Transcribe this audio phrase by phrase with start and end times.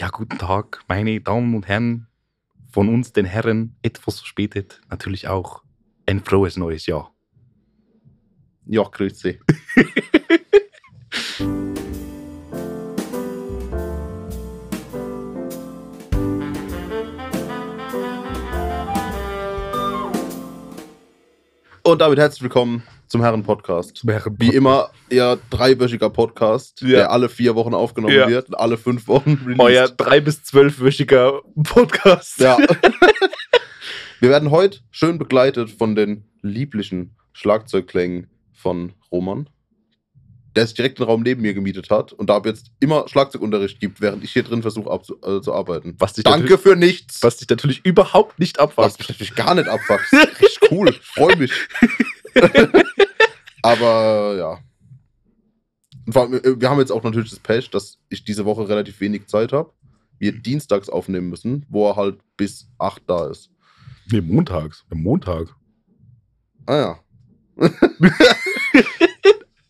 [0.00, 2.08] Ja, guten Tag, meine Damen und Herren.
[2.72, 5.62] Von uns, den Herren, etwas verspätet, natürlich auch
[6.04, 7.14] ein frohes neues Jahr.
[8.66, 9.38] Ja, grüß Sie.
[21.84, 22.82] Und damit herzlich willkommen
[23.14, 24.02] zum Herren-Podcast.
[24.04, 26.88] Wie immer, ihr dreiwöchiger Podcast, Ja.
[26.88, 28.26] der alle vier Wochen aufgenommen Ja.
[28.28, 29.60] wird und alle fünf Wochen released.
[29.60, 32.40] Euer drei- bis zwölfwöchiger Podcast.
[32.40, 32.58] Ja.
[34.18, 39.48] Wir werden heute schön begleitet von den lieblichen Schlagzeugklängen von Roman,
[40.56, 43.78] der sich direkt den Raum neben mir gemietet hat und da ab jetzt immer Schlagzeugunterricht
[43.78, 45.94] gibt, während ich hier drin versuche abzu äh, zu arbeiten.
[46.00, 47.22] Was dich, Danke für nichts.
[47.22, 48.98] was dich natürlich überhaupt nicht Was abfuckt.
[48.98, 50.02] mich natürlich gar nicht abfuckt.
[50.12, 50.88] Richtig cool.
[50.88, 51.52] Ich freue mich.
[53.64, 54.58] Aber ja.
[56.04, 58.68] Und vor allem, äh, Wir haben jetzt auch natürlich das Pech, dass ich diese Woche
[58.68, 59.72] relativ wenig Zeit habe.
[60.18, 63.50] Wir dienstags aufnehmen müssen, wo er halt bis 8 da ist.
[64.12, 64.84] Nee, montags.
[64.90, 65.48] Am Montag.
[66.66, 66.98] Ah ja.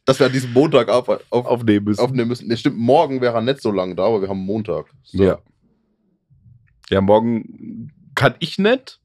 [0.05, 2.01] Dass wir an diesem Montag auf, auf, Aufnehmen müssen.
[2.01, 2.49] aufnehmen müssen.
[2.49, 4.87] Nee, stimmt, morgen wäre er nicht so lange da, aber wir haben Montag.
[5.05, 5.23] So.
[5.23, 5.39] Ja.
[6.91, 9.01] Ja, morgen kann ich nicht.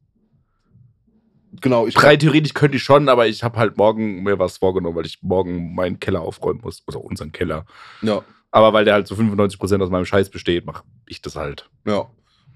[1.62, 4.96] Genau, ich Drei theoretisch könnte ich schon, aber ich habe halt morgen mir was vorgenommen,
[4.96, 6.84] weil ich morgen meinen Keller aufräumen muss.
[6.88, 7.66] Oder unseren Keller.
[8.02, 11.70] Ja, Aber weil der halt so 95% aus meinem Scheiß besteht, mache ich das halt.
[11.86, 12.08] ja.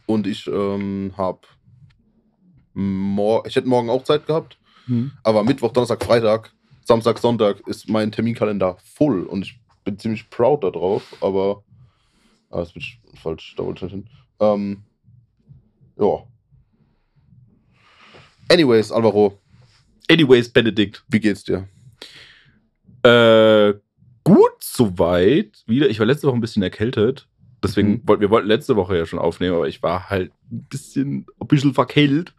[0.05, 1.39] Und ich ähm, habe.
[3.45, 4.57] Ich hätte morgen auch Zeit gehabt,
[5.23, 6.51] aber Mittwoch, Donnerstag, Freitag,
[6.83, 11.63] Samstag, Sonntag ist mein Terminkalender voll und ich bin ziemlich proud darauf, aber.
[12.49, 12.85] Ah, das wird
[13.21, 14.09] falsch, da wollte ich nicht hin.
[14.39, 14.83] Ähm,
[15.97, 16.23] ja.
[18.49, 19.39] Anyways, Alvaro,
[20.09, 21.03] Anyways, Benedikt.
[21.07, 21.67] wie geht's dir?
[23.03, 23.73] Äh,
[24.23, 25.63] gut soweit.
[25.65, 27.27] Wieder, ich war letzte Woche ein bisschen erkältet.
[27.63, 28.01] Deswegen Mhm.
[28.07, 31.47] wollten wir wollten letzte Woche ja schon aufnehmen, aber ich war halt ein bisschen, ein
[31.47, 32.33] bisschen verkältet.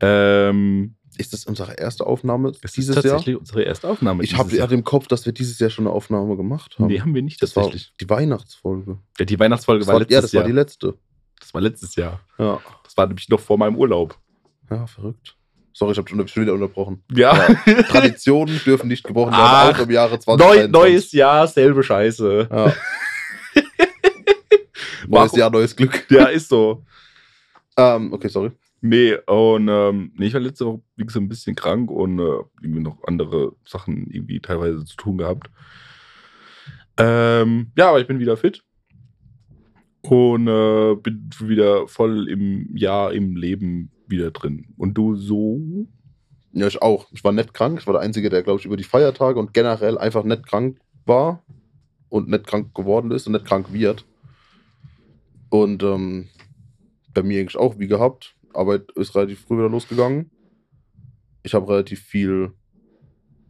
[0.00, 3.14] Ähm, Ist das unsere erste Aufnahme es dieses ist Jahr?
[3.14, 4.22] tatsächlich unsere erste Aufnahme.
[4.24, 4.70] Ich habe Jahr.
[4.72, 6.86] im Kopf, dass wir dieses Jahr schon eine Aufnahme gemacht haben.
[6.88, 7.92] Nee, haben wir nicht das war tatsächlich.
[8.00, 8.98] die Weihnachtsfolge.
[9.18, 10.42] Ja, die Weihnachtsfolge war, war, letztes ja, das Jahr.
[10.42, 10.94] war die letzte.
[11.40, 12.20] das war letztes Jahr.
[12.38, 14.18] Ja, Das war nämlich noch vor meinem Urlaub.
[14.70, 15.36] Ja verrückt.
[15.72, 17.02] Sorry, ich habe schon wieder unterbrochen.
[17.12, 17.34] Ja.
[17.88, 20.72] Traditionen dürfen nicht gebrochen werden, Ach, auch im Jahre Neu, 2023.
[20.72, 22.48] neues Jahr, selbe Scheiße.
[22.48, 22.72] Ja.
[25.08, 25.36] neues?
[25.36, 26.06] Jahr, neues Glück.
[26.10, 26.84] Ja, ist so.
[27.76, 28.52] Ähm, okay, sorry.
[28.82, 32.42] Nee, und ähm, nee, ich war letzte Woche wie gesagt, ein bisschen krank und äh,
[32.62, 35.50] irgendwie noch andere Sachen irgendwie teilweise zu tun gehabt.
[36.98, 38.62] Ähm, ja, aber ich bin wieder fit.
[40.02, 44.74] Und äh, bin wieder voll im Jahr, im Leben wieder drin.
[44.76, 45.60] Und du so?
[46.52, 47.06] Ja, ich auch.
[47.12, 47.80] Ich war nicht krank.
[47.80, 50.78] Ich war der Einzige, der, glaube ich, über die Feiertage und generell einfach nicht krank
[51.04, 51.42] war
[52.08, 54.06] und nicht krank geworden ist und nicht krank wird.
[55.50, 56.28] Und ähm,
[57.12, 58.36] bei mir eigentlich auch wie gehabt.
[58.52, 60.30] Arbeit ist relativ früh wieder losgegangen.
[61.42, 62.52] Ich habe relativ viel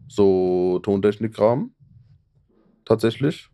[0.08, 1.74] so Tontechnik-Kram.
[2.84, 3.48] Tatsächlich.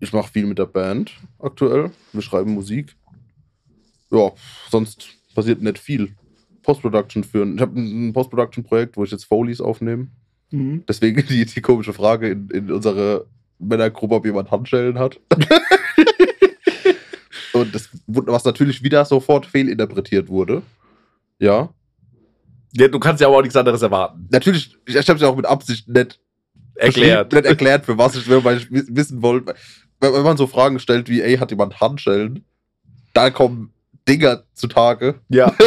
[0.00, 1.92] Ich mache viel mit der Band aktuell.
[2.12, 2.96] Wir schreiben Musik.
[4.12, 4.30] Ja,
[4.70, 6.14] sonst passiert nicht viel.
[6.62, 7.56] Post-Production führen.
[7.56, 10.08] Ich habe ein Post-Production-Projekt, wo ich jetzt Foleys aufnehme.
[10.86, 13.24] Deswegen die, die komische Frage in, in unserer
[13.58, 15.18] Männergruppe, ob jemand Handschellen hat.
[17.52, 20.62] Und das, was natürlich wieder sofort fehlinterpretiert wurde.
[21.38, 21.68] Ja.
[22.74, 24.26] Ja, du kannst ja aber auch nichts anderes erwarten.
[24.30, 26.18] Natürlich, ich habe es ja auch mit Absicht nicht
[26.74, 27.32] Erklärt.
[27.32, 29.54] Nicht erklärt, für was ich will, weil ich wi- wissen wollte.
[30.00, 32.46] Wenn, wenn man so Fragen stellt wie, ey, hat jemand Handschellen?
[33.12, 33.71] Da kommen
[34.08, 35.20] Dinger zutage.
[35.28, 35.54] Ja.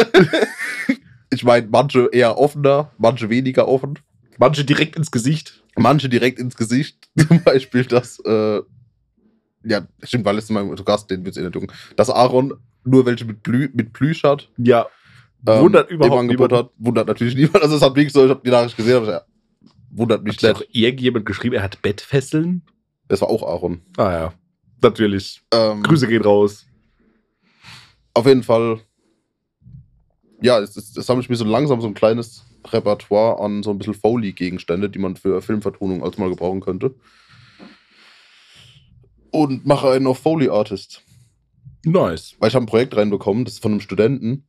[1.28, 3.98] Ich meine, manche eher offener, manche weniger offen.
[4.38, 5.64] Manche direkt ins Gesicht.
[5.76, 7.08] Manche direkt ins Gesicht.
[7.28, 8.60] Zum Beispiel das, äh,
[9.64, 12.54] ja, stimmt, weil letztes Mal zu Gast, den wird's in der Dunkel, dass Aaron
[12.84, 14.48] nur welche mit, Plü mit Plüsch hat.
[14.56, 14.86] Ja.
[15.46, 16.52] ähm, Wundert überhaupt niemand.
[16.52, 16.70] hat.
[16.78, 17.60] Wundert natürlich niemand.
[17.62, 19.22] Also es hat wirklich so, ich habe die Nachricht gesehen, aber ja,
[19.90, 20.76] wundert mich Hat auch nicht.
[20.76, 22.62] irgendjemand geschrieben, er hat Bettfesseln?
[23.08, 23.82] Das war auch Aaron.
[23.96, 24.32] Ah ja.
[24.80, 25.42] Natürlich.
[25.52, 26.66] Ähm, Grüße gehen raus.
[28.16, 28.80] Auf jeden Fall.
[30.40, 33.70] Ja, es, es, es habe ich mir so langsam so ein kleines Repertoire an so
[33.70, 36.94] ein bisschen Foley-Gegenstände, die man für Filmvertonung als mal gebrauchen könnte.
[39.30, 41.02] Und mache einen auf Foley-Artist.
[41.84, 42.36] Nice.
[42.38, 44.48] Weil ich habe ein Projekt reinbekommen, das ist von einem Studenten.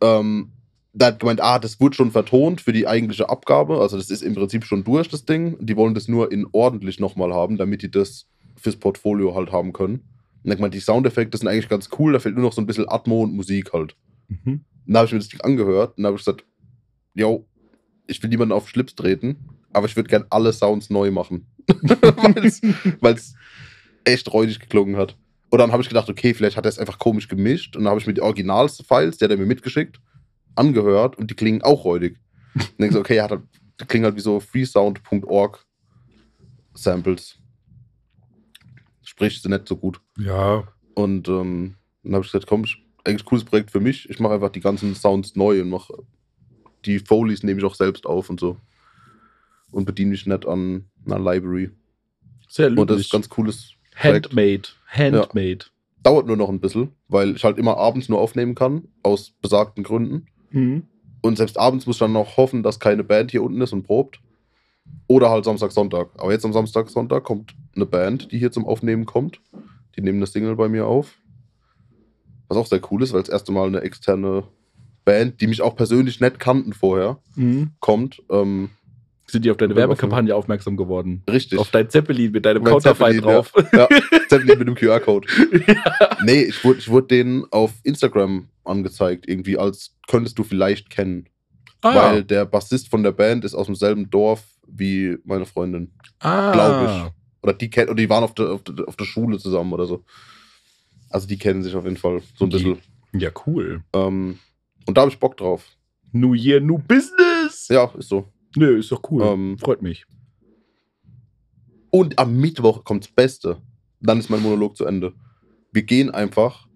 [0.00, 0.52] Ähm,
[0.94, 3.82] der hat gemeint, ah, das wurde schon vertont für die eigentliche Abgabe.
[3.82, 5.58] Also das ist im Prinzip schon durch, das Ding.
[5.60, 9.74] Die wollen das nur in ordentlich nochmal haben, damit die das fürs Portfolio halt haben
[9.74, 10.11] können.
[10.44, 12.88] Und dann die Soundeffekte sind eigentlich ganz cool, da fehlt nur noch so ein bisschen
[12.88, 13.96] Atmo und Musik halt.
[14.28, 14.64] Mhm.
[14.86, 16.44] Dann habe ich mir das Ding angehört und habe ich gesagt,
[17.14, 17.46] yo,
[18.08, 19.36] ich will niemanden auf den Schlips treten,
[19.72, 21.46] aber ich würde gern alle Sounds neu machen.
[21.68, 22.60] Weil's-
[23.00, 23.34] Weil's,
[24.04, 25.16] echt räudig geklungen hat.
[25.50, 27.76] Und dann habe ich gedacht, okay, vielleicht hat er es einfach komisch gemischt.
[27.76, 30.00] Und dann habe ich mir die Originals-Files, die hat er mir mitgeschickt,
[30.56, 32.18] angehört und die klingen auch räudig.
[32.54, 33.42] Und denke so, okay, er hat halt,
[33.80, 35.64] die klingen halt wie so freesound.org
[36.74, 37.38] Samples.
[39.12, 40.00] Sprich, sie nicht so gut.
[40.18, 40.66] Ja.
[40.94, 44.08] Und ähm, dann habe ich gesagt, komm, ich, eigentlich cooles Projekt für mich.
[44.08, 45.92] Ich mache einfach die ganzen Sounds neu und mache
[46.86, 48.56] die Folies nehme ich auch selbst auf und so.
[49.70, 51.72] Und bediene mich nicht an einer Library.
[52.48, 53.00] Sehr Und das löblich.
[53.06, 54.28] ist ganz cooles Projekt.
[54.28, 54.62] Handmade.
[54.86, 55.66] Handmade.
[56.02, 59.84] Dauert nur noch ein bisschen, weil ich halt immer abends nur aufnehmen kann, aus besagten
[59.84, 60.26] Gründen.
[60.52, 60.84] Mhm.
[61.20, 63.82] Und selbst abends muss ich dann noch hoffen, dass keine Band hier unten ist und
[63.82, 64.20] probt.
[65.06, 66.08] Oder halt Samstag, Sonntag.
[66.18, 69.40] Aber jetzt am Samstag, Sonntag kommt eine Band, die hier zum Aufnehmen kommt.
[69.96, 71.18] Die nehmen eine Single bei mir auf.
[72.48, 74.44] Was auch sehr cool ist, weil das erste Mal eine externe
[75.04, 77.72] Band, die mich auch persönlich nicht kannten vorher, Mhm.
[77.80, 78.22] kommt.
[78.30, 78.70] Ähm,
[79.26, 81.22] Sind die auf deine Werbekampagne aufmerksam geworden?
[81.28, 81.58] richtig.
[81.58, 83.52] Auf dein Zeppelin mit deinem Counterfeit drauf.
[83.72, 83.88] Ja,
[84.28, 85.26] Zeppelin mit dem QR-Code.
[86.24, 91.26] Nee, ich wurde, ich wurde denen auf Instagram angezeigt, irgendwie, als könntest du vielleicht kennen.
[91.82, 95.92] Ah, Weil der Bassist von der Band ist aus demselben Dorf wie meine Freundin.
[96.20, 96.52] ah.
[96.52, 97.12] glaub ich.
[97.42, 99.84] Oder die kennen, oder die waren auf der, auf, der, auf der Schule zusammen oder
[99.86, 100.04] so.
[101.10, 102.78] Also die kennen sich auf jeden Fall so ein Die- bisschen.
[103.14, 103.82] Ja, cool.
[103.92, 104.38] Ähm,
[104.86, 105.66] und da habe ich Bock drauf.
[106.12, 107.66] New Year, New Business.
[107.68, 108.28] Ja, ist so.
[108.56, 109.22] Nö, ist doch cool.
[109.24, 110.06] Ähm, Freut mich.
[111.90, 113.58] Und am Mittwoch kommt das Beste.
[114.00, 115.12] Dann ist mein Monolog zu Ende.
[115.72, 116.66] Wir gehen einfach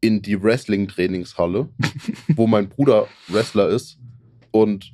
[0.00, 1.68] in die Wrestling-Trainingshalle,
[2.28, 3.98] wo mein Bruder Wrestler ist
[4.50, 4.92] und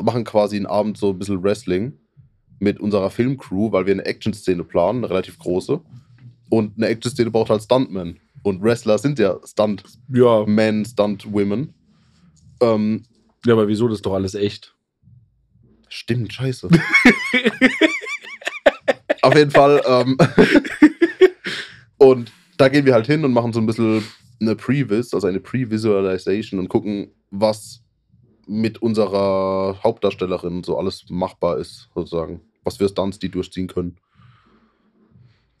[0.00, 1.92] machen quasi einen Abend so ein bisschen Wrestling
[2.58, 5.80] mit unserer Filmcrew, weil wir eine Action-Szene planen, eine relativ große.
[6.50, 8.20] Und eine Action-Szene braucht halt Stuntmen.
[8.42, 10.44] Und Wrestler sind ja Stuntmen, Ja.
[10.84, 11.74] Stuntwomen.
[12.60, 13.04] Ähm,
[13.46, 14.74] ja, aber wieso das ist doch alles echt?
[15.88, 16.68] Stimmt, scheiße.
[19.22, 19.82] Auf jeden Fall.
[19.86, 20.16] Ähm,
[21.98, 24.04] und da gehen wir halt hin und machen so ein bisschen
[24.40, 27.82] eine Previs, also eine Pre-Visualization und gucken, was
[28.50, 32.40] mit unserer Hauptdarstellerin so alles machbar ist, sozusagen.
[32.64, 33.96] Was für Stunts die durchziehen können.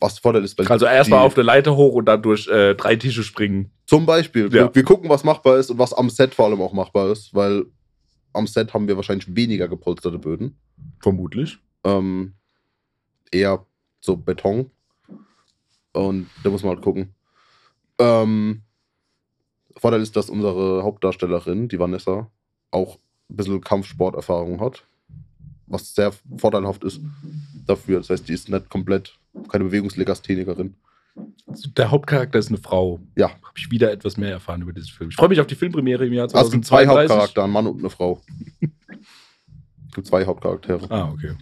[0.00, 3.22] Was Vorteil ist, Also erstmal auf eine Leiter hoch und dann durch äh, drei Tische
[3.22, 3.70] springen.
[3.86, 4.46] Zum Beispiel.
[4.46, 4.52] Ja.
[4.52, 7.32] Wir, wir gucken, was machbar ist und was am Set vor allem auch machbar ist,
[7.32, 7.66] weil
[8.32, 10.58] am Set haben wir wahrscheinlich weniger gepolsterte Böden.
[11.00, 11.58] Vermutlich.
[11.84, 12.34] ähm,
[13.30, 13.64] eher
[14.00, 14.70] so Beton.
[15.92, 17.14] Und da muss man halt gucken.
[17.98, 18.62] Ähm,
[19.76, 22.30] Vorteil ist, dass unsere Hauptdarstellerin, die Vanessa,
[22.70, 22.98] auch
[23.30, 24.84] ein bisschen Kampfsporterfahrung hat.
[25.66, 27.00] Was sehr vorteilhaft ist
[27.66, 27.98] dafür.
[27.98, 29.18] Das heißt, die ist nicht komplett
[29.48, 30.74] keine Bewegungslegasthenikerin.
[31.46, 33.00] Also der Hauptcharakter ist eine Frau.
[33.16, 33.30] Ja.
[33.30, 35.10] Habe ich wieder etwas mehr erfahren über diesen Film.
[35.10, 37.10] Ich freue mich auf die Filmpremiere im Jahr Also es gibt zwei 2032.
[37.10, 38.20] Hauptcharaktere, ein Mann und eine Frau.
[38.60, 40.90] Es gibt zwei Hauptcharaktere.
[40.90, 41.34] Ah, okay.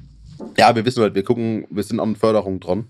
[0.56, 2.86] Ja, wir wissen halt, wir gucken, wir sind an Förderung dran.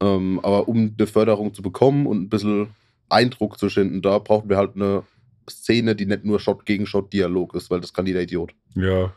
[0.00, 2.70] Ähm, aber um eine Förderung zu bekommen und ein bisschen
[3.08, 5.04] Eindruck zu schinden, da brauchen wir halt eine
[5.48, 8.52] Szene, die nicht nur Shot gegen Shot Dialog ist, weil das kann jeder Idiot.
[8.74, 9.12] Ja.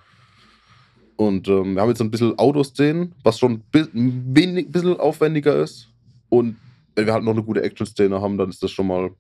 [1.15, 4.99] Und ähm, wir haben jetzt so ein bisschen Autoszenen, was schon ein bi- wenig bisschen
[4.99, 5.89] aufwendiger ist.
[6.29, 6.57] Und
[6.95, 9.11] wenn wir halt noch eine gute Action-Szene haben, dann ist das schon mal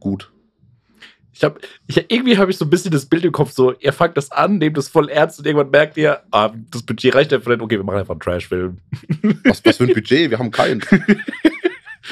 [0.00, 0.32] gut.
[1.34, 4.16] Ich habe, irgendwie habe ich so ein bisschen das Bild im Kopf, so, ihr fangt
[4.16, 7.50] das an, nehmt das voll ernst und irgendwann merkt ihr, ah, das Budget reicht einfach
[7.50, 8.78] nicht, okay, wir machen einfach einen Trash-Film.
[9.44, 10.30] Was, was für ein Budget?
[10.30, 10.84] Wir haben keins.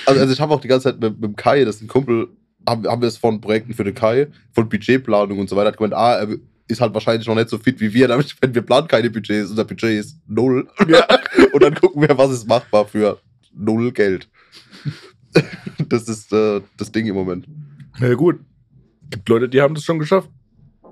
[0.07, 1.89] Also, also ich habe auch die ganze Zeit mit, mit dem Kai, das ist ein
[1.89, 2.29] Kumpel,
[2.69, 5.77] haben, haben wir es von Projekten für den Kai, von Budgetplanung und so weiter, hat
[5.77, 6.29] gemeint, ah, er
[6.69, 9.51] ist halt wahrscheinlich noch nicht so fit wie wir, damit, wenn wir planen keine Budgets,
[9.51, 10.69] unser Budget ist null.
[10.89, 11.07] Ja.
[11.53, 13.21] und dann gucken wir, was ist machbar für
[13.55, 14.29] null Geld.
[15.89, 17.47] das ist äh, das Ding im Moment.
[17.99, 18.41] Na gut.
[19.11, 20.31] Gibt Leute, die haben das schon geschafft.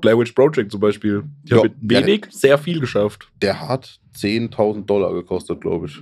[0.01, 1.25] Blair Witch Project zum Beispiel.
[1.45, 1.59] Die Ja.
[1.59, 3.29] haben mit wenig sehr viel geschafft.
[3.43, 6.01] Der hat 10.000 Dollar gekostet, glaube ich.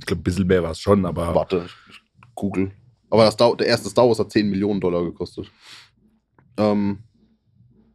[0.00, 1.66] Ich glaube, ein bisschen mehr war es schon, aber Warte,
[2.34, 2.70] google.
[3.10, 5.50] Aber das, der erste Star Wars hat 10 Millionen Dollar gekostet.
[6.56, 6.98] Ähm,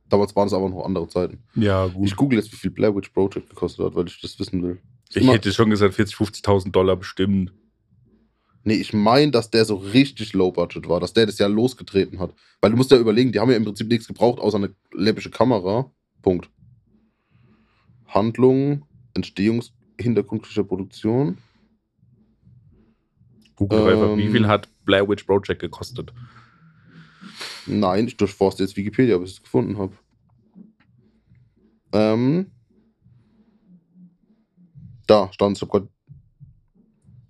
[0.10, 1.43] damals waren es aber noch andere Zeiten.
[1.55, 2.08] ja, gut.
[2.08, 4.79] Ich google jetzt, wie viel Blair Witch Project gekostet hat, weil ich das wissen will.
[5.10, 7.53] Ich Immer- hätte schon gesagt, 40.000, 50.000 Dollar bestimmt.
[8.63, 12.20] Nee, ich meine, dass der so richtig low budget war, dass der das ja losgetreten
[12.20, 12.34] hat.
[12.62, 15.29] Weil du musst ja überlegen, die haben ja im Prinzip nichts gebraucht, außer eine läppische
[15.29, 15.91] Kamera.
[16.22, 16.50] Punkt.
[18.08, 21.38] Handlung, Entstehungshintergrundlicher Produktion.
[23.55, 24.32] Google doch einfach, wie Ähm.
[24.32, 26.13] viel hat Blair Witch Project gekostet?
[27.66, 29.94] Nein, ich durchforste jetzt Wikipedia, bis ich es gefunden habe.
[31.94, 32.52] Ähm.
[35.08, 35.68] Da stand es.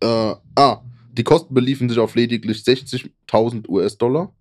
[0.02, 0.82] Äh, ah,
[1.12, 4.34] die Kosten beliefen sich auf lediglich 60.000 US-Dollar.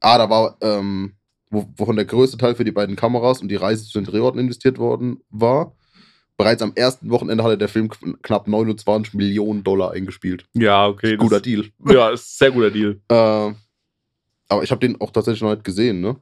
[0.00, 1.14] Ah, da war, ähm,
[1.50, 4.40] wo- wovon der größte Teil für die beiden Kameras und die Reise zu den Drehorten
[4.40, 5.74] investiert worden war.
[6.36, 10.46] Bereits am ersten Wochenende hatte der Film kn- knapp 29 Millionen Dollar eingespielt.
[10.54, 11.16] Ja, okay.
[11.16, 11.66] Guter das, Deal.
[11.88, 13.00] Ja, ist ein sehr guter Deal.
[13.08, 13.52] Äh,
[14.48, 16.16] aber ich habe den auch tatsächlich noch nicht gesehen, ne?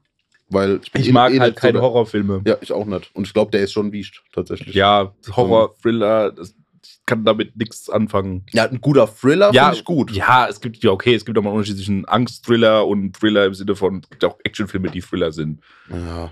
[0.49, 2.42] Weil bin Ich eh- mag eh halt keine so Horrorfilme.
[2.47, 3.11] Ja, ich auch nicht.
[3.14, 4.75] Und ich glaube, der ist schon wischt, tatsächlich.
[4.75, 6.54] Ja, Horror, Thriller, das,
[6.85, 8.45] ich kann damit nichts anfangen.
[8.52, 10.11] Ja, ein guter Thriller Ja, finde ich gut.
[10.12, 13.47] Ja, es gibt ja okay, es gibt auch mal einen Unterschied zwischen Angst-Thriller und Thriller
[13.47, 15.61] im Sinne von, es gibt auch Actionfilme, die Thriller sind.
[15.90, 16.31] Ja.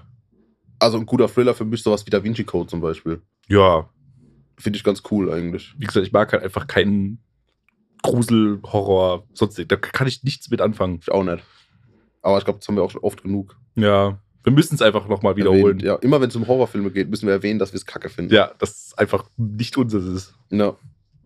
[0.78, 3.20] Also ein guter Thriller für mich sowas wie Da Vinci Code zum Beispiel.
[3.50, 3.88] Ja,
[4.58, 5.74] Finde ich ganz cool eigentlich.
[5.78, 7.18] wie gesagt, ich mag halt einfach keinen
[8.02, 10.98] Grusel, Horror, sonst da kann ich nichts mit anfangen.
[11.02, 11.42] Ich auch nicht.
[12.22, 15.08] Aber ich glaube, das haben wir auch schon oft genug Ja, wir müssen es einfach
[15.08, 15.78] nochmal wiederholen.
[15.78, 15.82] erwähnt.
[15.82, 18.32] Ja, immer wenn es um Horrorfilme geht, müssen wir erwähnen, dass wir es kacke finden.
[18.34, 20.34] Ja, dass es einfach nicht unseres ist.
[20.50, 20.76] Ja.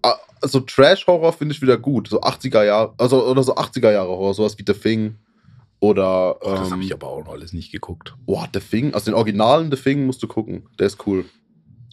[0.02, 2.08] Ah, Also Trash-Horror finde ich wieder gut.
[2.08, 5.16] So 80er Jahre, also oder so 80er Jahre Horror, sowas wie The Thing.
[5.80, 8.14] Oder Oh, das ähm, habe ich aber auch noch alles nicht geguckt.
[8.26, 8.94] boah, The Thing.
[8.94, 10.68] Also den originalen The Thing musst du gucken.
[10.78, 11.24] Der ist cool.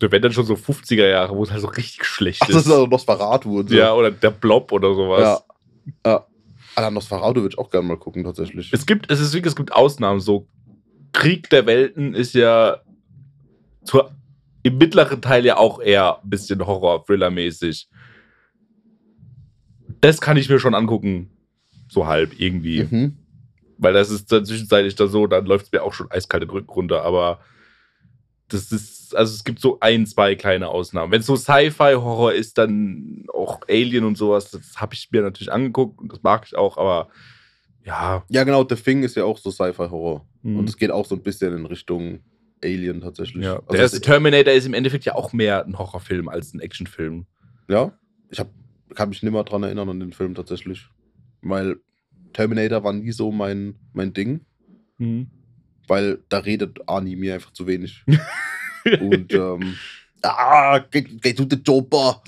[0.01, 2.65] Werden dann schon so 50er Jahre, wo es halt so richtig schlecht Ach, das ist.
[2.65, 3.75] ist also Nosferatu und so.
[3.75, 5.43] Ja, oder der Blob oder sowas.
[6.03, 6.12] Ja.
[6.12, 6.25] ja.
[6.75, 8.72] Alter, Nosferatu würde ich auch gerne mal gucken, tatsächlich.
[8.72, 10.20] Es gibt, es ist wirklich, es gibt Ausnahmen.
[10.22, 10.48] So
[11.13, 12.81] Krieg der Welten ist ja
[13.84, 14.12] zur,
[14.63, 17.89] im mittleren Teil ja auch eher ein bisschen Horror-Thriller-mäßig.
[20.00, 21.29] Das kann ich mir schon angucken.
[21.89, 22.88] So halb irgendwie.
[22.89, 23.17] Mhm.
[23.77, 26.50] Weil das ist dann zwischenzeitlich da so, dann läuft es mir auch schon eiskalt den
[26.50, 27.03] Rücken runter.
[27.03, 27.39] Aber
[28.53, 31.12] das ist, also es gibt so ein, zwei kleine Ausnahmen.
[31.12, 35.51] Wenn es so Sci-Fi-Horror ist, dann auch Alien und sowas, das habe ich mir natürlich
[35.51, 37.10] angeguckt und das mag ich auch, aber
[37.86, 38.24] ja.
[38.29, 40.25] Ja, genau, The Thing ist ja auch so Sci-Fi-Horror.
[40.43, 40.58] Mhm.
[40.58, 42.20] Und es geht auch so ein bisschen in Richtung
[42.63, 43.43] Alien tatsächlich.
[43.43, 46.60] Ja, Also der erste Terminator ist im Endeffekt ja auch mehr ein Horrorfilm als ein
[46.60, 47.25] Actionfilm.
[47.67, 47.98] Ja,
[48.29, 48.50] ich hab,
[48.93, 50.88] kann mich nimmer dran erinnern an den Film tatsächlich.
[51.41, 51.77] Weil
[52.34, 54.41] Terminator war nie so mein, mein Ding,
[55.91, 58.01] weil da redet Arnie mir einfach zu wenig.
[59.01, 59.75] Und ähm,
[60.24, 62.21] ah, get, get to the chopper.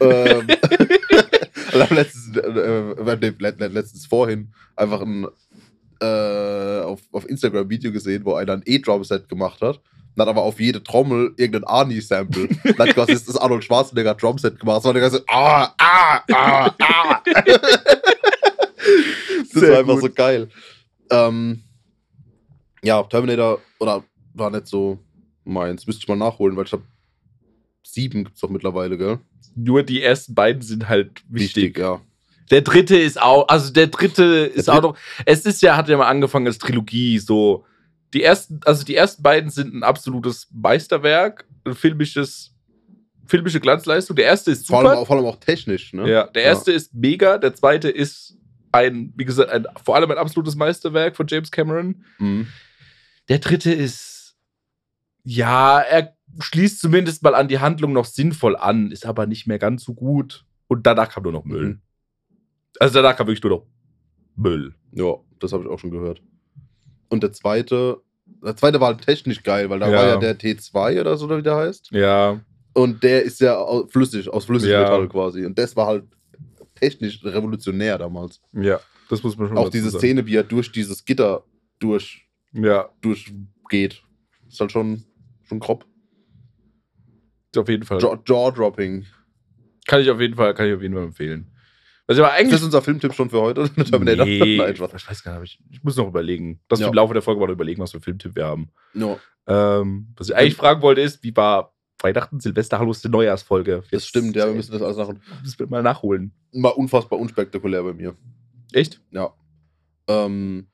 [0.00, 0.46] ähm,
[1.90, 5.26] letztens, äh, äh, letztens vorhin einfach ein
[6.00, 9.80] äh, auf, auf Instagram Video gesehen, wo einer ein E-Drum-Set gemacht hat.
[10.16, 12.48] Und hat aber auf jede Trommel irgendein Arnie-Sample.
[12.64, 14.78] Dann hat quasi das Arnold Schwarzenegger Drumset gemacht.
[14.78, 17.22] Das war die ganze ah, ah, ah, ah.
[19.52, 20.02] das Sehr war einfach gut.
[20.02, 20.48] so geil.
[21.10, 21.62] Ähm,
[22.82, 24.98] ja, Terminator, oder war nicht so
[25.44, 25.86] meins.
[25.86, 26.82] Müsste ich mal nachholen, weil ich habe
[27.82, 29.18] sieben gibt's doch mittlerweile, gell?
[29.56, 31.78] Nur die ersten beiden sind halt wichtig.
[31.78, 32.00] ja.
[32.50, 35.88] Der dritte ist auch, also der dritte ist Der auch noch, es ist ja, hat
[35.88, 37.64] ja mal angefangen als Trilogie, so.
[38.12, 42.52] Die ersten, also die ersten beiden sind ein absolutes Meisterwerk, ein filmisches,
[43.26, 44.16] filmische Glanzleistung.
[44.16, 44.90] Der erste ist Vor super.
[44.90, 46.10] allem, auch, vor allem auch technisch, ne?
[46.10, 48.36] Ja, der erste ist mega, der zweite ist
[48.72, 52.04] ein, wie gesagt, ein, vor allem ein absolutes Meisterwerk von James Cameron.
[52.18, 52.46] Mhm.
[53.28, 54.36] Der dritte ist,
[55.24, 59.58] ja, er schließt zumindest mal an die Handlung noch sinnvoll an, ist aber nicht mehr
[59.58, 60.44] ganz so gut.
[60.68, 61.64] Und danach kam nur noch Müll.
[61.66, 61.80] Mhm.
[62.78, 63.66] Also danach kam wirklich nur noch
[64.36, 64.74] Müll.
[64.92, 66.22] Ja, das habe ich auch schon gehört.
[67.08, 68.00] Und der zweite,
[68.44, 69.96] der zweite war halt technisch geil, weil da Ja.
[69.98, 71.90] war ja der T2 oder so, oder wie der heißt.
[71.90, 72.40] Ja,
[72.72, 75.06] Und der ist ja flüssig, aus Flüssigmetall Ja.
[75.08, 75.44] quasi.
[75.44, 76.04] Und das war halt
[76.80, 78.40] technisch revolutionär damals.
[78.52, 80.00] ja, das muss man schon Auch diese sagen.
[80.00, 81.44] Szene, wie er durch dieses Gitter
[81.78, 84.02] durch, Ja, durchgeht.
[84.48, 85.04] Ist halt schon,
[85.44, 85.84] schon grob.
[87.56, 87.98] auf jeden Fall.
[87.98, 89.06] Jaw- Jaw-dropping.
[89.86, 91.50] Kann ich auf jeden Fall, kann ich auf jeden Fall empfehlen.
[92.06, 93.68] Also aber Ist eigentlich das unser Filmtipp schon für heute?
[93.84, 94.24] Terminator?
[94.26, 96.60] Nee, Nein, ich, weiß gar nicht, ich, muss noch überlegen.
[96.68, 96.86] Dass Ja.
[96.86, 98.70] wir im Laufe der Folge mal überlegen, was für Filmtipp wir haben.
[98.94, 103.08] Ja, Ähm, was ich eigentlich fragen wollte, ist, wie war Weihnachten, Silvester, Hallo, ist die
[103.08, 103.82] Neujahrsfolge?
[103.90, 105.22] das stimmt, ja, wir müssen das alles nachholen.
[105.44, 106.32] Das wird mal nachholen.
[106.52, 108.16] War unfassbar unspektakulär bei mir.
[108.72, 109.00] Echt?
[109.10, 109.32] Ja.
[110.08, 110.66] Ähm,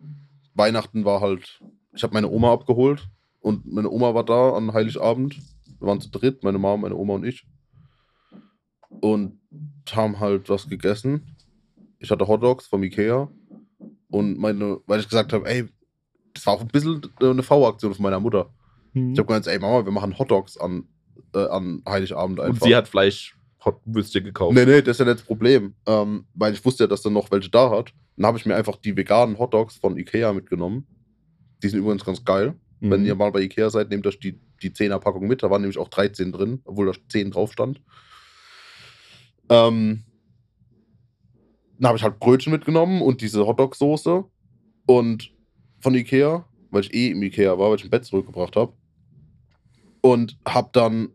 [0.55, 1.63] Weihnachten war halt,
[1.95, 3.09] ich habe meine Oma abgeholt
[3.41, 5.39] und meine Oma war da an Heiligabend.
[5.79, 7.47] Wir waren zu dritt, meine Mama, meine Oma und ich.
[9.01, 9.41] Und
[9.91, 11.37] haben halt was gegessen.
[11.99, 13.29] Ich hatte Hotdogs vom Ikea.
[14.09, 15.69] Und meine, weil ich gesagt habe, ey,
[16.33, 18.51] das war auch ein bisschen eine V-Aktion von meiner Mutter.
[18.95, 20.89] Ich habe gesagt, ey Mama, wir machen Hotdogs an,
[21.37, 22.67] äh, an Heiligabend Und einfach.
[22.67, 23.37] sie hat Fleisch
[23.85, 24.55] Würstchen gekauft.
[24.55, 25.75] Nee, nee, das ist ja nicht das Problem.
[25.87, 27.93] Ähm, weil ich wusste ja, dass er noch welche da hat.
[28.17, 30.87] Dann habe ich mir einfach die veganen Hotdogs von Ikea mitgenommen.
[31.63, 32.55] Die sind übrigens ganz geil.
[32.81, 32.91] Mhm.
[32.91, 35.43] Wenn ihr mal bei Ikea seid, nehmt euch die, die 10er Packung mit.
[35.43, 37.81] Da waren nämlich auch 13 drin, obwohl da 10 drauf stand.
[39.49, 40.05] Ähm,
[41.79, 44.25] dann habe ich halt Brötchen mitgenommen und diese Hotdog-Soße.
[44.87, 45.33] Und
[45.81, 48.73] von Ikea, weil ich eh im Ikea war, weil ich ein Bett zurückgebracht habe.
[50.01, 51.11] Und habe dann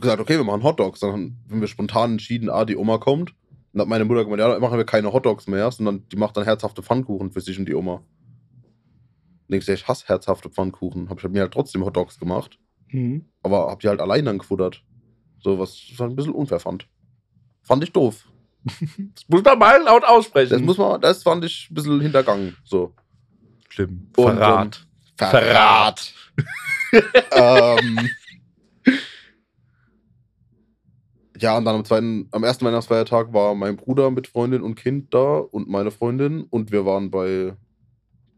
[0.00, 1.00] gesagt, okay, wir machen Hotdogs.
[1.00, 1.12] Dann
[1.50, 3.34] haben wir spontan entschieden, ah, die Oma kommt.
[3.72, 6.36] Dann hat meine Mutter gemeint, ja, dann machen wir keine Hotdogs mehr, sondern die macht
[6.36, 8.02] dann herzhafte Pfannkuchen für sich und die Oma.
[9.48, 11.08] Denkst du, ich hasse herzhafte Pfannkuchen.
[11.08, 12.58] Hab ich mir halt trotzdem Hotdogs gemacht.
[12.92, 13.24] Mhm.
[13.42, 14.82] aber hab die halt allein dann gefuttert.
[15.40, 16.88] So, was ich halt ein bisschen unfair fand.
[17.62, 18.28] Fand ich doof.
[19.14, 20.50] Das muss man mal laut aussprechen.
[20.50, 22.56] Das muss man, das fand ich ein bisschen hintergangen.
[22.64, 22.94] So.
[23.68, 24.08] Schlimm.
[24.16, 24.86] Und, Verrat.
[25.16, 26.14] Verrat.
[27.32, 28.08] ähm,
[31.42, 35.12] ja, und dann am zweiten, am ersten Weihnachtsfeiertag war mein Bruder mit Freundin und Kind
[35.12, 37.56] da und meine Freundin und wir waren bei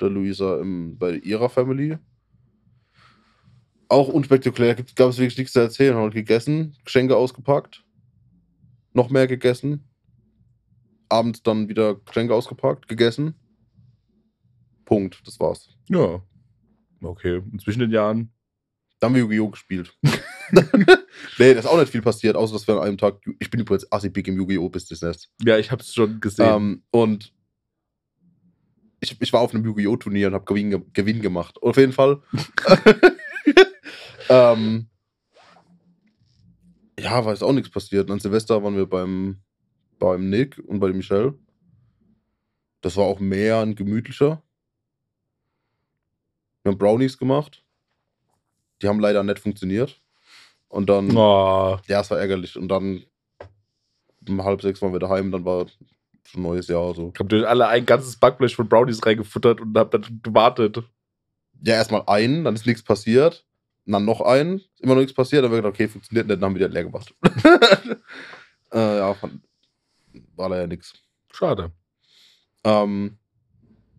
[0.00, 1.99] der Luisa im, bei ihrer Family.
[3.90, 5.94] Auch unspektakulär, gab es wirklich nichts zu erzählen.
[5.94, 7.84] Haben gegessen, Geschenke ausgepackt,
[8.94, 9.87] noch mehr gegessen,
[11.11, 13.34] abends dann wieder Geschenke ausgepackt, gegessen.
[14.87, 15.76] Punkt, das war's.
[15.90, 16.23] Ja.
[17.02, 17.37] Okay.
[17.37, 18.32] Und zwischen den Jahren.
[18.99, 19.50] Dann haben wir Yu-Gi-Oh!
[19.50, 19.94] gespielt.
[21.38, 23.20] nee, da ist auch nicht viel passiert, außer dass wir an einem Tag.
[23.38, 24.68] Ich bin übrigens assi big im Yu-Gi-Oh!
[24.68, 25.28] Business.
[25.42, 26.46] Ja, ich hab's schon gesehen.
[26.46, 27.32] Ähm, und
[29.00, 29.96] ich, ich war auf einem Yu-Gi-Oh!
[29.96, 31.60] Turnier und habe Gewinn, ge- Gewinn gemacht.
[31.62, 32.20] Auf jeden Fall.
[34.28, 34.88] ähm,
[36.98, 38.10] ja, war jetzt auch nichts passiert.
[38.10, 39.40] An Silvester waren wir beim,
[39.98, 41.34] beim Nick und bei dem Michelle.
[42.80, 44.42] Das war auch mehr ein gemütlicher.
[46.62, 47.62] Wir haben Brownies gemacht.
[48.82, 50.00] Die haben leider nicht funktioniert.
[50.74, 51.16] Und dann.
[51.16, 52.58] oh, Ja, es war ärgerlich.
[52.58, 53.04] Und dann
[54.28, 55.66] um halb sechs waren wir daheim, dann war
[56.24, 57.12] schon neues Jahr so.
[57.14, 60.82] ich hab durch alle ein ganzes Backblech von Brownies reingefuttert und hab dann gewartet.
[61.62, 63.44] Ja, erstmal einen, dann ist nichts passiert.
[63.86, 65.44] Und dann noch einen, ist immer noch nichts passiert.
[65.44, 67.14] Dann haben wir gedacht, okay, funktioniert nicht, dann haben wir wieder leer gemacht.
[68.72, 69.42] äh, ja, fand,
[70.34, 70.94] war leider nichts.
[71.30, 71.70] Schade.
[72.64, 73.18] Ähm,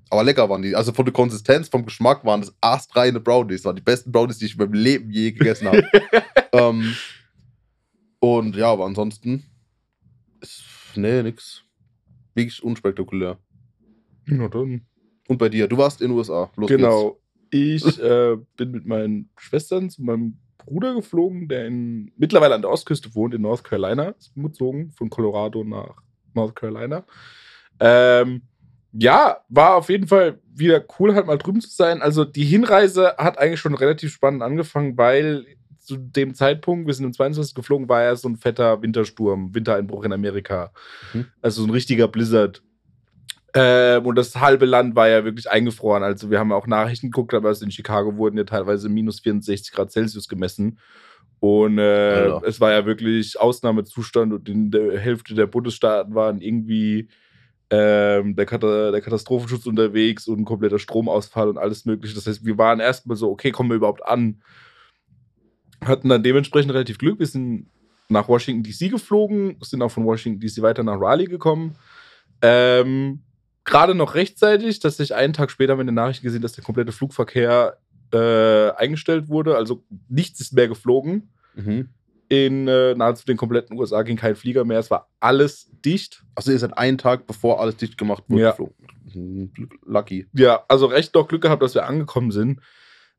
[0.10, 0.76] aber lecker waren die.
[0.76, 3.62] Also von der Konsistenz, vom Geschmack waren das astreine Brownies.
[3.62, 5.84] Das waren die besten Brownies, die ich in meinem Leben je gegessen habe.
[6.52, 6.96] ähm,
[8.20, 9.44] und ja, aber ansonsten
[10.42, 10.64] ist,
[10.96, 11.64] nee, nix.
[12.34, 13.38] Wirklich unspektakulär.
[14.26, 14.86] Na dann.
[15.28, 15.68] Und bei dir?
[15.68, 16.52] Du warst in den USA.
[16.56, 17.20] Los genau.
[17.50, 22.72] Ich äh, bin mit meinen Schwestern zu meinem Bruder geflogen, der in, mittlerweile an der
[22.72, 24.10] Ostküste wohnt, in North Carolina.
[24.10, 25.96] Ist umgezogen von Colorado nach
[26.34, 27.06] North Carolina.
[27.80, 28.42] Ähm,
[28.98, 32.02] ja, war auf jeden Fall wieder cool, halt mal drüben zu sein.
[32.02, 35.46] Also die Hinreise hat eigentlich schon relativ spannend angefangen, weil
[35.80, 37.54] zu dem Zeitpunkt, wir sind im 22.
[37.54, 40.72] geflogen, war ja so ein fetter Wintersturm, Wintereinbruch in Amerika.
[41.14, 41.28] Mhm.
[41.42, 42.64] Also so ein richtiger Blizzard.
[43.54, 46.04] Ähm, und das halbe Land war ja wirklich eingefroren.
[46.04, 49.74] Also wir haben auch Nachrichten geguckt, aber es in Chicago wurden ja teilweise minus 64
[49.74, 50.80] Grad Celsius gemessen.
[51.40, 57.10] Und äh, es war ja wirklich Ausnahmezustand und in der Hälfte der Bundesstaaten waren irgendwie
[57.70, 58.46] ähm, der,
[58.92, 62.16] der Katastrophenschutz unterwegs und ein kompletter Stromausfall und alles mögliche.
[62.16, 64.42] Das heißt, wir waren erstmal so, okay, kommen wir überhaupt an?
[65.84, 67.20] Hatten dann dementsprechend relativ Glück.
[67.20, 67.68] Wir sind
[68.08, 71.76] nach Washington DC geflogen, sind auch von Washington DC weiter nach Raleigh gekommen.
[72.42, 73.22] Ähm,
[73.64, 77.80] Gerade noch rechtzeitig, dass ich einen Tag später meine Nachricht gesehen, dass der komplette Flugverkehr
[78.14, 79.58] äh, eingestellt wurde.
[79.58, 81.34] Also nichts ist mehr geflogen.
[81.56, 81.90] Mhm.
[82.28, 84.80] In äh, nahezu den kompletten USA ging kein Flieger mehr.
[84.80, 86.24] Es war alles dicht.
[86.34, 88.50] Also ihr seid einen Tag, bevor alles dicht gemacht wurde, Ja.
[88.52, 89.54] geflogen.
[89.86, 90.28] Lucky.
[90.34, 92.60] Ja, also recht doch Glück gehabt, dass wir angekommen sind.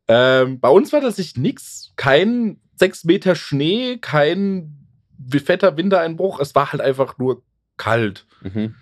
[0.08, 1.92] Ähm, bei uns war tatsächlich nichts.
[1.96, 4.86] Kein 6 Meter Schnee, kein
[5.44, 6.40] fetter Wintereinbruch.
[6.40, 7.42] Es war halt einfach nur
[7.76, 8.26] kalt.
[8.42, 8.74] Mhm.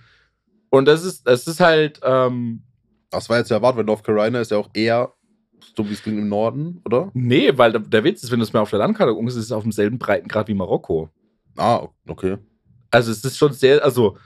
[0.70, 2.62] Und das ist, das ist halt, ähm,
[3.10, 5.12] Das war jetzt erwartet, weil North Carolina ist ja auch eher,
[5.77, 7.11] so wie es klingt, im Norden, oder?
[7.14, 9.53] nee, weil der, Witz ist, wenn du es mal auf der Landkarte guckst, ist es
[9.53, 11.11] auf demselben Breitengrad wie Marokko.
[11.57, 12.38] Ah, okay.
[12.90, 14.16] Also es ist schon sehr, also,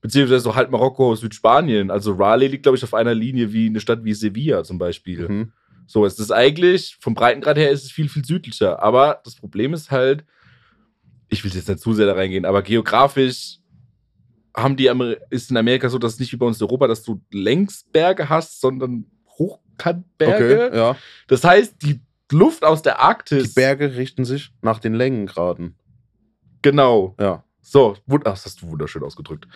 [0.00, 1.90] beziehungsweise so halt Marokko, Südspanien.
[1.90, 5.28] Also Raleigh liegt, glaube ich, auf einer Linie wie eine Stadt wie Sevilla zum Beispiel.
[5.28, 5.52] Mhm.
[5.86, 8.82] So, es ist eigentlich, vom Breitengrad her ist es viel, viel südlicher.
[8.82, 10.24] Aber das Problem ist halt,
[11.28, 13.58] ich will jetzt nicht zu sehr da reingehen, aber geografisch
[14.54, 16.88] haben die Amer ist in Amerika so, dass es nicht wie bei uns in Europa,
[16.88, 19.06] dass du Längsberge hast, sondern
[19.78, 20.66] Hochkantberge.
[20.68, 20.96] Okay, ja.
[21.26, 23.54] Das heißt, die Luft aus der Die Arktis.
[23.54, 25.76] Berge richten sich nach den Längengraden.
[26.62, 27.14] Genau.
[27.18, 27.44] Ja.
[27.60, 29.46] So, ach, das hast du wunderschön ausgedrückt.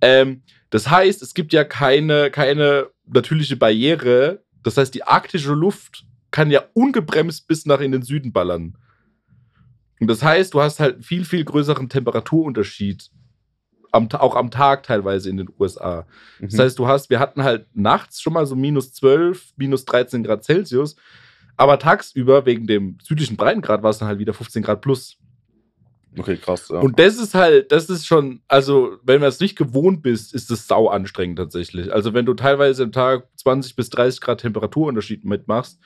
[0.00, 4.42] Ähm, das heißt, es gibt ja keine, keine natürliche Barriere.
[4.62, 8.76] Das heißt, die arktische Luft kann ja ungebremst bis nach in den Süden ballern.
[10.00, 13.10] Und das heißt, du hast halt einen viel, viel größeren Temperaturunterschied.
[13.92, 16.06] Am, auch am Tag teilweise in den USA.
[16.40, 16.58] Das Mhm.
[16.60, 20.44] heißt, du hast, wir hatten halt nachts schon mal so minus 12, minus 13 Grad
[20.44, 20.96] Celsius.
[21.56, 25.16] Aber tagsüber, wegen dem südlichen Breitengrad, war es dann halt wieder 15 Grad plus.
[26.18, 26.68] okay, krass.
[26.68, 26.80] Ja.
[26.80, 30.50] Und das ist halt, das ist schon, also wenn man es nicht gewohnt bist, ist
[30.50, 31.92] es sau anstrengend tatsächlich.
[31.92, 35.78] Also wenn du teilweise am Tag 20 bis 30 Grad Temperaturunterschied mitmachst,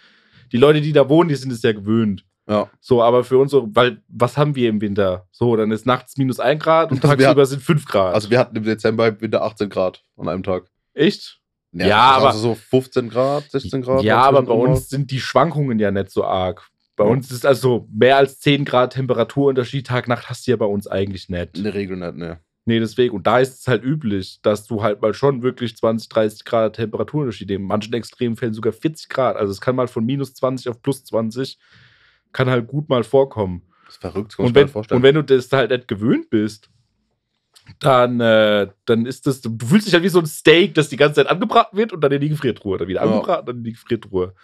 [0.53, 2.25] die Leute, die da wohnen, die sind es ja gewöhnt.
[2.49, 2.71] Ja.
[2.81, 5.27] So, aber für uns so, weil, was haben wir im Winter?
[5.31, 8.15] So, dann ist nachts minus 1 Grad und Also tagsüber sind 5 Grad.
[8.15, 10.65] Also wir hatten im Dezember im Winter 18 Grad an einem Tag.
[10.95, 11.39] Echt?
[11.73, 14.03] Ja, also aber- so 15 Grad, 16 Grad.
[14.03, 16.69] ja, aber bei uns sind die Schwankungen ja nicht so arg.
[16.97, 17.11] Bei Ja.
[17.11, 20.87] uns ist also mehr als 10 Grad Temperaturunterschied Tag, Nacht hast du ja bei uns
[20.87, 21.57] eigentlich nicht.
[21.57, 22.41] In der Regel nicht, ne.
[22.65, 23.17] Nee, deswegen.
[23.17, 26.77] Und da ist es halt üblich, dass du halt mal schon wirklich 20, 30 Grad
[26.77, 29.37] Temperaturunterschied in manchen Extremfällen sogar 40 Grad.
[29.37, 31.59] Also es kann mal von minus 20 auf plus 20,
[32.33, 33.63] kann halt gut mal vorkommen.
[33.87, 34.97] Das ist verrückt, das kann Und wenn, vorstellen.
[34.99, 36.71] und wenn du das halt nicht gewöhnt bist,
[37.79, 40.97] dann, äh, dann ist das, du fühlst dich halt wie so ein Steak, das die
[40.97, 42.79] ganze Zeit angebraten wird und dann in die Gefriertruhe.
[42.79, 43.07] Dann wieder Ja.
[43.13, 44.35] angebraten, dann in die Gefriertruhe.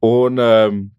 [0.00, 0.92] Und ähm,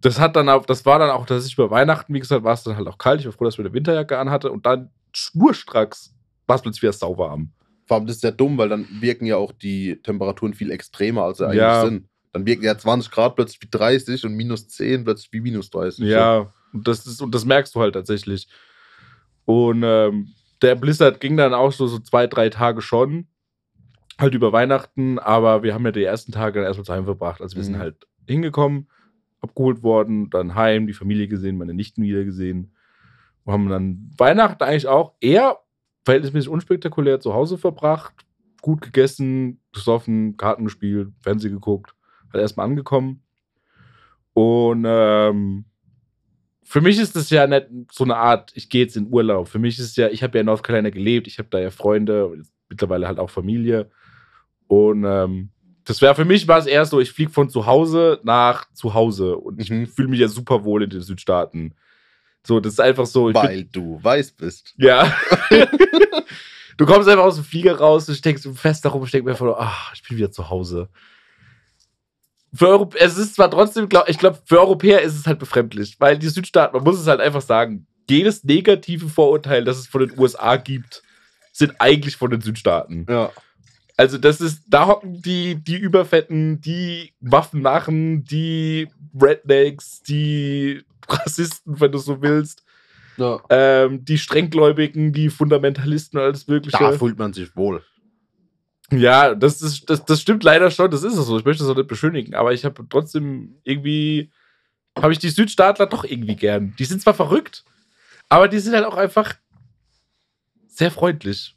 [0.00, 2.54] das hat dann auch, das war dann auch, dass ich über Weihnachten, wie gesagt, war
[2.54, 3.20] es dann halt auch kalt.
[3.20, 6.14] Ich war froh, dass ich eine Winterjacke anhatte und dann schnurstracks
[6.46, 7.52] war es plötzlich wieder sauwarm.
[7.86, 11.24] Vor allem, das ist ja dumm, weil dann wirken ja auch die Temperaturen viel extremer,
[11.24, 11.84] als sie eigentlich Ja.
[11.86, 12.08] sind.
[12.32, 16.06] Dann wirken ja 20 Grad plötzlich wie 30 und minus 10 plötzlich wie minus 30.
[16.06, 18.48] Ja, und das, ist, und das merkst du halt tatsächlich.
[19.44, 20.28] Und ähm,
[20.62, 23.26] der Blizzard ging dann auch so, so zwei, drei Tage schon.
[24.18, 27.40] Halt über Weihnachten, aber wir haben ja die ersten Tage dann erstmal zu Hause verbracht.
[27.40, 27.80] Also wir sind Mhm.
[27.80, 28.88] halt hingekommen,
[29.40, 32.74] abgeholt worden, dann heim, die Familie gesehen, meine Nichten wieder gesehen.
[33.46, 35.58] Wir haben dann Weihnachten eigentlich auch eher
[36.04, 38.12] verhältnismäßig unspektakulär zu Hause verbracht.
[38.60, 41.94] Gut gegessen, gesoffen, Karten gespielt, Fernsehen geguckt.
[42.32, 43.22] Halt erstmal angekommen.
[44.32, 45.64] Und ähm,
[46.62, 49.48] für mich ist das ja nicht so eine Art, ich gehe jetzt in Urlaub.
[49.48, 51.58] Für mich ist es ja, ich habe ja in North Carolina gelebt, ich habe da
[51.58, 53.90] ja Freunde, mittlerweile halt auch Familie.
[54.68, 55.50] Und ähm,
[55.84, 58.94] das wäre für mich war es eher so, ich fliege von zu Hause nach zu
[58.94, 59.86] Hause und ich Mhm.
[59.88, 61.74] fühle mich ja super wohl in den Südstaaten.
[62.46, 63.28] So, das ist einfach so.
[63.30, 64.74] Ich bin, Weil du weiß bist.
[64.78, 65.12] ja.
[66.76, 69.56] du kommst einfach aus dem Flieger raus und steckst fest darum und steckst mir vor,
[69.60, 70.88] ach, ich bin wieder zu Hause.
[72.52, 75.96] Für Europ es ist zwar trotzdem, glaub, ich glaube, für Europäer ist es halt befremdlich,
[76.00, 80.06] weil die Südstaaten, man muss es halt einfach sagen, jedes negative Vorurteil, das es von
[80.06, 81.02] den USA gibt,
[81.52, 83.06] sind eigentlich von den Südstaaten.
[83.08, 83.30] Ja.
[83.96, 88.88] Also das ist, da hocken die, die Überfetten, die Waffennarren, die
[89.20, 92.64] Rednecks, die Rassisten, wenn du so willst,
[93.18, 93.40] ja.
[93.50, 96.78] ähm, die Strenggläubigen, die Fundamentalisten und alles Mögliche.
[96.78, 97.84] Da fühlt man sich wohl.
[98.92, 101.38] Ja, das, ist, das, das stimmt leider schon, das ist es so.
[101.38, 104.30] Ich möchte das auch nicht beschönigen, aber ich habe trotzdem irgendwie,
[104.98, 106.74] habe ich die Südstaatler doch irgendwie gern.
[106.78, 107.64] Die sind zwar verrückt,
[108.28, 109.34] aber die sind halt auch einfach
[110.66, 111.54] sehr freundlich.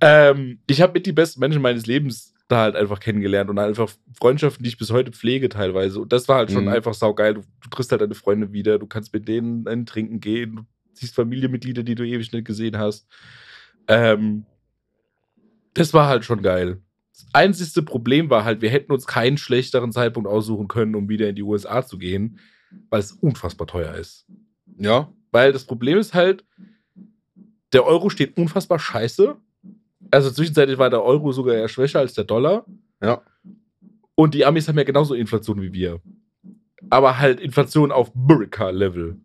[0.00, 3.90] Ähm, ich habe mit die besten Menschen meines Lebens da halt einfach kennengelernt und einfach
[4.18, 6.00] Freundschaften, die ich bis heute pflege teilweise.
[6.00, 6.70] Und das war halt schon Mhm.
[6.70, 7.34] einfach saugeil.
[7.34, 10.62] Du, du triffst halt deine Freunde wieder, du kannst mit denen ein Trinken gehen, du
[10.94, 13.06] siehst Familienmitglieder, die du ewig nicht gesehen hast.
[13.88, 14.44] Ähm,
[15.74, 16.80] das war halt schon geil.
[17.12, 21.28] Das einzigste Problem war halt, wir hätten uns keinen schlechteren Zeitpunkt aussuchen können, um wieder
[21.28, 22.38] in die USA zu gehen,
[22.88, 24.26] weil es unfassbar teuer ist.
[24.78, 25.12] ja.
[25.32, 26.44] Weil das Problem ist halt,
[27.72, 29.36] der Euro steht unfassbar scheiße.
[30.10, 32.66] Also zwischenzeitlich war der Euro sogar eher schwächer als der Dollar.
[33.00, 33.22] Ja.
[34.16, 36.00] Und die Amis haben ja genauso Inflation wie wir.
[36.88, 39.20] Aber halt Inflation auf America-Level.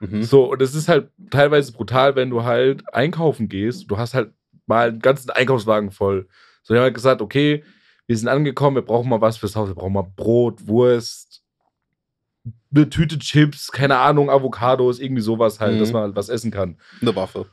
[0.00, 0.22] Mhm.
[0.22, 3.90] So, und es ist halt teilweise brutal, wenn du halt einkaufen gehst.
[3.90, 4.32] Du hast halt
[4.66, 6.28] mal einen ganzen Einkaufswagen voll.
[6.62, 7.64] So, wir haben halt gesagt, okay,
[8.06, 9.68] wir sind angekommen, wir brauchen mal was fürs Haus.
[9.68, 11.42] Wir brauchen mal Brot, Wurst,
[12.74, 15.80] eine Tüte Chips, keine Ahnung, Avocados, irgendwie sowas halt, Mhm.
[15.80, 16.78] dass man halt was essen kann.
[17.00, 17.46] Eine Waffe.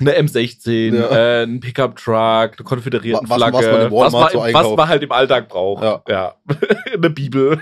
[0.00, 1.08] Eine M16, Ja.
[1.10, 3.72] äh, ein Pickup-Truck, eine konföderierte Was- was Flagge.
[3.72, 4.76] man im Walmart was, so man, was einkauft.
[4.76, 5.82] man halt im Alltag braucht.
[5.82, 6.02] Ja.
[6.08, 6.34] ja.
[6.94, 7.60] eine Bibel.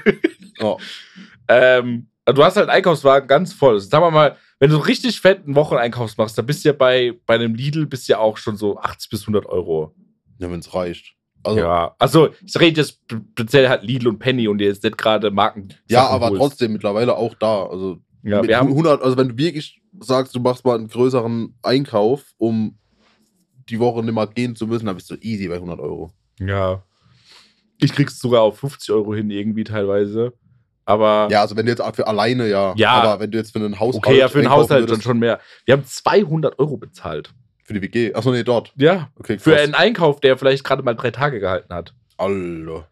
[0.61, 0.77] Ja.
[1.49, 3.79] Ähm, also du hast halt einen Einkaufswagen ganz voll.
[3.79, 7.35] Sagen wir mal, wenn du richtig fetten Wocheneinkaufs machst, dann bist du ja bei, bei
[7.35, 9.95] einem Lidl bist du ja auch schon so 80 bis 100 Euro.
[10.39, 11.15] Ja, wenn es reicht.
[11.43, 14.99] Also, ja, ja, also ich rede jetzt speziell halt Lidl und Penny und jetzt nicht
[14.99, 15.69] gerade Marken.
[16.09, 16.41] aber holst.
[16.41, 17.67] trotzdem mittlerweile auch da.
[17.67, 21.55] Also, Ja, wir haben, 100, also wenn du wirklich sagst, du machst mal einen größeren
[21.63, 22.79] Einkauf, um
[23.69, 26.13] die Woche nicht mal gehen zu müssen, dann bist du easy bei 100 Euro.
[26.39, 26.83] ja.
[27.79, 30.33] Ich krieg's sogar auf 50 Euro hin, irgendwie teilweise.
[30.87, 32.73] Aber Ja, also wenn du jetzt für alleine, ja.
[32.77, 32.93] Ja.
[32.93, 34.07] Aber wenn du jetzt für einen Haushalt.
[34.07, 35.41] okay, ja, für einen Haushalt dann schon mehr.
[35.67, 37.35] Wir haben 200 Euro bezahlt.
[37.65, 38.15] Für die WG.
[38.15, 38.73] Achso, nee, dort.
[38.77, 39.11] Ja.
[39.17, 39.63] Okay, Für krass.
[39.63, 41.93] einen Einkauf, der vielleicht gerade mal drei Tage gehalten hat.
[42.17, 42.89] Alter.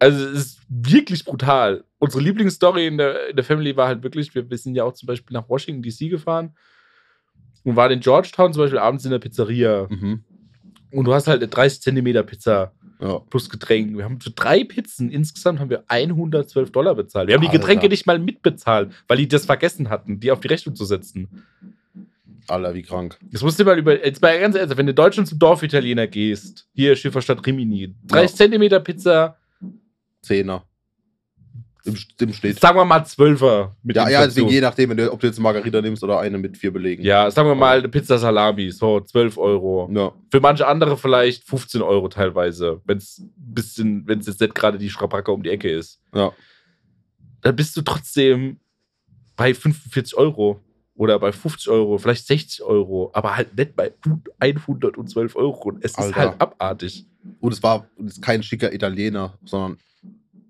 [0.00, 1.84] Also es ist wirklich brutal.
[2.00, 4.94] Unsere Lieblingsstory in der, in der Family war halt wirklich, wir, wir sind ja auch
[4.94, 6.56] zum Beispiel nach Washington DC gefahren
[7.62, 10.24] und waren in Georgetown zum Beispiel abends in der Pizzeria Mhm.
[10.90, 13.18] und du hast halt eine 30 Zentimeter Pizza Ja.
[13.18, 13.96] plus Getränk.
[13.96, 17.26] Wir haben für drei Pizzen insgesamt haben wir 112 Dollar bezahlt.
[17.28, 17.58] Wir haben die Alter.
[17.58, 21.44] Getränke nicht mal mitbezahlt, weil die das vergessen hatten, die auf die Rechnung zu setzen.
[22.48, 23.18] Alter, wie krank.
[23.32, 24.04] Das musst du mal über.
[24.04, 28.36] Jetzt mal ganz ehrlich, wenn du Deutschland zum Dorfitaliener gehst, hier Schifferstadt Rimini, 30 Ja.
[28.36, 29.36] Zentimeter Pizza,
[30.22, 30.64] Zehner.
[31.84, 32.60] Im, im Schnitt.
[32.60, 35.80] Sagen wir mal Zwölfer mit Ja, ja, deswegen je nachdem, ob du jetzt eine Margarita
[35.80, 37.02] nimmst oder eine mit vier Belegen.
[37.02, 39.90] Ja, sagen wir mal eine Pizza Salami, so 12 Euro.
[39.92, 40.12] Ja.
[40.30, 44.78] Für manche andere vielleicht 15 Euro teilweise, wenn es bisschen, wenn es jetzt nicht gerade
[44.78, 46.00] die Schrapacke um die Ecke ist.
[46.14, 46.32] Ja.
[47.40, 48.60] Dann bist du trotzdem
[49.36, 50.60] bei 45 Euro
[50.94, 53.92] oder bei 50 Euro, vielleicht 60 Euro, aber halt nicht bei
[54.38, 55.68] 112 Euro.
[55.68, 56.16] Und es ist Alter.
[56.16, 57.06] halt abartig.
[57.40, 59.78] Und es war es ist kein schicker Italiener, sondern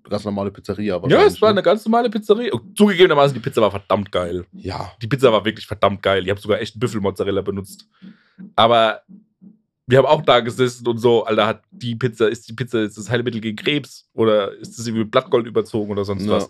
[0.09, 1.01] ganz normale Pizzeria.
[1.07, 1.55] Ja, es war ne?
[1.55, 2.53] eine ganz normale Pizzeria.
[2.53, 4.45] Und zugegebenermaßen, die Pizza war verdammt geil.
[4.53, 4.91] Ja.
[5.01, 6.23] Die Pizza war wirklich verdammt geil.
[6.23, 7.87] Ich habe sogar echt Büffelmozzarella benutzt.
[8.55, 9.01] Aber
[9.87, 12.97] wir haben auch da gesessen und so, Alter, hat die Pizza, ist die Pizza jetzt
[12.97, 16.31] das Heilmittel gegen Krebs oder ist das irgendwie mit Blattgold überzogen oder sonst Ja.
[16.31, 16.49] was?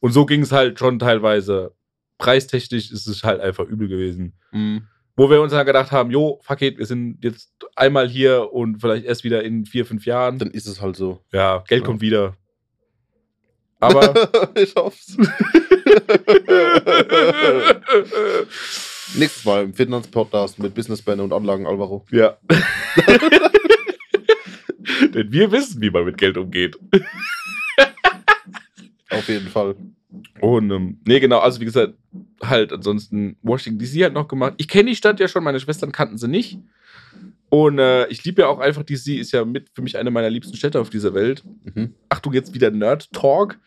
[0.00, 1.72] Und so ging es halt schon teilweise.
[2.18, 4.34] Preistechnisch ist es halt einfach übel gewesen.
[4.52, 4.86] Mhm.
[5.16, 8.80] Wo wir uns dann gedacht haben, jo, fuck it, wir sind jetzt einmal hier und
[8.80, 10.38] vielleicht erst wieder in vier, fünf Jahren.
[10.38, 11.20] Dann ist es halt so.
[11.32, 11.86] Ja, Geld Ja.
[11.86, 12.36] kommt wieder.
[13.84, 14.14] Aber
[14.54, 15.16] ich hoff's.
[19.16, 22.06] Nächstes Mal im Finanzpodcast mit Businessbände und Anlagen Alvaro.
[22.10, 22.38] Ja.
[25.14, 26.76] Denn wir wissen, wie man mit Geld umgeht.
[29.10, 29.76] Auf jeden Fall.
[30.40, 31.94] Und, ähm, nee, genau, also wie gesagt,
[32.42, 34.54] halt ansonsten Washington DC hat noch gemacht.
[34.56, 36.58] Ich kenne die Stadt ja schon, meine Schwestern kannten sie nicht.
[37.54, 40.28] Und äh, ich liebe ja auch einfach DC, ist ja mit für mich eine meiner
[40.28, 41.44] liebsten Städte auf dieser Welt.
[41.62, 41.94] Mhm.
[42.08, 43.60] Achtung, jetzt wieder Nerd-Talk.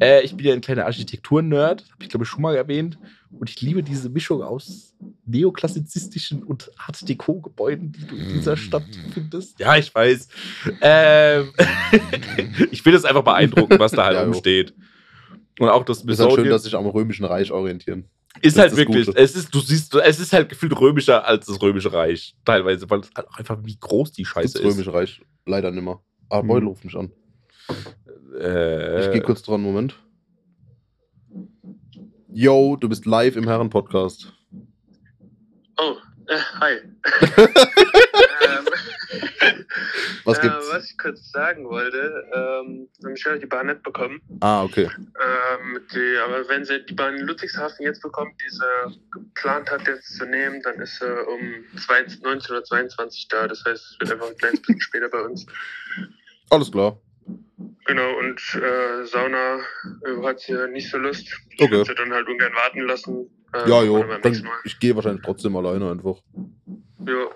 [0.00, 2.98] Äh, ich bin ja ein kleiner Architektur-Nerd, habe ich glaube ich schon mal erwähnt.
[3.38, 4.94] Und ich liebe diese Mischung aus
[5.26, 9.60] neoklassizistischen und Art Deco-Gebäuden, die du in dieser Stadt findest.
[9.60, 10.26] Ja, ich weiß.
[10.80, 11.52] Ähm,
[12.70, 14.30] ich finde es einfach beeindruckend, was da halt Ja, jo.
[14.30, 14.72] rumsteht.
[15.58, 18.06] Und auch das Ist halt schön, dass sich am Römischen Reich orientieren.
[18.42, 19.18] Ist das halt ist das wirklich, Gute.
[19.18, 23.00] es ist, du siehst, es ist halt gefühlt römischer als das Römische Reich, teilweise, weil
[23.00, 24.72] es halt auch einfach wie groß die Scheiße Das ist.
[24.74, 26.02] Römische Reich leider nimmer.
[26.30, 26.48] Ah, Mhm.
[26.48, 27.10] Beutel ruft mich an.
[28.38, 29.94] Äh, Ich gehe kurz dran, Moment.
[32.32, 34.32] Yo, du bist live im Herren-Podcast.
[35.80, 35.94] Oh,
[36.28, 36.72] äh, hi.
[38.46, 38.64] ähm,
[40.24, 40.70] Was äh, gibt's?
[40.72, 44.20] was ich kurz sagen wollte, ähm, ich habe die Bahn nicht bekommen.
[44.40, 44.88] Ah, okay.
[44.98, 49.86] Ähm, die, aber wenn sie die Bahn in Ludwigshafen jetzt bekommt, die sie geplant hat
[49.86, 53.46] jetzt zu nehmen, dann ist sie um 20, 1922 da.
[53.48, 55.46] Das heißt, es wird einfach ein kleines bisschen später bei uns.
[56.50, 56.98] Alles klar.
[57.86, 61.26] Genau, und äh, Sauna äh, hat sie nicht so Lust.
[61.50, 61.70] Ich Okay.
[61.70, 63.30] würde sie dann halt ungern warten lassen.
[63.54, 64.04] Ähm, Ja, jo.
[64.22, 66.16] Dann, ich gehe wahrscheinlich trotzdem alleine einfach.
[67.06, 67.30] Jo,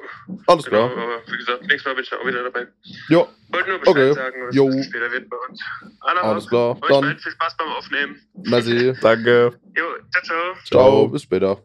[0.47, 0.93] Alles genau, klar.
[0.93, 2.69] aber wie gesagt, nächstes Mal bin ich auch wieder dabei.
[3.09, 4.13] Ja, Wollte nur Bescheid Okay.
[4.15, 4.83] sagen, was Jo.
[4.83, 5.61] später wird bei uns.
[6.01, 6.77] Anna, alles klar.
[6.83, 8.21] Euch Dann, viel Spaß beim Aufnehmen.
[8.45, 8.93] merci.
[9.03, 9.59] Danke.
[9.77, 10.55] Jo, ciao, ciao.
[10.65, 11.63] Ciao, bis später.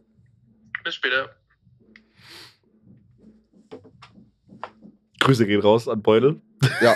[0.84, 1.30] Bis später.
[5.20, 6.42] Grüße gehen raus an Beutel.
[6.82, 6.96] Ja.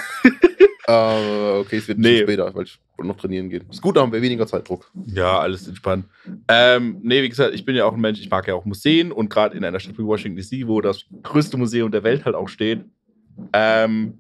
[0.88, 2.24] äh, okay, es wird ein Nee.
[2.24, 2.66] bisschen später, weil
[2.98, 3.64] wollte noch trainieren gehen.
[3.70, 4.92] Ist gut, da haben wir weniger Zeitdruck.
[5.06, 6.06] Ja, alles entspannt.
[6.48, 9.12] Ähm, nee, wie gesagt, ich bin ja auch ein Mensch, ich mag ja auch Museen
[9.12, 12.36] und gerade in einer Stadt wie Washington DC, wo das größte Museum der Welt halt
[12.36, 12.84] auch steht,
[13.54, 14.20] ähm,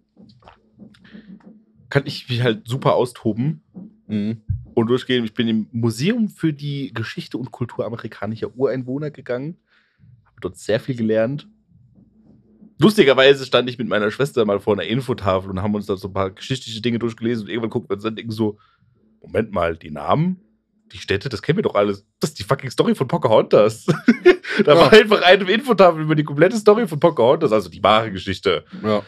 [1.90, 3.62] kann ich mich halt super austoben
[4.08, 4.42] Mhm.
[4.74, 5.24] und durchgehen.
[5.26, 9.58] Ich bin im Museum für die Geschichte und Kultur amerikanischer Ureinwohner gegangen,
[10.26, 11.48] habe dort sehr viel gelernt.
[12.80, 16.08] Lustigerweise stand ich mit meiner Schwester mal vor einer Infotafel und haben uns da so
[16.10, 18.58] ein paar geschichtliche Dinge durchgelesen und irgendwann gucken wir uns dann denken so,
[19.22, 20.40] Moment mal, die Namen,
[20.94, 22.06] die Städte, das kennen wir doch alles.
[22.20, 23.86] Das ist die fucking Story von Pocahontas.
[24.64, 25.00] da war Ja.
[25.00, 28.64] einfach eine Infotafel über die komplette Story von Pocahontas, also die wahre Geschichte.
[28.84, 29.02] Ja.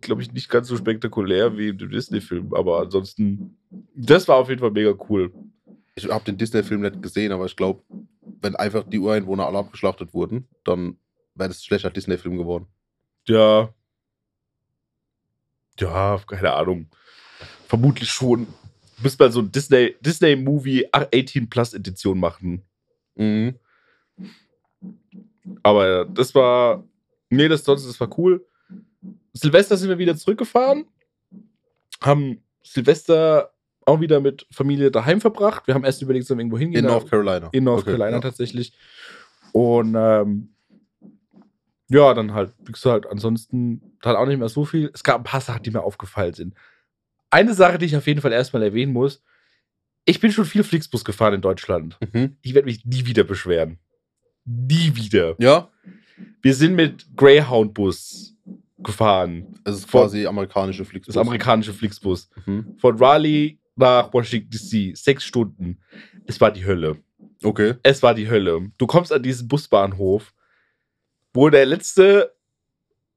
[0.00, 3.56] Glaube ich, nicht ganz so spektakulär wie im Disney-Film, aber ansonsten,
[3.94, 5.32] das war auf jeden Fall mega cool.
[5.94, 7.82] Ich habe den Disney-Film nicht gesehen, aber ich glaube,
[8.40, 10.96] wenn einfach die Ureinwohner alle abgeschlachtet wurden, dann
[11.34, 12.66] wäre das ein schlechter Disney-Film geworden.
[13.28, 13.72] Ja.
[15.78, 16.86] Ja, keine Ahnung.
[17.66, 18.46] Vermutlich schon.
[18.96, 22.62] Du müsst mal so ein Disney, Disney-Movie 18 Plus Edition machen.
[23.14, 23.54] Mhm.
[25.62, 26.84] Aber das war.
[27.30, 28.44] Nee, das sonst, das war cool.
[29.34, 30.86] Silvester sind wir wieder zurückgefahren.
[32.00, 33.52] Haben Silvester
[33.84, 35.66] auch wieder mit Familie daheim verbracht.
[35.66, 36.84] Wir haben erst überlegt, sollen wir irgendwo hingehen.
[36.84, 37.48] In North Carolina.
[37.52, 38.20] in North Okay, Carolina ja.
[38.20, 38.72] tatsächlich.
[39.52, 40.50] Und ähm,
[41.90, 44.90] ja, dann halt, wie gesagt, ansonsten dann auch nicht mehr so viel.
[44.92, 46.54] Es gab ein paar Sachen, die mir aufgefallen sind.
[47.30, 49.22] Eine Sache, die ich auf jeden Fall erstmal erwähnen muss.
[50.04, 51.98] Ich bin schon viel Flixbus gefahren in Deutschland.
[52.12, 52.36] Mhm.
[52.42, 53.78] Ich werde mich nie wieder beschweren.
[54.44, 55.34] Nie wieder.
[55.38, 55.68] Ja,
[56.40, 58.34] Wir sind mit Greyhound-Bus
[58.78, 59.58] gefahren.
[59.64, 61.14] es ist quasi amerikanische Flixbus.
[61.14, 62.30] Das amerikanische Flixbus.
[62.46, 62.76] Mhm.
[62.78, 64.96] Von Raleigh nach Washington DC.
[64.96, 65.78] Sechs Stunden.
[66.26, 66.96] Es war die Hölle.
[67.42, 67.74] Okay.
[67.82, 68.70] Es war die Hölle.
[68.78, 70.32] Du kommst an diesen Busbahnhof,
[71.38, 72.32] wo der letzte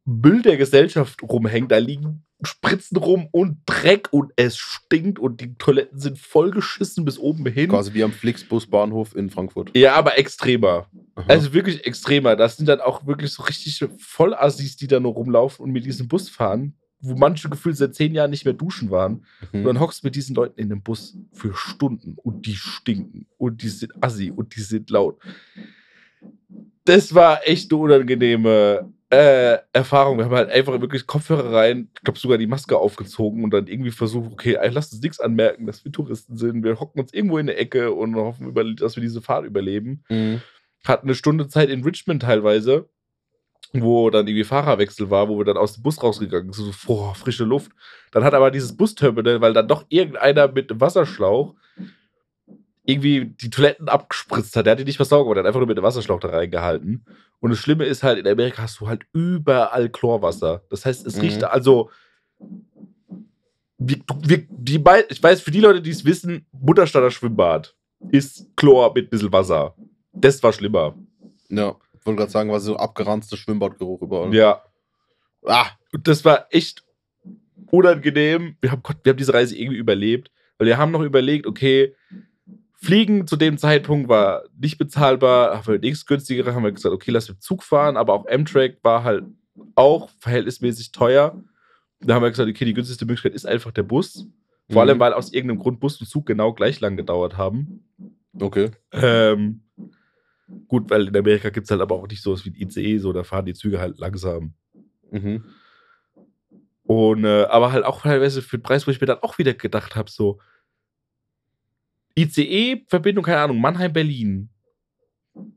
[0.06, 1.72] Müll der Gesellschaft rumhängt.
[1.72, 7.20] Da liegen spritzen rum und Dreck und es stinkt und die Toiletten sind vollgeschissen bis
[7.20, 7.70] oben hin.
[7.70, 9.76] Quasi wie am Flixbus-Bahnhof in Frankfurt.
[9.78, 10.88] Ja, aber extremer.
[11.16, 11.26] Aha.
[11.28, 12.36] Also wirklich extremer.
[12.36, 16.08] Das sind dann auch wirklich so richtige Vollassis, die da nur rumlaufen und mit diesem
[16.08, 19.24] Bus fahren, wo manche gefühlt seit zehn Jahren nicht mehr duschen waren.
[19.52, 19.66] Und Mhm.
[19.66, 23.62] dann hockst du mit diesen Leuten in dem Bus für Stunden und die stinken und
[23.62, 25.20] die sind assi und die sind laut.
[26.86, 30.18] Das war echt eine unangenehme äh, Erfahrung.
[30.18, 33.68] Wir haben halt einfach wirklich Kopfhörer rein, ich glaube sogar die Maske aufgezogen und dann
[33.68, 36.64] irgendwie versucht, okay, ey, lasst uns nichts anmerken, dass wir Touristen sind.
[36.64, 40.04] Wir hocken uns irgendwo in eine Ecke und hoffen, dass wir diese Fahrt überleben.
[40.10, 40.42] Mhm.
[40.86, 42.90] Hatten eine Stunde Zeit in Richmond teilweise,
[43.74, 47.14] wo dann irgendwie Fahrerwechsel war, wo wir dann aus dem Bus rausgegangen sind, so boah,
[47.14, 47.72] frische Luft.
[48.12, 51.54] Dann hat aber dieses Busterminal, weil dann doch irgendeiner mit Wasserschlauch
[52.92, 54.66] irgendwie die Toiletten abgespritzt hat.
[54.66, 57.06] Der hat die nicht versaugt, aber der hat einfach nur mit dem Wasserschlauch da reingehalten.
[57.40, 60.64] Und das Schlimme ist halt, in Amerika hast du halt überall Chlorwasser.
[60.70, 61.22] Das heißt, es Mhm.
[61.22, 61.90] riecht also.
[63.78, 67.76] Wir, wir, die, ich weiß, für die Leute, die es wissen, Mutterstadt Schwimmbad
[68.12, 69.76] ist Chlor mit ein bisschen Wasser.
[70.14, 70.96] Das war schlimmer.
[71.50, 74.34] Ja, ich wollte gerade sagen, war so abgeranzter Schwimmbadgeruch überall.
[74.36, 74.62] Ja.
[75.46, 76.84] Ah, Und das war echt
[77.72, 78.56] unangenehm.
[78.62, 81.96] Wir haben, Gott, wir haben diese Reise irgendwie überlebt, weil wir haben noch überlegt, okay,
[82.84, 87.12] Fliegen zu dem Zeitpunkt war nicht bezahlbar, haben wir nichts günstigeres, haben wir gesagt, okay,
[87.12, 89.24] lass mit Zug fahren, aber auch Amtrak war halt
[89.76, 91.44] auch verhältnismäßig teuer.
[92.00, 94.26] Da haben wir gesagt, okay, die günstigste Möglichkeit ist einfach der Bus.
[94.72, 94.90] Vor Mhm.
[94.90, 97.86] allem, weil aus irgendeinem Grund Bus und Zug genau gleich lang gedauert haben.
[98.40, 98.72] Okay.
[98.92, 99.62] Ähm,
[100.68, 103.14] gut, weil in Amerika gibt es halt aber auch nicht sowas wie ein ICE, so
[103.14, 104.54] da fahren die Züge halt langsam.
[105.12, 105.44] Mhm.
[106.84, 109.54] Und, äh, aber halt auch teilweise für den Preis, wo ich mir dann auch wieder
[109.54, 110.40] gedacht habe, so
[112.16, 114.50] ICE-Verbindung, keine Ahnung, Mannheim-Berlin.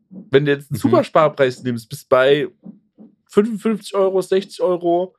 [0.08, 0.80] Wenn du jetzt einen Mhm.
[0.80, 2.48] Supersparpreis nimmst, bis bei
[3.30, 5.16] 55 Euro, 60 Euro,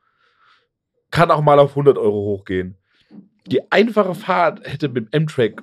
[1.12, 2.78] kann auch mal auf 100 Euro hochgehen.
[3.48, 5.62] Die einfache Fahrt hätte mit dem M-Track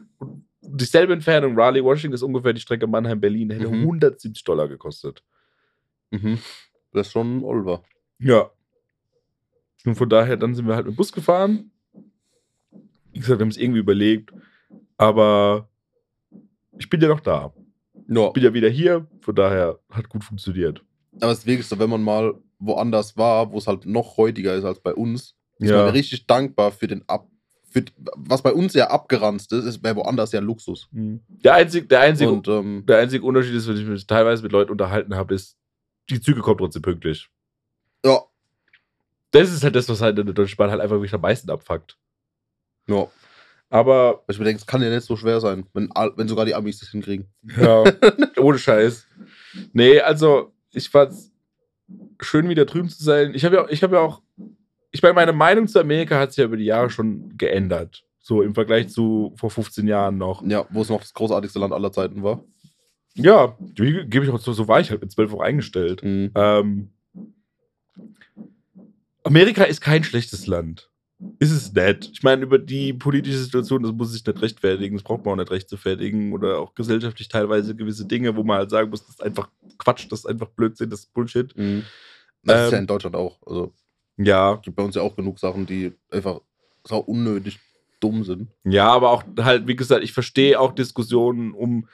[0.60, 3.82] dieselbe Entfernung, Raleigh, Washington ist ungefähr die Strecke Mannheim-Berlin, hätte Mhm.
[3.82, 5.22] 170 Dollar gekostet.
[6.10, 6.38] Mhm.
[6.92, 7.82] Das ist schon ein Olver.
[8.18, 8.50] Ja.
[9.84, 11.72] Und von daher, dann sind wir halt mit dem Bus gefahren.
[13.12, 14.32] Wie gesagt, wir haben es irgendwie überlegt.
[15.02, 15.68] Aber
[16.78, 17.52] ich bin ja noch da.
[18.08, 19.06] Ja, Bin ja wieder hier.
[19.20, 20.82] Von daher hat gut funktioniert.
[21.14, 24.80] aber das Wichtigste, wenn man mal woanders war, wo es halt noch heutiger ist als
[24.80, 25.84] bei uns, ist Ja.
[25.84, 27.28] man richtig dankbar für den Ab.
[27.64, 27.84] Für,
[28.16, 30.88] was bei uns ja abgeranzt ist, ist bei woanders ja Luxus.
[30.92, 34.52] Der einzige, der einzige, Und ähm, der einzige Unterschied ist, wenn ich mich teilweise mit
[34.52, 35.56] Leuten unterhalten habe, ist,
[36.10, 37.30] die Züge kommen trotzdem pünktlich.
[38.04, 38.20] ja,
[39.30, 41.50] Das ist halt das, was halt in der Deutschen Bahn halt einfach wirklich am meisten
[41.50, 41.96] abfuckt.
[42.88, 43.06] ja.
[43.72, 46.54] Aber Ich mir denke, es kann ja nicht so schwer sein, wenn, wenn sogar die
[46.54, 47.26] Amis das hinkriegen.
[47.58, 47.84] Ja,
[48.38, 49.06] ohne Scheiß.
[49.72, 51.32] Nee, also ich fand's
[52.20, 53.32] schön, wieder drüben zu sein.
[53.34, 54.20] Ich habe ja, ich habe ja auch,
[54.90, 58.04] ich meine, meine Meinung zu Amerika hat sich ja über die Jahre schon geändert.
[58.20, 60.46] So im Vergleich zu vor 15 Jahren noch.
[60.46, 62.44] Ja, wo es noch das großartigste Land aller Zeiten war.
[63.14, 66.02] Ja, wie- gebe ich auch so, so war ich halt mit 12 auch eingestellt.
[66.02, 66.30] Mhm.
[66.34, 66.90] Ähm,
[69.24, 70.90] Amerika ist kein schlechtes Land.
[71.38, 72.10] Ist es nett.
[72.12, 75.42] Ich meine, über die politische Situation, das muss ich nicht rechtfertigen, das braucht man auch
[75.42, 76.32] nicht rechtfertigen.
[76.32, 80.06] Oder auch gesellschaftlich teilweise gewisse Dinge, wo man halt sagen muss, das ist einfach Quatsch,
[80.10, 81.56] das ist einfach Blödsinn, das ist Bullshit.
[81.56, 81.84] Mhm.
[82.44, 83.38] Das ist ja Ähm, in Deutschland auch.
[83.46, 83.72] Also
[84.16, 86.40] Ja, gibt bei uns ja auch genug Sachen, die einfach
[86.84, 87.60] sau unnötig
[88.00, 88.48] dumm sind.
[88.64, 91.88] ja, aber auch halt, wie gesagt, ich verstehe auch Diskussionen um.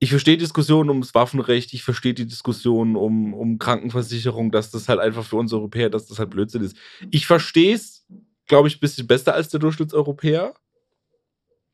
[0.00, 5.00] Ich verstehe Diskussionen ums Waffenrecht, ich verstehe die Diskussionen um, um Krankenversicherung, dass das halt
[5.00, 6.76] einfach für uns Europäer, dass das halt Blödsinn ist.
[7.10, 8.06] Ich verstehe es,
[8.48, 10.54] glaube ich, ein bisschen besser als der Durchschnittseuropäer.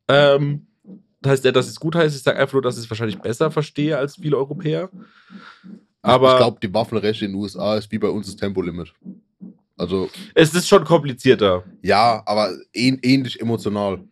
[0.08, 0.66] Ähm,
[1.22, 3.18] das heißt ja, dass es gut heißt, ich sage einfach nur, dass ich es wahrscheinlich
[3.18, 4.90] besser verstehe als viele Europäer.
[6.02, 8.92] Aber ich glaube, die Waffenrechte in den USA ist wie bei uns das Tempolimit.
[9.76, 11.64] Also, es ist schon komplizierter.
[11.82, 14.04] ja, aber ähn ähnlich emotional.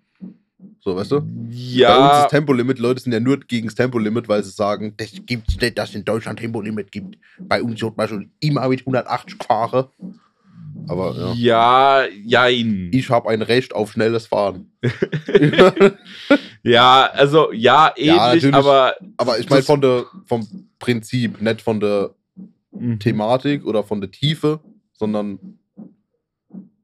[0.80, 1.20] So, weißt du?
[1.20, 4.94] Bei uns Ja, ist Tempolimit, Leute sind ja nur gegen das Tempolimit, weil sie sagen,
[4.96, 7.18] das gibt es nicht, dass es in Deutschland Tempolimit gibt.
[7.38, 9.86] Bei uns wird man schon immer mit 180 gefahren.
[10.88, 12.02] Aber ja.
[12.02, 12.90] ja, jein.
[12.92, 14.72] Ich habe ein Recht auf schnelles Fahren.
[16.64, 18.54] Ja, also ja, ähnlich, natürlich.
[18.54, 20.46] aber Aber ich meine von der, vom
[20.78, 22.14] Prinzip, nicht von der
[22.72, 22.98] Mhm.
[22.98, 24.60] Thematik oder von der Tiefe,
[24.94, 25.58] sondern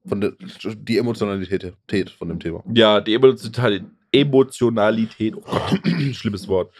[0.06, 0.32] von der
[0.76, 2.62] die Emotionalität Tät von dem Thema.
[2.74, 5.80] ja, die Emotionalität, Emotionalität, oh Gott,
[6.12, 6.72] schlimmes Wort.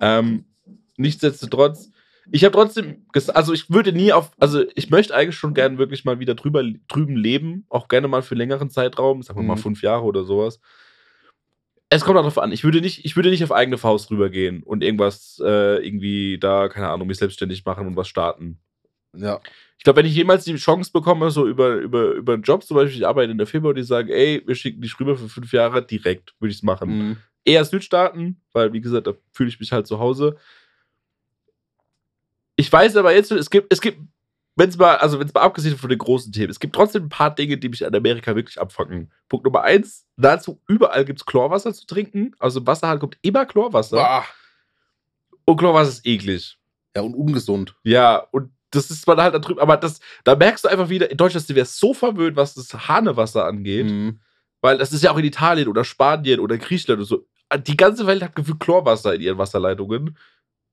[0.00, 0.44] Ähm,
[0.96, 1.90] nichtsdestotrotz,
[2.30, 6.04] ich habe trotzdem, also ich würde nie auf, also ich möchte eigentlich schon gerne wirklich
[6.04, 9.60] mal wieder drüber, drüben leben, auch gerne mal für längeren Zeitraum, sagen wir mal Mhm.
[9.60, 10.60] fünf Jahre oder sowas.
[11.88, 14.62] Es kommt auch darauf an, ich würde nicht, ich würde nicht auf eigene Faust rübergehen
[14.62, 18.58] und irgendwas äh, irgendwie da, keine Ahnung, mich selbstständig machen und was starten.
[19.14, 19.40] Ja.
[19.76, 22.76] Ich glaube, wenn ich jemals die Chance bekomme, so über, über, über einen Job, zum
[22.76, 25.28] Beispiel, ich arbeite in der Firma und die sagen, ey, wir schicken dich rüber für
[25.28, 26.88] fünf Jahre, direkt würde ich es machen.
[26.88, 27.16] Mhm.
[27.44, 30.36] Eher Südstaaten, weil, wie gesagt, da fühle ich mich halt zu Hause.
[32.62, 33.98] Ich weiß aber jetzt, es gibt, es gibt,
[34.54, 37.06] wenn es mal, also wenn es mal abgesehen von den großen Themen, es gibt trotzdem
[37.06, 39.10] ein paar Dinge, die mich an Amerika wirklich abfacken.
[39.28, 42.36] Punkt Nummer eins, nahezu überall gibt es Chlorwasser zu trinken.
[42.38, 43.96] Also im Wasserhahn kommt immer Chlorwasser.
[43.96, 44.24] Bah.
[45.44, 46.56] Und Chlorwasser ist eklig.
[46.94, 47.74] Ja, und ungesund.
[47.82, 51.10] Ja, und das ist man halt da drüben, aber das, da merkst du einfach wieder,
[51.10, 53.86] in Deutschland sind wir so verwöhnt, was das Hahnewasser angeht.
[53.86, 54.20] Mhm.
[54.60, 57.26] Weil das ist ja auch in Italien oder Spanien oder Griechenland und so.
[57.66, 60.16] Die ganze Welt hat gefühlt Chlorwasser in ihren Wasserleitungen.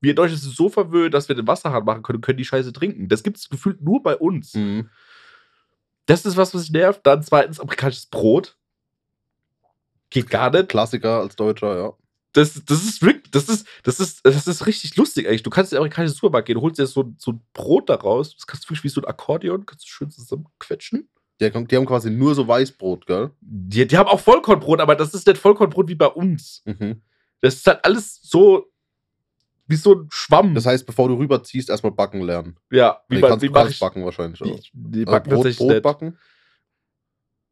[0.02, 2.45] Wir in Deutschland sind so verwöhnt, dass wir den Wasserhahn machen können und können die
[2.45, 3.10] Scheiße trinken.
[3.10, 4.54] Das gibt es gefühlt nur bei uns.
[4.54, 4.89] Mhm.
[6.06, 7.06] Das ist was, was mich nervt.
[7.06, 8.56] Dann zweitens amerikanisches Brot.
[10.10, 10.70] Geht gar nicht.
[10.70, 11.93] Klassiker als Deutscher, ja.
[12.34, 15.43] Das, das ist wirklich, das ist, das ist, das ist richtig lustig eigentlich.
[15.43, 17.95] Du kannst in den amerikanischen Supermarkt gehen, du holst dir so, so ein Brot da
[17.95, 21.10] raus, das kannst du wirklich wie so ein Akkordeon, kannst du schön zusammenquetschen.
[21.41, 23.32] Die, haben- die haben quasi nur so Weißbrot, gell?
[23.41, 26.62] Die, die haben auch Vollkornbrot, aber das ist nicht Vollkornbrot wie bei uns.
[26.66, 27.02] Mhm.
[27.41, 28.68] Das ist halt alles so
[29.70, 30.55] wie so ein Schwamm.
[30.55, 32.57] Das heißt, bevor du rüberziehst, erstmal backen lernen.
[32.72, 33.80] ja, wie, Nee, bei, kannst, wie kannst ich?
[33.80, 34.39] backen wahrscheinlich.
[34.39, 34.59] Die, Auch.
[34.74, 35.84] die Also backen Brot, tatsächlich Brot nicht.
[35.84, 36.17] backen?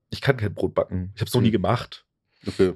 [0.09, 1.11] Ich kann kein Brot backen.
[1.15, 1.51] Ich habe es noch nie Hm.
[1.53, 2.05] gemacht.
[2.45, 2.73] Okay.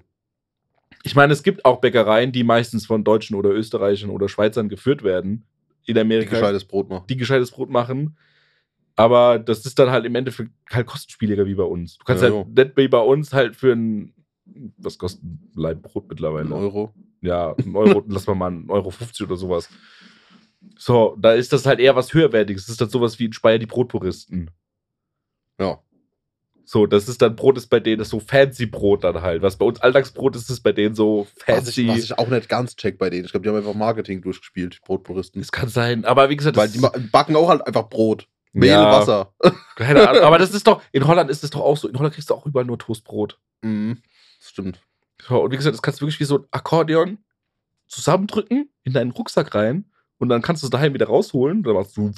[1.03, 5.03] Ich meine, es gibt auch Bäckereien, die meistens von Deutschen oder Österreichern oder Schweizern geführt
[5.03, 5.45] werden
[5.85, 6.31] in Die Amerika.
[6.31, 7.05] gescheites Brot machen.
[7.07, 8.17] die gescheites Brot machen.
[8.95, 11.97] Aber das ist dann halt im Endeffekt halt kostenspieliger wie bei uns.
[11.97, 14.13] Du kannst Ja, halt nicht wie bei uns halt für ein,
[14.77, 16.47] was kostet ein Leib Brot mittlerweile?
[16.49, 16.93] Ein Euro.
[17.21, 19.69] Ja, ein Euro, lass mal mal einen Euro 50 oder sowas.
[20.77, 22.63] So, da ist das halt eher was höherwertiges.
[22.65, 24.51] Das ist dann sowas wie in Speyer die Brotpuristen.
[25.59, 25.79] Ja.
[26.63, 29.41] So, das ist dann Brot ist bei denen das ist so fancy Brot dann halt.
[29.41, 31.87] Was bei uns Alltagsbrot ist, ist bei denen so Was ich, fancy.
[31.89, 33.25] was ich auch nicht ganz check bei denen.
[33.25, 35.41] Ich glaube, die haben einfach Marketing durchgespielt, die Brotpuristen.
[35.41, 36.79] das kann sein, aber wie gesagt, Weil die
[37.11, 38.27] backen auch halt einfach Brot.
[38.53, 38.91] Mehl, Ja.
[38.91, 39.33] Wasser.
[39.75, 40.23] keine Ahnung.
[40.25, 41.87] Aber das ist doch, in Holland ist das doch auch so.
[41.87, 43.39] In Holland kriegst du auch überall nur Toastbrot.
[43.61, 44.01] Mhm.
[44.41, 44.81] Stimmt.
[45.29, 47.17] Und wie gesagt, das kannst du wirklich wie so ein Akkordeon
[47.87, 49.85] zusammendrücken, in deinen Rucksack rein
[50.17, 51.63] und dann kannst du es daheim wieder rausholen.
[51.63, 52.11] Dann machst du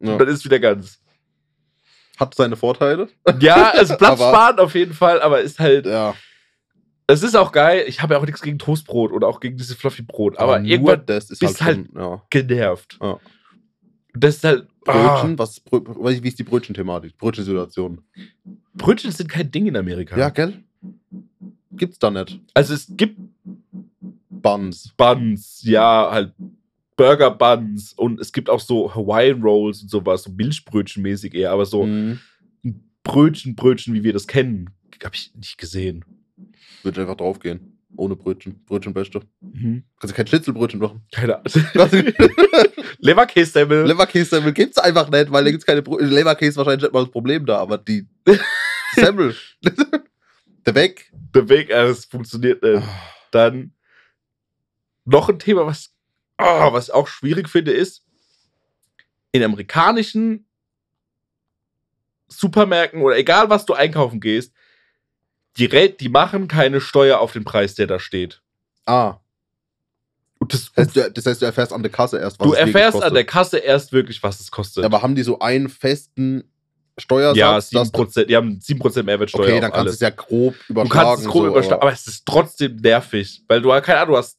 [0.00, 0.12] Ja.
[0.12, 0.98] und dann ist es wieder ganz.
[2.18, 3.08] Hat seine Vorteile.
[3.40, 6.14] Ja, also Platz Aber- sparen auf jeden Fall, aber ist halt, Ja.
[7.06, 7.84] es ist auch geil.
[7.86, 11.04] Ich habe ja auch nichts gegen Toastbrot oder auch gegen dieses Fluffy-Brot, aber, nur irgendwann
[11.06, 12.22] das ist bist halt, schon, ja.
[12.30, 12.98] genervt.
[13.00, 13.18] Ja.
[14.14, 17.16] Das ist halt, Brötchen, ah, was weiß ich, wie ist die Brötchen-Thematik?
[17.16, 18.02] Brötchen-Situation.
[18.74, 20.16] Brötchen sind kein Ding in Amerika.
[20.18, 20.62] Ja, gell?
[21.76, 22.40] Gibt's da nicht.
[22.54, 23.18] Also es gibt
[24.30, 24.92] Buns.
[24.96, 26.32] Buns, ja, halt
[26.96, 31.64] Burger Buns und es gibt auch so Hawaiian Rolls und sowas, so Milchbrötchen-mäßig eher, aber
[31.66, 32.20] so Mhm.
[33.04, 34.70] Brötchen, Brötchen, wie wir das kennen,
[35.02, 36.04] habe ich nicht gesehen.
[36.84, 37.78] Würde einfach draufgehen.
[37.96, 38.64] Ohne Brötchen.
[38.64, 39.20] Brötchenbeste.
[39.40, 39.82] Mhm.
[39.98, 41.02] Kannst du kein Schnitzelbrötchen machen.
[41.12, 41.46] Keine Ahnung.
[43.00, 43.86] Leberkäse-Semmel.
[43.86, 47.44] Leberkäse-Semmel gibt's einfach nicht, weil da gibt's keine Brö Leberkäse wahrscheinlich nicht mal das Problem
[47.44, 48.06] da, aber die
[48.94, 49.34] Semmel.
[50.66, 51.12] Der Weg.
[51.34, 52.86] Der Weg, äh, es funktioniert nicht.
[53.30, 53.72] Dann
[55.04, 55.90] noch ein Thema, was,
[56.36, 58.04] ah, was ich auch schwierig finde, ist,
[59.32, 60.46] in amerikanischen
[62.28, 64.52] Supermärkten oder egal was du einkaufen gehst,
[65.56, 68.42] die, Rät- die machen keine Steuer auf den Preis, der da steht.
[68.86, 69.18] Ah.
[70.48, 72.58] Das, Das heißt, du, das heißt, du erfährst an der Kasse erst, was du es
[72.58, 73.08] wirklich erfährst kostet.
[73.08, 74.84] an der Kasse erst wirklich, was es kostet.
[74.84, 76.51] Aber haben die so einen festen
[76.98, 77.36] Steuersatz?
[77.38, 80.72] ja, dass 7%, die haben 7% Mehrwertsteuer Okay, dann kannst du es ja grob Du
[80.74, 80.88] überschlagen.
[80.90, 83.42] kannst es grob so, überschlagen, aber es ist trotzdem nervig.
[83.48, 84.38] Weil du, keine Ahnung, du hast,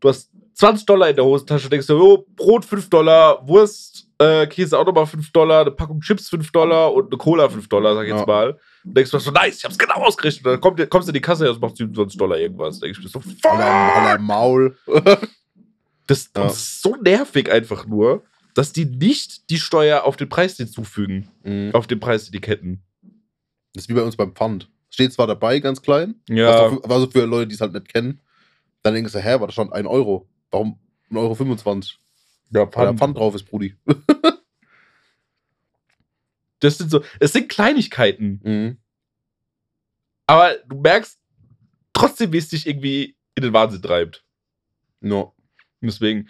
[0.00, 4.46] du hast 20 Dollar in der Hosentasche, denkst du, oh, Brot 5 Dollar, Wurst, äh,
[4.46, 7.94] Käse auch nochmal 5 Dollar, eine Packung Chips 5 Dollar und eine Cola 5 Dollar,
[7.96, 8.26] sag ich jetzt Ja.
[8.26, 8.58] mal.
[8.84, 10.46] Und denkst du so, nice, ich hab's genau ausgerechnet.
[10.46, 12.78] Und dann kommt, kommst du in die Kasse und macht 27 Dollar irgendwas.
[12.78, 14.20] Denk ich mir so, fuck!
[14.20, 14.76] Maul.
[16.06, 16.42] Das, Ja.
[16.44, 18.22] das ist so nervig einfach nur,
[18.54, 21.28] dass die nicht die Steuer auf den Preis hinzufügen.
[21.42, 21.70] Mhm.
[21.74, 22.82] Auf den Preisetiketten.
[23.72, 24.70] Das ist wie bei uns beim Pfand.
[24.90, 26.48] Steht zwar dabei, ganz klein, Ja.
[26.48, 28.20] was auch für, aber so für Leute, die es halt nicht kennen.
[28.82, 30.28] Dann denkst du, hä, aber da stand 1 Euro.
[30.50, 30.78] Warum
[31.10, 31.34] 1,25 Euro?
[31.34, 31.98] 25?
[32.50, 32.98] ja Weil da Pfand.
[33.00, 33.74] Pfand drauf ist, Brudi.
[36.60, 38.40] Das sind so, es sind Kleinigkeiten.
[38.42, 38.78] Mhm.
[40.26, 41.18] Aber du merkst
[41.92, 44.24] trotzdem, wie es dich irgendwie in den Wahnsinn treibt.
[45.02, 45.16] Ja.
[45.20, 45.32] Und
[45.82, 46.28] deswegen,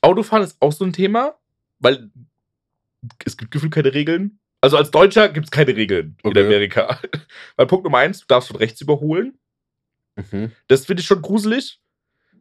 [0.00, 1.34] Autofahren ist auch so ein Thema,
[1.80, 2.10] weil
[3.24, 4.38] es gibt gefühlt keine Regeln.
[4.60, 6.38] Also als Deutscher gibt es keine Regeln Okay.
[6.40, 6.98] in Amerika.
[7.56, 9.38] weil Punkt Nummer eins, du darfst von rechts überholen.
[10.16, 10.52] Mhm.
[10.66, 11.80] Das finde ich schon gruselig.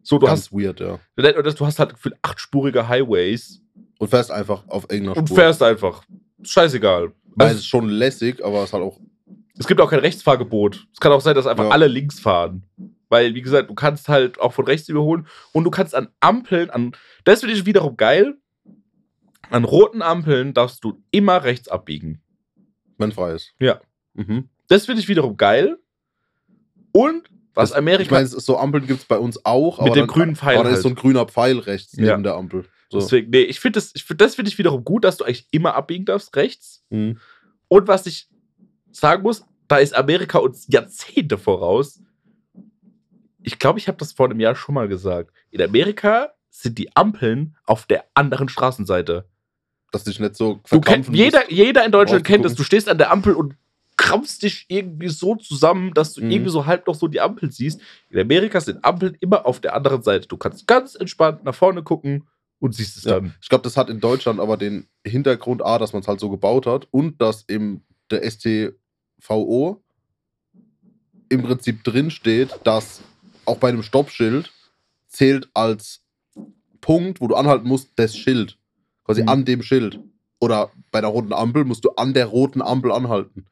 [0.02, 1.00] So, du Ganz hast, weird, ja.
[1.16, 3.62] du hast halt gefühlt achtspurige Highways
[4.00, 5.38] Und fährst einfach auf irgendeiner und Spur.
[5.38, 6.04] fährst einfach.
[6.42, 7.12] Scheißegal.
[7.36, 9.00] Weil Also, es ist schon lässig, aber es ist halt auch.
[9.60, 10.88] Es gibt auch kein Rechtsfahrgebot.
[10.94, 11.70] Es kann auch sein, dass einfach Ja.
[11.72, 12.64] alle links fahren.
[13.10, 16.70] Weil, wie gesagt, du kannst halt auch von rechts überholen und du kannst an Ampeln,
[16.70, 16.92] an.
[17.24, 18.36] Das finde ich wiederum geil.
[19.50, 22.22] An roten Ampeln darfst du immer rechts abbiegen.
[22.98, 23.54] Wenn frei ist.
[23.60, 23.80] Ja.
[24.14, 24.50] Mhm.
[24.68, 25.78] Das finde ich wiederum geil.
[26.92, 28.04] Und was Das- Amerika.
[28.04, 29.78] Ich meine, so Ampeln gibt es bei uns auch.
[29.80, 30.84] Mit aber dem dann, grünen Pfeil Aber da ist halt.
[30.84, 32.12] so ein grüner Pfeil rechts Ja.
[32.12, 32.66] neben der Ampel.
[32.90, 33.00] So.
[33.00, 35.48] deswegen, nee, ich finde das, ich find, das finde ich wiederum gut, dass du eigentlich
[35.52, 36.84] immer abbiegen darfst, rechts.
[36.90, 37.20] Mhm.
[37.68, 38.30] Und was ich
[38.92, 42.02] sagen muss, da ist Amerika uns Jahrzehnte voraus.
[43.48, 45.32] Ich glaube, ich habe das vor einem Jahr schon mal gesagt.
[45.52, 49.24] In Amerika sind die Ampeln auf der anderen Straßenseite.
[49.94, 51.52] Dass dich nicht so Du verkrampfen jeder, musst.
[51.52, 52.56] jeder in Deutschland kennt das.
[52.56, 53.56] Du stehst an der Ampel und
[53.96, 56.32] krampfst dich irgendwie so zusammen, dass du Mhm.
[56.32, 57.80] irgendwie so halb noch so die Ampel siehst.
[58.10, 60.28] In Amerika sind Ampeln immer auf der anderen Seite.
[60.28, 62.28] Du kannst ganz entspannt nach vorne gucken
[62.60, 63.12] und siehst es Ja.
[63.22, 63.34] dann.
[63.42, 66.30] Ich glaube, das hat in Deutschland aber den Hintergrund A, dass man es halt so
[66.30, 67.82] gebaut hat und dass im
[68.12, 69.82] der STVO
[71.30, 73.02] im Prinzip drin steht, dass
[73.48, 74.52] auch bei einem Stoppschild
[75.08, 76.02] zählt als
[76.82, 78.58] Punkt, wo du anhalten musst, das Schild.
[79.04, 79.30] Quasi Mhm.
[79.30, 80.00] an dem Schild.
[80.40, 83.46] Oder bei der roten Ampel musst du an der roten Ampel anhalten.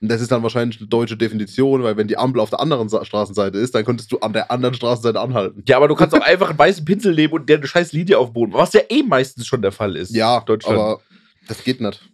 [0.00, 2.88] Und das ist dann wahrscheinlich eine deutsche Definition, weil wenn die Ampel auf der anderen
[2.88, 5.62] Sa Straßenseite ist, dann könntest du an der anderen Straßenseite anhalten.
[5.68, 8.18] Ja, aber du kannst auch einfach einen weißen Pinsel nehmen und dir eine scheiß Linie
[8.18, 10.12] aufboden, was ja eh meistens schon der Fall ist.
[10.16, 10.76] Ja, Deutschland.
[10.76, 11.00] aber
[11.46, 12.10] das geht nicht.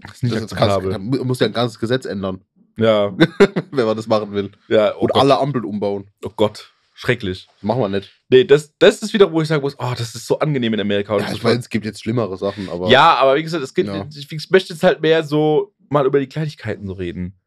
[0.00, 0.98] das ist nicht Das kannst, akzeptabel.
[0.98, 2.40] mu- muss ja ein ganzes Gesetz ändern,
[2.76, 3.16] Ja,
[3.70, 4.50] wenn man das machen will.
[4.68, 5.22] ja, oh Und Gott.
[5.22, 6.08] alle Ampeln umbauen.
[6.24, 7.46] Oh Gott, schrecklich.
[7.54, 8.10] Das machen wir nicht.
[8.28, 10.80] Nee, das, das ist wieder, wo ich sagen muss, oh, das ist so angenehm in
[10.80, 11.16] Amerika.
[11.18, 13.86] Ja, ich meine, es gibt jetzt schlimmere Sachen, aber Ja, aber wie gesagt, es geht,
[13.86, 14.06] Ja.
[14.14, 17.38] ich, ich möchte jetzt halt mehr so mal über die Kleinigkeiten so reden.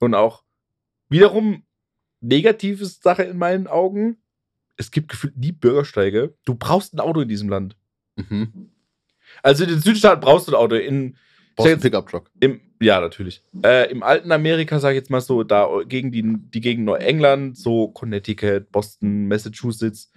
[0.00, 0.44] Und auch
[1.08, 1.64] wiederum
[2.20, 4.16] negative Sache in meinen Augen.
[4.76, 6.34] Es gibt gefühlt nie Bürgersteige.
[6.44, 7.76] Du brauchst ein Auto in diesem Land.
[8.16, 8.70] mhm.
[9.42, 10.74] Also in den Südstaaten brauchst du ein Auto.
[10.76, 11.16] In,
[11.54, 12.30] brauchst einen Pickup-Truck.
[12.40, 13.42] im, ja, natürlich.
[13.64, 16.24] Äh, Im alten Amerika, sag ich jetzt mal so, da gegen die,
[16.54, 20.10] die Gegend Neuengland, so Connecticut, Boston, Massachusetts.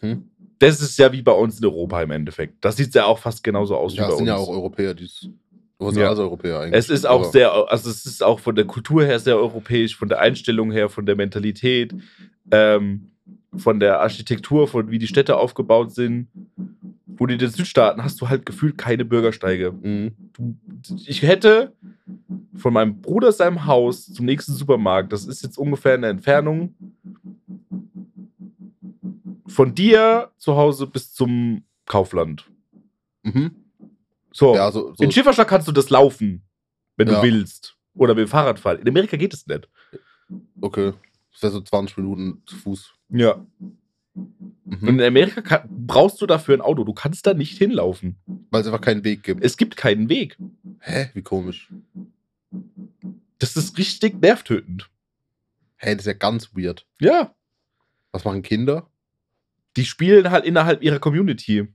[0.00, 0.30] Mhm.
[0.58, 2.64] Das ist ja wie bei uns in Europa im Endeffekt.
[2.64, 4.28] Das sieht ja auch fast genauso aus Ja, wie bei es sind uns.
[4.28, 5.34] ja auch Europäer, die sind
[5.78, 5.90] Ja.
[5.90, 6.78] ja Europäer eigentlich.
[6.78, 9.94] Es ist auch Aber- sehr, also es ist auch von der Kultur her sehr europäisch,
[9.96, 11.92] von der Einstellung her, von der Mentalität,
[12.50, 13.10] ähm,
[13.58, 16.28] von der Architektur, von wie die Städte aufgebaut sind.
[17.18, 19.72] Wo in den Südstaaten hast du halt gefühlt keine Bürgersteige.
[19.72, 20.12] Mhm.
[20.34, 20.56] Du,
[21.06, 21.72] ich hätte
[22.54, 26.74] von meinem Bruder seinem Haus zum nächsten Supermarkt, das ist jetzt ungefähr eine Entfernung
[29.46, 32.44] von dir zu Hause bis zum Kaufland.
[33.22, 33.52] Mhm.
[34.32, 34.54] So.
[34.54, 36.42] Ja, so, so In Schifferstadt kannst du das laufen,
[36.96, 37.20] wenn Ja.
[37.20, 37.76] du willst.
[37.94, 38.78] Oder mit dem Fahrrad fahren.
[38.80, 39.68] In Amerika geht es nicht.
[40.60, 40.92] okay.
[41.32, 42.92] Das wäre so 20 Minuten zu Fuß.
[43.10, 43.44] Ja.
[44.14, 44.88] Und Mhm.
[44.88, 46.84] in Amerika kann, brauchst du dafür ein Auto.
[46.84, 48.16] Du kannst da nicht hinlaufen.
[48.50, 49.44] Weil es einfach keinen Weg gibt.
[49.44, 50.36] Es gibt keinen Weg.
[50.80, 51.10] Hä?
[51.14, 51.70] Wie komisch.
[53.38, 54.90] Das ist richtig nervtötend.
[55.76, 56.86] Hä, das ist ja ganz weird.
[57.00, 57.34] Ja.
[58.12, 58.88] Was machen Kinder?
[59.76, 61.68] Die spielen halt innerhalb ihrer Community.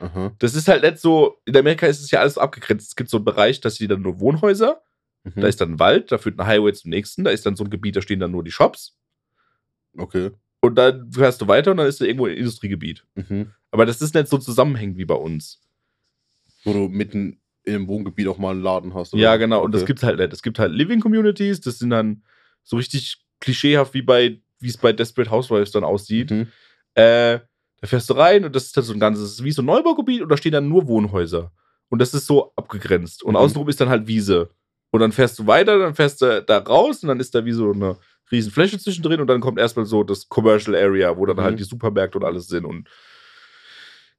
[0.00, 0.32] Aha.
[0.38, 2.88] Das ist halt nicht so, in Amerika ist es ja alles abgegrenzt.
[2.88, 4.82] Es gibt so einen Bereich, da sind dann nur Wohnhäuser,
[5.22, 5.40] Mhm.
[5.42, 7.64] da ist dann ein Wald, da führt ein Highway zum nächsten, da ist dann so
[7.64, 8.96] ein Gebiet, da stehen dann nur die Shops.
[9.96, 10.30] Okay.
[10.60, 13.04] Und dann fährst du weiter und dann ist da irgendwo ein Industriegebiet.
[13.14, 13.50] Mhm.
[13.70, 15.60] Aber das ist nicht so zusammenhängend wie bei uns.
[16.64, 19.12] Wo du mitten in einem Wohngebiet auch mal einen Laden hast.
[19.14, 19.22] oder?
[19.22, 19.62] Ja, genau.
[19.62, 19.88] Und das Okay.
[19.88, 20.32] gibt's halt nicht.
[20.32, 22.22] Es gibt halt Living Communities, das sind dann
[22.62, 26.30] so richtig klischeehaft, wie bei, wie es bei Desperate Housewives dann aussieht.
[26.30, 26.48] Mhm.
[26.94, 27.40] Äh,
[27.80, 29.60] da fährst du rein und das ist dann so ein ganzes, das ist wie so
[29.62, 31.52] ein Neubaugebiet und da stehen dann nur Wohnhäuser.
[31.90, 33.22] Und das ist so abgegrenzt.
[33.22, 33.36] Und Mhm.
[33.36, 34.48] außenrum ist dann halt Wiese.
[34.90, 37.52] Und dann fährst du weiter, dann fährst du da raus und dann ist da wie
[37.52, 37.96] so eine
[38.34, 41.42] riesen Fläche zwischendrin und dann kommt erstmal so das Commercial Area, wo dann Mhm.
[41.42, 42.88] halt die Supermärkte und alles sind und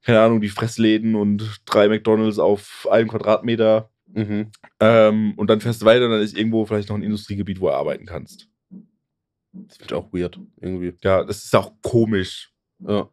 [0.02, 3.90] keine Ahnung, die Fressläden und drei McDonalds auf einem Quadratmeter.
[4.12, 4.52] Mhm.
[4.78, 7.66] Ähm, und dann fährst du weiter und dann ist irgendwo vielleicht noch ein Industriegebiet, wo
[7.66, 8.48] du arbeiten kannst.
[9.52, 10.38] Das finde ich auch weird.
[10.60, 10.94] Irgendwie.
[11.02, 12.52] Ja, das ist auch komisch.
[12.86, 13.08] Ja.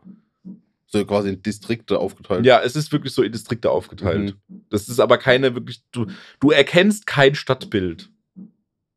[0.86, 2.46] So quasi in Distrikte aufgeteilt.
[2.46, 4.36] Ja, es ist wirklich so in Distrikte aufgeteilt.
[4.70, 6.06] Das ist aber keine wirklich, du,
[6.40, 8.12] du erkennst kein Stadtbild.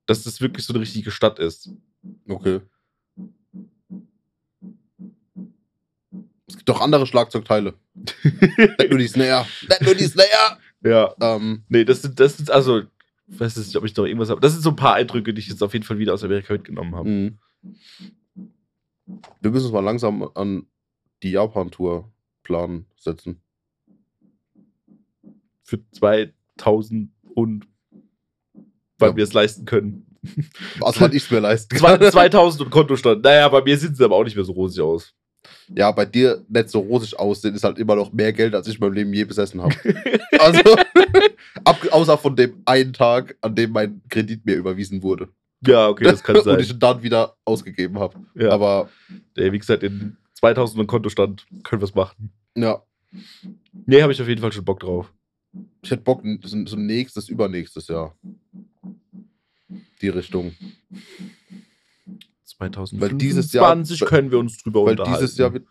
[0.05, 1.71] Dass das wirklich so eine richtige Stadt ist.
[2.29, 2.61] Okay.
[6.49, 7.75] Es gibt auch andere Schlagzeugteile.
[8.23, 9.47] nicht nur die Snare.
[9.69, 10.59] Nicht nur die Snare.
[10.85, 11.15] Ja.
[11.21, 12.83] Ähm, Nee, das sind, das sind also,
[13.29, 14.41] ich weiß nicht, ob ich noch irgendwas habe.
[14.41, 16.53] Das sind so ein paar Eindrücke, die ich jetzt auf jeden Fall wieder aus Amerika
[16.53, 17.09] mitgenommen habe.
[17.09, 17.39] mhm.
[19.41, 20.67] Wir müssen uns mal langsam an
[21.23, 23.41] die Japan-Tour planen setzen.
[25.63, 27.67] Für 2000 und
[28.99, 29.17] weil Ja.
[29.17, 30.06] wir es leisten können.
[30.81, 32.01] Also, was ich mir leisten kann.
[32.01, 33.23] 2000 und Kontostand.
[33.25, 35.13] Naja, bei mir sieht es aber auch nicht mehr so rosig aus.
[35.75, 38.75] Ja, bei dir nicht so rosig aussehen, ist halt immer noch mehr Geld, als ich
[38.77, 39.75] in meinem Leben je besessen habe.
[40.39, 40.61] Also,
[41.65, 45.29] ab, außer von dem einen Tag, an dem mein Kredit mir überwiesen wurde.
[45.67, 46.61] ja, okay, das kann Und sein.
[46.61, 48.19] ich ihn dann wieder ausgegeben habe.
[48.35, 48.51] Ja.
[48.51, 48.89] Aber
[49.37, 52.31] Ey, wie gesagt, in 2000 und Kontostand können wir es machen.
[52.57, 52.83] ja.
[53.87, 55.11] Nee, habe ich auf jeden Fall schon Bock drauf.
[55.81, 58.15] Ich hätte Bock, so, so nächstes, übernächstes Jahr.
[60.01, 60.55] Die Richtung.
[62.45, 65.21] 2025 Weil dieses Jahr- können wir uns drüber Weil unterhalten.
[65.25, 65.67] dieses Jahr wird.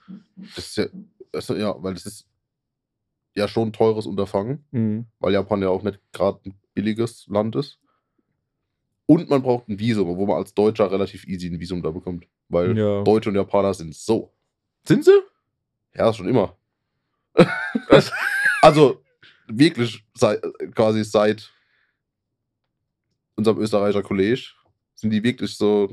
[0.55, 0.85] Das ist ja,
[1.31, 2.27] das ist, ja, weil das ist
[3.35, 5.05] ja schon ein teures Unterfangen, Mhm.
[5.19, 7.79] weil Japan ja auch nicht gerade ein billiges Land ist.
[9.07, 12.27] Und man braucht ein Visum, wo man als Deutscher relativ easy ein Visum da bekommt.
[12.49, 13.03] Weil Ja.
[13.03, 14.31] Deutsche und Japaner sind so.
[14.83, 15.19] Sind sie?
[15.95, 16.55] Ja, schon immer.
[18.61, 19.01] Also
[19.47, 20.41] wirklich seit,
[20.73, 21.51] quasi seit
[23.35, 24.51] unserem Österreicher College
[24.95, 25.91] sind die wirklich so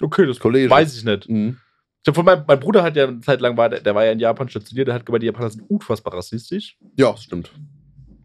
[0.00, 0.70] Okay, das Kollege.
[0.70, 1.28] weiß ich nicht.
[1.28, 1.58] Mhm.
[2.02, 4.04] Ich hab von meinem, mein Bruder hat ja eine Zeit lang, war, der, der war
[4.04, 6.78] ja in Japan stationiert, der hat gemeint, die Japaner sind unfassbar rassistisch.
[6.96, 7.50] Ja, stimmt.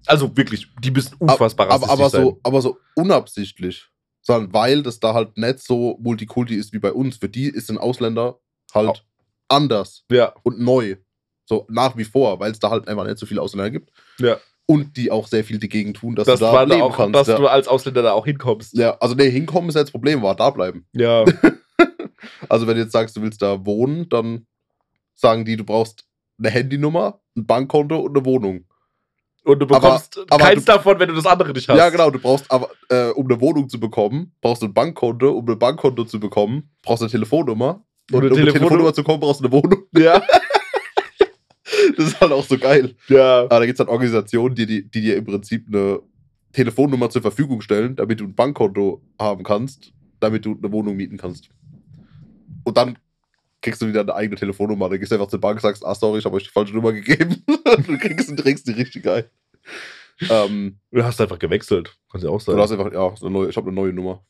[0.05, 2.23] Also wirklich, die müssen unfassbar aber, rassistisch aber, sein.
[2.23, 3.87] so, aber so unabsichtlich.
[4.21, 7.17] Sondern weil das da halt nicht so Multikulti ist wie bei uns.
[7.17, 8.39] Für die ist ein Ausländer
[8.73, 9.03] halt
[9.49, 10.95] anders Ja, und neu.
[11.45, 13.91] So nach wie vor, weil es da halt einfach nicht so viele Ausländer gibt.
[14.19, 14.37] ja.
[14.65, 17.15] Und die auch sehr viel dagegen tun, dass Dass, du da leben auch, kannst.
[17.15, 17.37] dass ja.
[17.37, 18.73] du als Ausländer da auch hinkommst.
[18.77, 20.85] ja, also nee, hinkommen ist ja das Problem, war da bleiben.
[20.93, 21.25] Ja.
[22.47, 24.45] Also wenn du jetzt sagst, du willst da wohnen, dann
[25.15, 26.05] sagen die, du brauchst
[26.39, 28.65] eine Handynummer, ein Bankkonto und eine Wohnung.
[29.43, 31.77] Und du Aber- bekommst aber keins du- davon, wenn du das andere nicht hast.
[31.77, 35.31] Ja, genau, du brauchst aber, äh, um eine Wohnung zu bekommen, brauchst du ein Bankkonto,
[35.31, 37.83] um ein Bankkonto zu bekommen, brauchst du eine Telefonnummer.
[38.11, 39.83] Und eine um eine Telefonnummer- Telefonnummer zu kommen, brauchst du eine Wohnung.
[39.97, 40.21] Ja.
[41.97, 42.95] Das ist halt auch so geil.
[43.07, 43.41] ja.
[43.43, 45.99] Aber da gibt es halt Organisationen, die, die, die dir im Prinzip eine
[46.51, 51.17] Telefonnummer zur Verfügung stellen, damit du ein Bankkonto haben kannst, damit du eine Wohnung mieten
[51.17, 51.49] kannst.
[52.63, 52.97] Und dann
[53.61, 54.89] kriegst du wieder eine eigene Telefonnummer.
[54.89, 56.73] Dann gehst du einfach zur Bank und sagst, ah, sorry, ich habe euch die falsche
[56.73, 57.43] Nummer gegeben.
[57.47, 59.29] du kriegst und trägst die richtig geil.
[60.29, 61.97] Ähm, Du hast einfach gewechselt.
[62.11, 62.57] Kannst ja auch sagen.
[62.57, 64.23] du hast einfach, ja, so eine neue, ich habe eine neue Nummer.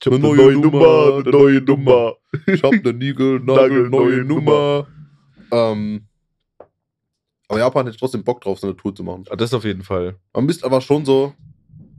[0.00, 2.14] ich hab eine neue Nummer, eine neue Nummer.
[2.46, 4.88] Ich habe eine Nigel, Nagel, neue Nummer.
[5.52, 6.06] Ähm,
[7.50, 9.24] aber Japan hätte trotzdem Bock drauf, so eine Tour zu machen.
[9.30, 10.16] Ah, Das auf jeden Fall.
[10.32, 11.34] Man müsste aber schon so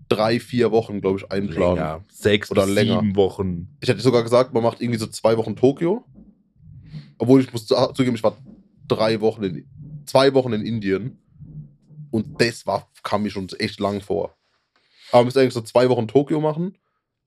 [0.10, 1.76] drei, vier Wochen, glaube ich, einplanen.
[1.76, 2.06] Länger.
[2.12, 2.99] Sechs Oder länger.
[2.99, 3.76] sieben Wochen.
[3.82, 6.04] Ich hätte sogar gesagt, man macht irgendwie so zwei Wochen Tokio.
[7.18, 8.36] Obwohl ich muss zu- zugeben, ich war
[8.88, 9.68] drei Wochen in,
[10.06, 11.18] zwei Wochen in Indien.
[12.12, 14.36] Und das war, kam mir schon echt lang vor.
[15.12, 16.78] Aber man müsste eigentlich so zwei Wochen Tokio machen,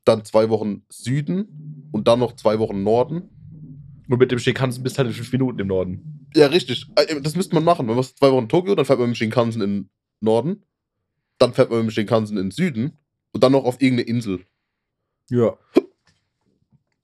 [0.05, 3.31] dann zwei Wochen Süden und dann noch zwei Wochen Norden.
[4.09, 6.29] Und mit dem Shinkansen bist du halt in fünf Minuten im Norden.
[6.35, 6.87] Ja, richtig.
[6.97, 7.87] Äh, Das müsste man machen.
[7.87, 9.91] Man macht zwei Wochen Tokio, dann fährt man mit dem Shinkansen in den
[10.21, 10.63] Norden.
[11.39, 12.99] Dann fährt man mit dem Shinkansen in den Süden.
[13.33, 14.45] Und dann noch auf irgendeine Insel.
[15.31, 15.57] Ja.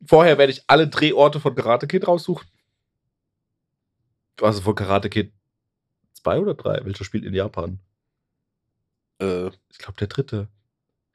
[0.06, 2.46] Vorher werde ich alle Drehorte von Karate Kid raussuchen.
[4.40, 5.32] Also von Karate Kid
[6.14, 6.84] 2 oder 3?
[6.84, 7.78] Welcher spielt in Japan?
[9.20, 10.48] Äh, Ich glaube, der dritte.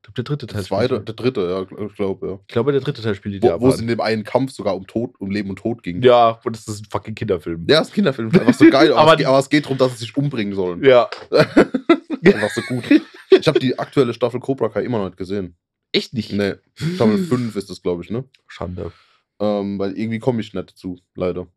[0.08, 2.39] Ich glaube, der dritte Teil der zweite, der dritte, ja, ich glaube, ja.
[2.47, 4.76] Ich glaube, der dritte Teil spielt in Wo, wo es in dem einen Kampf sogar
[4.76, 6.01] um Tod, um Leben und Tod ging.
[6.03, 7.66] ja, und das ist ein fucking Kinderfilm.
[7.68, 8.30] Ja, das ist ein Kinderfilm.
[8.32, 8.91] Einfach so geil.
[8.93, 10.84] aber, Aber es, geht- aber es geht darum, dass sie sich umbringen sollen.
[10.84, 11.10] Ja.
[11.32, 12.84] Einfach so gut.
[13.32, 15.56] Ich habe die aktuelle Staffel Cobra Kai immer noch nicht gesehen.
[15.91, 16.32] Echt nicht.
[16.32, 18.26] Nee, Staffel 5 ist das, glaube ich, ne?
[18.47, 18.91] Schande.
[19.39, 21.47] Ähm, weil irgendwie komme ich nicht dazu, leider.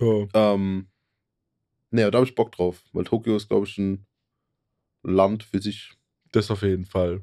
[0.00, 0.26] Ja.
[0.34, 0.88] Ähm,
[1.90, 2.82] nee, da habe ich Bock drauf.
[2.92, 4.06] Weil Tokio ist, glaube ich, ein
[5.02, 5.92] Land für sich.
[6.32, 7.22] Das auf jeden Fall.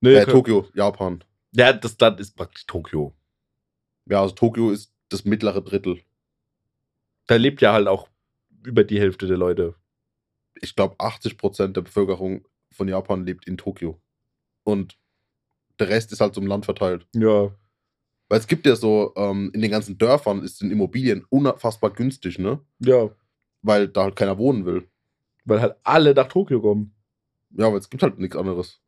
[0.00, 1.24] Nee, Äh, Tokio, Japan.
[1.52, 3.14] ja, das Land ist praktisch Tokio.
[4.06, 6.00] Ja, also Tokio ist das mittlere Drittel.
[7.26, 8.08] Da lebt ja halt auch
[8.64, 9.74] über die Hälfte der Leute.
[10.60, 14.00] Ich glaube, 80% der Bevölkerung von Japan lebt in Tokio.
[14.64, 14.96] Und
[15.78, 17.06] der Rest ist halt so im Land verteilt.
[17.14, 17.50] Ja.
[18.28, 22.38] Weil es gibt ja so, ähm, in den ganzen Dörfern ist in Immobilien unfassbar günstig,
[22.38, 22.60] ne?
[22.80, 23.10] Ja.
[23.62, 24.88] Weil da halt keiner wohnen will.
[25.44, 26.94] Weil halt alle nach Tokio kommen.
[27.50, 28.80] Ja, aber es gibt halt nichts anderes.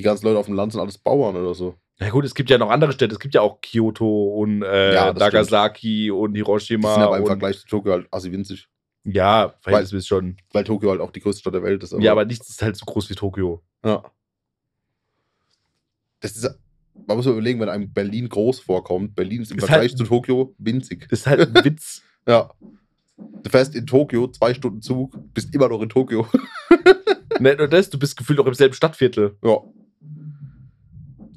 [0.00, 1.74] Die ganzen Leute auf dem Land sind alles Bauern oder so.
[1.98, 3.12] Na gut, es gibt ja noch andere Städte.
[3.12, 6.94] Es gibt ja auch Kyoto und äh, Ja, Nagasaki und Die Hiroshima.
[6.94, 8.66] sind aber im und, Vergleich zu Tokio halt assi winzig.
[9.04, 10.36] Ja, verhältnismäßig schon.
[10.52, 11.92] Weil Tokio halt auch die größte Stadt der Welt ist.
[12.00, 13.62] ja, aber nichts ist halt so groß wie Tokio.
[13.84, 14.02] Ja.
[16.20, 16.48] Das ist,
[17.06, 19.14] man muss mal überlegen, wenn einem Berlin groß vorkommt.
[19.14, 21.06] Berlin ist im Ist Vergleich halt- zu Tokio winzig.
[21.10, 22.02] Das ist halt ein Witz.
[22.28, 22.50] Ja.
[23.16, 26.26] Du fährst in Tokio, zwei Stunden Zug, bist immer noch in Tokio.
[27.40, 29.36] Nicht nur das, du bist gefühlt auch im selben Stadtviertel.
[29.44, 29.58] ja.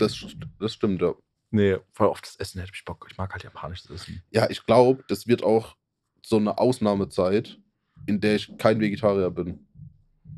[0.03, 0.25] Das,
[0.59, 1.13] das stimmt, ja.
[1.51, 3.05] Nee, voll auf das Essen hätte ich Bock.
[3.11, 4.23] Ich mag halt japanisches Essen.
[4.31, 5.75] Ja, ich glaube, das wird auch
[6.23, 7.59] so eine Ausnahmezeit,
[8.07, 9.67] in der ich kein Vegetarier bin.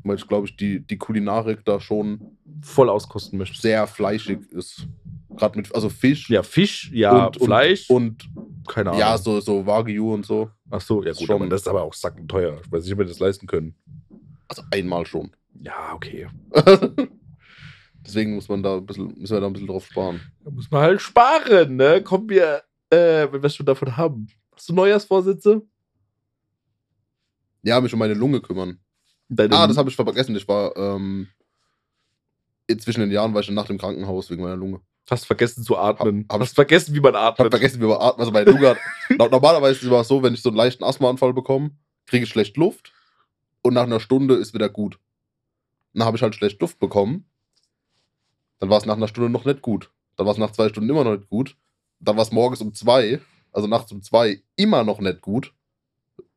[0.04, 3.58] Weil ich glaube, ich die, die Kulinarik da schon Voll auskosten möchte.
[3.60, 4.86] sehr fleischig ist.
[5.30, 7.90] Gerade mit, also Fisch Ja, Fisch, ja, Und- und- Fleisch.
[7.90, 8.28] und
[8.68, 9.00] keine Ahnung.
[9.00, 10.50] ja, so, so Wagyu und so.
[10.70, 11.36] Ach so, ja gut, Schon.
[11.36, 12.60] aber das ist aber auch sackenteuer.
[12.64, 13.74] Ich weiß nicht, ob wir das leisten können.
[14.48, 15.30] Also einmal schon.
[15.60, 16.28] Ja, okay.
[18.06, 20.20] Deswegen muss man da ein bisschen, müssen wir da ein bisschen drauf sparen.
[20.44, 22.02] Da muss man halt sparen, ne?
[22.02, 24.28] Kommen wir, äh, wenn wir schon davon haben.
[24.54, 25.62] Hast du Neujahrsvorsätze?
[27.62, 28.78] Ja, mich um meine Lunge kümmern.
[29.28, 30.36] Deine, Ah, das habe ich vergessen.
[30.36, 31.26] Ich war ähm,
[32.78, 34.80] zwischen den Jahren war ich Nacht im Krankenhaus wegen meiner Lunge.
[35.10, 36.26] hast vergessen zu atmen.
[36.28, 37.40] Hab- hab hast vergessen, wie man atmet.
[37.40, 38.20] habe vergessen, wie man atmet.
[38.20, 38.78] Also meine Lunge hat.
[39.18, 41.70] no- Normalerweise ist es immer so, wenn ich so einen leichten Asthmaanfall bekomme,
[42.06, 42.92] kriege ich schlecht Luft
[43.62, 45.00] und nach einer Stunde ist wieder gut.
[45.92, 47.28] Dann habe ich halt schlecht Luft bekommen.
[48.58, 49.90] Dann war es nach einer Stunde noch nicht gut.
[50.16, 51.56] Dann war es nach zwei Stunden immer noch nicht gut.
[52.00, 53.20] Dann war es morgens um zwei,
[53.52, 55.52] also nachts um zwei, immer noch nicht gut.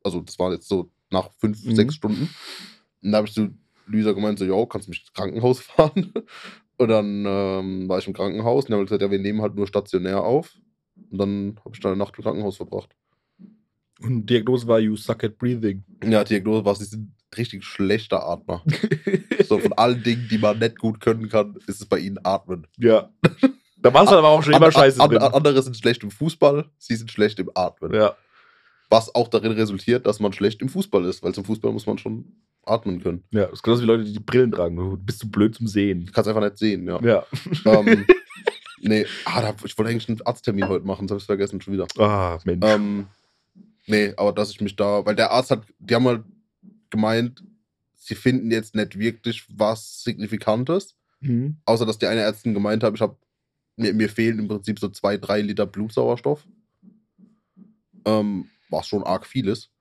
[0.03, 1.76] Also das war jetzt so nach fünf, Mhm.
[1.76, 2.30] sechs Stunden.
[3.01, 3.49] Und da habe ich zu
[3.88, 6.13] Luisa gemeint, so, jo, kannst du mich ins Krankenhaus fahren?
[6.78, 9.55] Und dann ähm, war ich im Krankenhaus und die haben gesagt, ja, wir nehmen halt
[9.55, 10.57] nur stationär auf.
[11.11, 12.95] Und dann habe ich da eine Nacht im Krankenhaus verbracht.
[14.01, 15.84] Und Diagnose war, you suck at breathing.
[16.05, 18.63] Ja, Diagnose war, sie sind richtig schlechter Atmer.
[19.47, 22.67] so von allen Dingen, die man nicht gut können kann, ist es bei ihnen Atmen.
[22.77, 23.09] ja.
[23.82, 25.21] Da warst du aber auch schon immer An- scheiße an- drin.
[25.21, 27.93] Andere sind schlecht im Fußball, sie sind schlecht im Atmen.
[27.93, 28.13] Ja.
[28.89, 31.97] Was auch darin resultiert, dass man schlecht im Fußball ist, weil zum Fußball muss man
[31.97, 32.25] schon
[32.65, 33.23] atmen können.
[33.32, 34.75] ja, das ist genauso wie Leute, die die Brillen tragen.
[34.75, 36.05] Du bist zu blöd zum Sehen.
[36.05, 36.99] Du kannst einfach nicht sehen, ja.
[37.01, 37.25] Ja.
[37.65, 38.05] ähm,
[38.82, 41.88] nee, ah, ich wollte eigentlich einen Arzttermin heute machen, das habe ich vergessen schon wieder.
[41.97, 42.65] Ah, Mensch.
[42.67, 43.07] Ähm,
[43.88, 46.23] nee, aber dass ich mich da, weil der Arzt hat, die haben halt
[46.92, 47.44] gemeint,
[47.96, 51.58] sie finden jetzt nicht wirklich was Signifikantes, Mhm.
[51.66, 53.18] außer dass die eine Ärztin gemeint hat, ich habe
[53.76, 56.48] mir, mir fehlen im Prinzip so zwei, drei Liter Blutsauerstoff.
[58.06, 59.72] Ähm, was schon arg viel ist.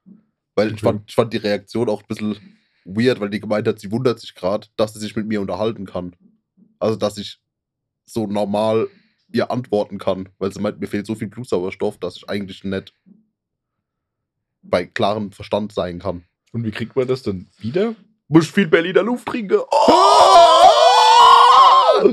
[0.55, 0.85] Weil ich Okay.
[0.85, 2.37] fand, ich fand die Reaktion auch ein bisschen
[2.85, 5.87] weird, weil die gemeint hat, sie wundert sich gerade, dass sie sich mit mir unterhalten
[5.87, 6.17] kann.
[6.79, 7.41] Also, dass ich
[8.07, 8.89] so normal
[9.33, 12.95] ihr antworten kann, weil sie meint, mir fehlt so viel Blutsauerstoff, dass ich eigentlich nicht
[14.63, 16.25] bei klarem Verstand sein kann.
[16.53, 17.95] Und wie kriegt man das dann wieder?
[18.29, 19.59] Muss viel Berliner Luft trinken.
[19.71, 19.93] Oh!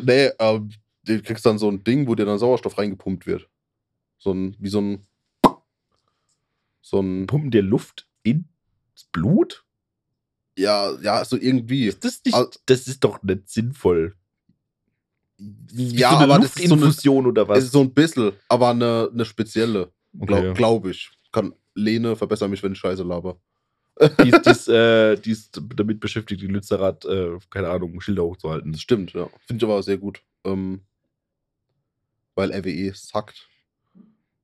[0.04, 0.72] Nee, ähm,
[1.04, 3.48] du kriegst dann so ein Ding, wo dir dann Sauerstoff reingepumpt wird.
[4.18, 5.06] So ein, wie so ein.
[6.82, 7.28] So ein.
[7.28, 8.46] Pumpen dir Luft ins
[9.12, 9.64] Blut?
[10.58, 11.88] Ja, ja, so irgendwie.
[11.88, 14.16] Ist das nicht, Al- das ist doch nicht sinnvoll.
[15.74, 17.58] Ja, so aber das ist so eine, oder was?
[17.60, 20.54] es ist so ein bisschen, aber eine, eine spezielle, glaube Okay.
[20.54, 21.12] glaub ich.
[21.34, 23.38] Kann Lene verbessern mich, wenn ich Scheiße laber.
[24.24, 25.18] Die, ist, äh,
[25.76, 28.72] damit beschäftigt, die Lützerath, äh, keine Ahnung, Schilder hochzuhalten.
[28.74, 29.30] Das stimmt, ja.
[29.48, 30.22] Finde ich aber sehr gut.
[30.44, 30.82] Ähm,
[32.36, 33.48] weil RWE sackt.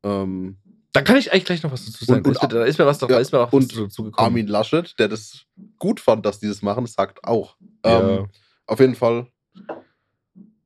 [0.03, 0.57] Ähm,
[0.93, 2.25] Da kann ich eigentlich gleich noch was dazu sagen.
[2.25, 4.25] Und- und da, ist mir, was, da ja, ist mir auch und dazu gekommen.
[4.25, 5.45] Armin Laschet, der das
[5.77, 7.57] gut fand, dass die das machen, sagt auch.
[7.85, 8.19] Ja.
[8.19, 8.27] Ähm,
[8.65, 9.27] auf jeden Fall.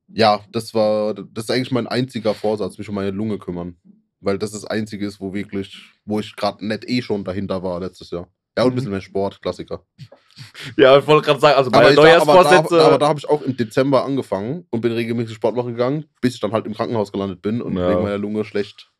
[0.08, 3.76] Ja, das war, das ist eigentlich mein einziger Vorsatz, mich um meine Lunge kümmern.
[4.20, 7.80] Weil das das einzige ist, wo wirklich, wo ich gerade nicht eh schon dahinter war
[7.80, 8.28] letztes Jahr.
[8.56, 8.74] Ja, und ein Mhm.
[8.76, 9.84] bisschen mehr Sport, Klassiker.
[10.76, 12.84] ja, ich wollte gerade sagen, also meine da, aber, da, Neujahrsvorsätze.
[12.84, 16.34] aber da habe ich auch im Dezember angefangen und bin regelmäßig Sport machen gegangen, bis
[16.34, 17.90] ich dann halt im Krankenhaus gelandet bin und Ja.
[17.90, 18.90] wegen meiner Lunge schlecht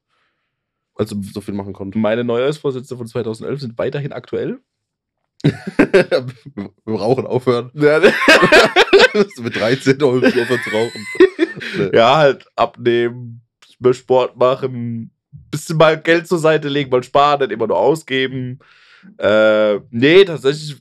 [0.99, 1.99] also so viel machen konnte.
[1.99, 4.61] meine Neujahrsvorsätze von 2011 sind weiterhin aktuell.
[5.45, 7.71] Dem Rauchen aufhören.
[7.75, 8.01] Ja,
[9.39, 11.07] Mit 13 Euro aufhören zu rauchen.
[11.79, 11.91] Nee.
[11.97, 13.43] ja halt abnehmen,
[13.79, 15.11] mehr Sport machen,
[15.51, 18.59] bisschen mal Geld zur Seite legen, mal sparen, nicht immer nur ausgeben.
[19.19, 20.77] Äh, nee, tatsächlich,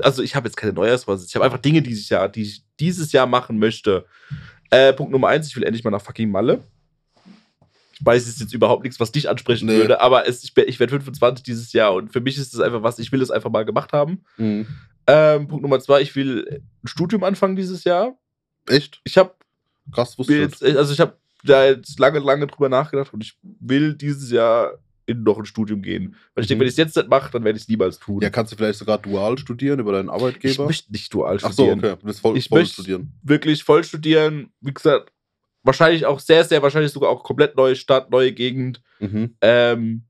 [0.00, 1.28] also ich habe jetzt keine Neujahrsvorsätze.
[1.28, 4.06] Ich habe einfach Dinge, die ich, ja, die ich dieses Jahr machen möchte.
[4.70, 6.60] Äh, Punkt Nummer eins, ich will endlich mal nach fucking Malle.
[7.92, 9.76] Ich weiß, es ist jetzt überhaupt nichts, was dich ansprechen Nee.
[9.76, 12.82] würde, aber es, ich, ich werde 25 dieses Jahr und für mich ist es einfach
[12.82, 14.24] was, ich will es einfach mal gemacht haben.
[14.38, 14.66] Mhm.
[15.06, 18.16] Ähm, Punkt Nummer zwei, ich will ein Studium anfangen dieses Jahr.
[18.68, 19.00] Echt?
[19.04, 19.34] Ich habe
[19.92, 23.94] Krass, wusste ich also ich habe da jetzt lange, lange drüber nachgedacht und ich will
[23.94, 26.14] dieses Jahr in noch ein Studium gehen.
[26.34, 26.60] Weil ich denke, Mhm.
[26.60, 28.20] wenn ich es jetzt nicht mache, dann werde ich es niemals tun.
[28.22, 30.66] Ja, kannst du vielleicht sogar dual studieren über deinen ich Arbeitgeber?
[30.66, 31.78] möchte nicht dual Ach so, studieren.
[31.78, 31.96] okay.
[32.06, 33.12] Du voll, Ich voll möchte- studieren.
[33.22, 34.52] Wirklich voll studieren.
[34.60, 35.12] Wie gesagt,
[35.64, 38.80] wahrscheinlich auch sehr, sehr wahrscheinlich sogar auch komplett neue Stadt, neue Gegend.
[39.00, 39.34] Mhm.
[39.40, 40.02] Ähm,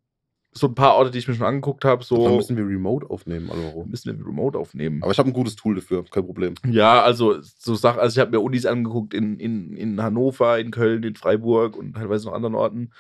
[0.55, 3.09] so ein paar Orte, die ich mir schon angeguckt habe, so Dann müssen wir remote
[3.09, 3.87] aufnehmen, Alvaro.
[3.89, 5.03] müssen wir remote aufnehmen.
[5.03, 6.53] Aber ich habe ein gutes Tool dafür, kein Problem.
[6.69, 10.71] Ja, also so Sachen, also ich habe mir Unis angeguckt in, in, in Hannover, in
[10.71, 12.91] Köln, in Freiburg und teilweise noch anderen Orten.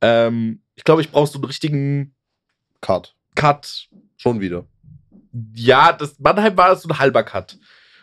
[0.00, 2.14] Ähm, ich glaube, ich brauche so einen richtigen
[2.80, 3.14] Cut.
[3.34, 3.88] Cut.
[4.16, 4.66] Schon wieder.
[5.54, 7.58] Ja, das Mannheim war so ein halber Cut.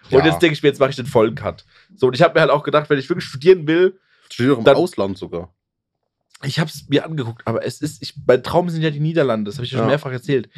[0.09, 0.25] Und Ja.
[0.25, 1.65] jetzt denke ich mir, jetzt mache ich den vollen Cut.
[1.95, 4.63] So, und ich habe mir halt auch gedacht, wenn ich wirklich studieren will, Studiere im
[4.63, 5.53] Dann- Ausland sogar.
[6.43, 9.49] ich habe es mir angeguckt, aber es ist, ich, mein Traum sind ja die Niederlande,
[9.49, 10.49] das habe ich ja schon mehrfach erzählt.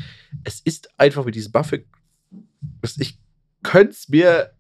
[0.44, 1.86] Es ist einfach mit diesem Buffett,
[3.00, 3.20] ich
[3.64, 4.54] könnte es mir,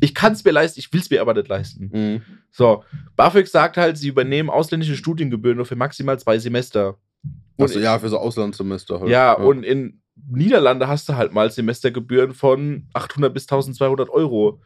[0.00, 1.90] ich kann es mir leisten, ich will es mir aber nicht leisten.
[1.92, 2.22] Mhm.
[2.50, 2.82] So,
[3.16, 6.96] BAföG sagt halt, sie übernehmen ausländische Studiengebühren nur für maximal zwei Semester.
[7.56, 9.10] Und Also ja, für so Auslandssemester halt.
[9.10, 14.60] ja, und in Niederlande hast du halt mal Semestergebühren von 800 bis 1200 Euro.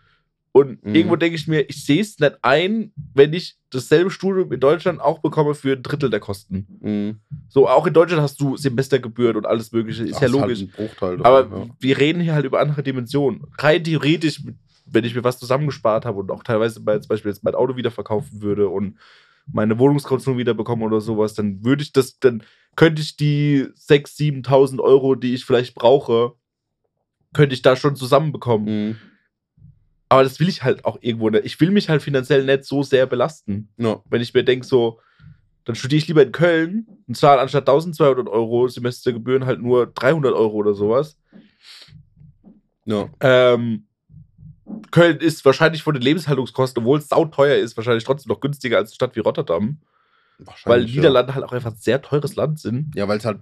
[0.55, 0.95] Und Mhm.
[0.95, 5.01] irgendwo denke ich mir, ich sehe es nicht ein, wenn ich dasselbe Studium in Deutschland
[5.01, 6.66] auch bekomme für ein Drittel der Kosten.
[6.80, 7.20] Mhm.
[7.49, 10.61] So, auch in Deutschland hast du Semestergebühren und alles Mögliche, ist Das ja logisch.
[10.61, 11.66] Halt Bruchteil davon, Aber ja.
[11.80, 13.45] wir reden hier halt über andere Dimensionen.
[13.59, 14.43] Rein theoretisch,
[14.87, 17.76] wenn ich mir was zusammengespart habe und auch teilweise bei, zum Beispiel jetzt mein Auto
[17.76, 18.99] wieder verkaufen würde und
[19.47, 22.43] meine Wohnungskaution wieder bekommen oder sowas, dann würde ich das, dann
[22.76, 26.35] könnte ich die 6.000, 7.000 Euro, die ich vielleicht brauche,
[27.33, 28.89] könnte ich da schon zusammenbekommen.
[28.89, 28.97] Mhm.
[30.09, 31.47] Aber das will ich halt auch irgendwo nicht.
[31.47, 33.70] Ich will mich halt finanziell nicht so sehr belasten.
[33.78, 34.03] Ja.
[34.11, 35.01] Wenn ich mir denke, so,
[35.64, 40.35] dann studiere ich lieber in Köln und zahle anstatt 1200 Euro Semestergebühren halt nur 300
[40.35, 41.16] Euro oder sowas.
[42.85, 43.09] Ja.
[43.20, 43.87] Ähm,
[44.90, 48.90] Köln ist wahrscheinlich von den Lebenshaltungskosten, obwohl es sauteuer ist, wahrscheinlich trotzdem noch günstiger als
[48.90, 49.78] eine Stadt wie Rotterdam.
[50.64, 52.94] Weil Niederlande halt auch einfach ein sehr teures Land sind.
[52.94, 53.40] Ja, ja weil es halt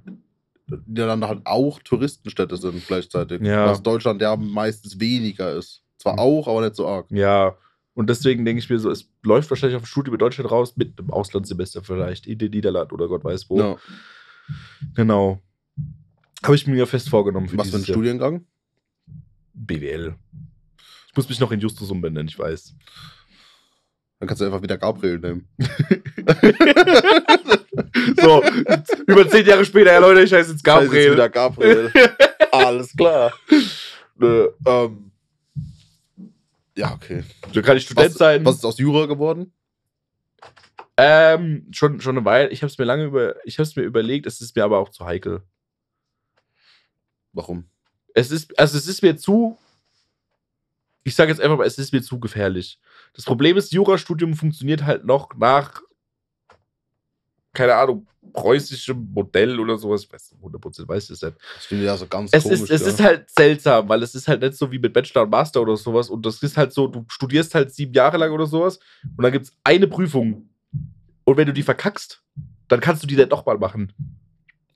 [0.87, 3.43] Niederlande halt auch Touristenstädte sind gleichzeitig.
[3.43, 3.67] Ja.
[3.67, 5.83] Was Deutschland ja meistens weniger ist.
[5.99, 7.11] Zwar auch, aber nicht so arg.
[7.11, 7.57] Ja.
[7.95, 10.77] Und deswegen denke ich mir so, es läuft wahrscheinlich auf dem Studium in Deutschland raus,
[10.77, 13.59] mit einem Auslandssemester vielleicht, in den Niederlanden oder Gott weiß wo.
[13.59, 13.77] Ja.
[14.95, 15.41] Genau.
[16.43, 17.95] Habe ich mir ja fest vorgenommen für Was für ein Jahr.
[17.95, 18.47] Studiengang?
[19.53, 20.15] BWL.
[21.11, 22.75] Ich muss mich noch in Justus umbenennen, ich weiß.
[24.21, 25.49] Dann kannst du einfach wieder Gabriel nehmen.
[28.21, 28.43] So,
[29.07, 31.13] über zehn Jahre später, ja Leute, ich heiße jetzt Das ist Gabriel.
[31.13, 31.91] wieder Gabriel.
[32.53, 33.33] Alles klar.
[34.17, 35.11] Nö, ähm,
[36.77, 37.25] ja, okay.
[37.53, 38.45] Da kann ich Student Was, sein.
[38.45, 39.53] was ist aus Jura geworden?
[40.97, 42.51] Ähm, schon, schon eine Weile.
[42.51, 44.27] Ich habe es mir lange über, ich habe es mir überlegt.
[44.27, 45.43] Es ist mir aber auch zu heikel.
[47.33, 47.71] Warum?
[48.15, 49.57] Es ist, also es ist mir zu.
[51.05, 52.79] Ich sage jetzt einfach mal, es ist mir zu gefährlich.
[53.15, 55.81] Das Problem ist, Jurastudium funktioniert halt noch nach,
[57.53, 60.05] keine Ahnung, preußischem Modell oder sowas.
[60.05, 61.37] Ich weiß 100% weiß ich es nicht.
[61.57, 62.61] Das finde ich ja so ganz Es, komisch.
[62.61, 62.89] ist, es ja.
[62.89, 65.77] ist halt seltsam, weil es ist halt nicht so wie mit Bachelor und Master oder
[65.77, 66.11] sowas.
[66.11, 68.79] Und das ist halt so, du studierst halt sieben Jahre lang oder sowas
[69.17, 70.51] und dann gibt es eine Prüfung.
[71.25, 72.23] Und wenn du die verkackst,
[72.69, 73.93] dann kannst du die nicht nochmal machen.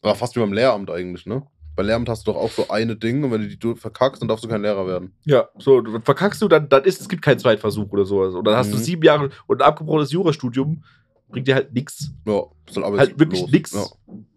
[0.02, 1.46] Aber fast wie beim Lehramt eigentlich, ne?
[1.76, 4.22] Bei Lehramt hast du doch auch so eine Ding und wenn du die du verkackst,
[4.22, 5.12] dann darfst du kein Lehrer werden.
[5.24, 8.34] Ja, so, dann verkackst du, dann, dann ist es gibt keinen Zweitversuch oder sowas.
[8.34, 8.82] Und dann hast du Mhm.
[8.82, 10.84] sieben Jahre und ein abgebrochenes Jurastudium
[11.30, 12.12] bringt dir halt nichts.
[12.26, 13.72] Ja, bist halt, Halt wirklich nix.
[13.72, 13.84] Ja.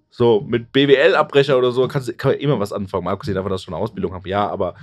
[0.10, 3.04] So, mit BWL-Abbrecher oder so kannst, du- kann man immer was anfangen.
[3.04, 4.28] Mal abgesehen davon, dass ich schon eine Ausbildung habe.
[4.28, 4.74] Ja, aber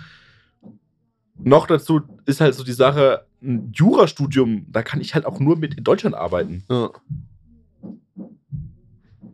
[1.37, 5.57] noch dazu ist halt so die Sache, ein Jurastudium, da kann ich halt auch nur
[5.57, 6.63] mit in Deutschland arbeiten.
[6.71, 6.91] Ja.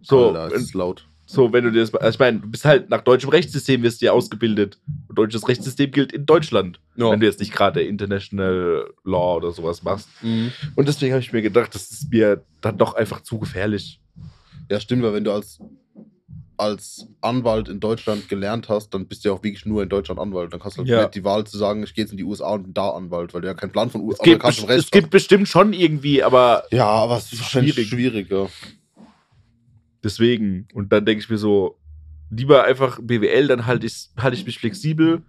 [0.03, 1.07] So, Alter, ist laut.
[1.33, 4.01] So wenn du dir das, also ich meine, du bist halt nach deutschem Rechtssystem wirst
[4.03, 4.79] du ja ausgebildet.
[5.09, 6.81] Und deutsches Rechtssystem gilt in Deutschland.
[6.97, 7.11] Ja.
[7.11, 10.09] Wenn du jetzt nicht gerade International Law oder sowas machst.
[10.23, 10.51] Mhm.
[10.75, 14.01] Und deswegen habe ich mir gedacht, das ist mir dann doch einfach zu gefährlich.
[14.71, 15.59] Ja, stimmt, weil wenn du als,
[16.57, 20.21] als Anwalt in Deutschland gelernt hast, dann bist du ja auch wirklich nur in Deutschland
[20.21, 20.53] Anwalt.
[20.53, 21.03] Dann hast du halt Ja.
[21.03, 23.33] nicht die Wahl zu sagen, ich gehe jetzt in die USA und bin da Anwalt,
[23.35, 26.73] weil du ja keinen Plan von amerikanischem best- es gibt bestimmt schon irgendwie, aber hast.
[26.73, 27.89] Ja, aber es ist Schwierig.
[27.89, 28.47] schwierig, ja.
[30.05, 30.69] Deswegen.
[30.75, 31.79] Und dann denke ich mir so,
[32.31, 35.23] lieber einfach BWL, dann halte ich, halte ich mich flexibel.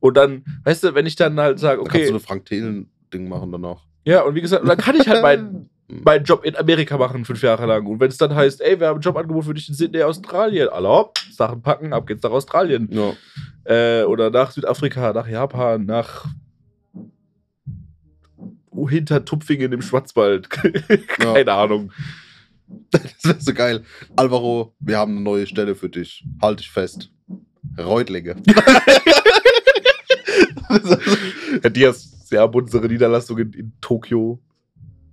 [0.00, 2.44] Und dann, weißt du, wenn ich dann halt sage, Dann kannst du okay, eine Frank
[2.46, 3.82] Thelen-Ding machen danach.
[4.04, 5.68] ja, und wie gesagt, dann kann ich halt meinen
[6.04, 7.86] meinen Job in Amerika machen, fünf Jahre lang.
[7.86, 10.68] Und wenn es dann heißt, ey, wir haben ein Jobangebot für dich in Sydney, Australien,
[10.68, 12.88] alle Sachen packen, ab geht's nach Australien.
[12.90, 13.12] Ja.
[13.64, 16.26] Äh, oder nach Südafrika, nach Japan, nach
[18.88, 20.48] hinter Tupfingen im Schwarzwald.
[21.08, 21.92] Keine Ahnung.
[22.90, 23.84] Das wäre so geil.
[24.16, 26.26] Alvaro, wir haben eine neue Stelle für dich.
[26.40, 27.10] Halt dich fest.
[27.78, 28.34] Reutlinge.
[31.74, 34.40] Die hast, sie haben unsere Niederlassungen in Tokio,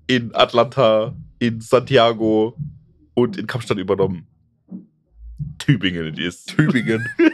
[0.07, 2.55] in Atlanta, in Santiago
[3.13, 4.27] und in Kapstadt übernommen.
[5.57, 6.49] Tübingen ist.
[6.49, 7.05] Tübingen.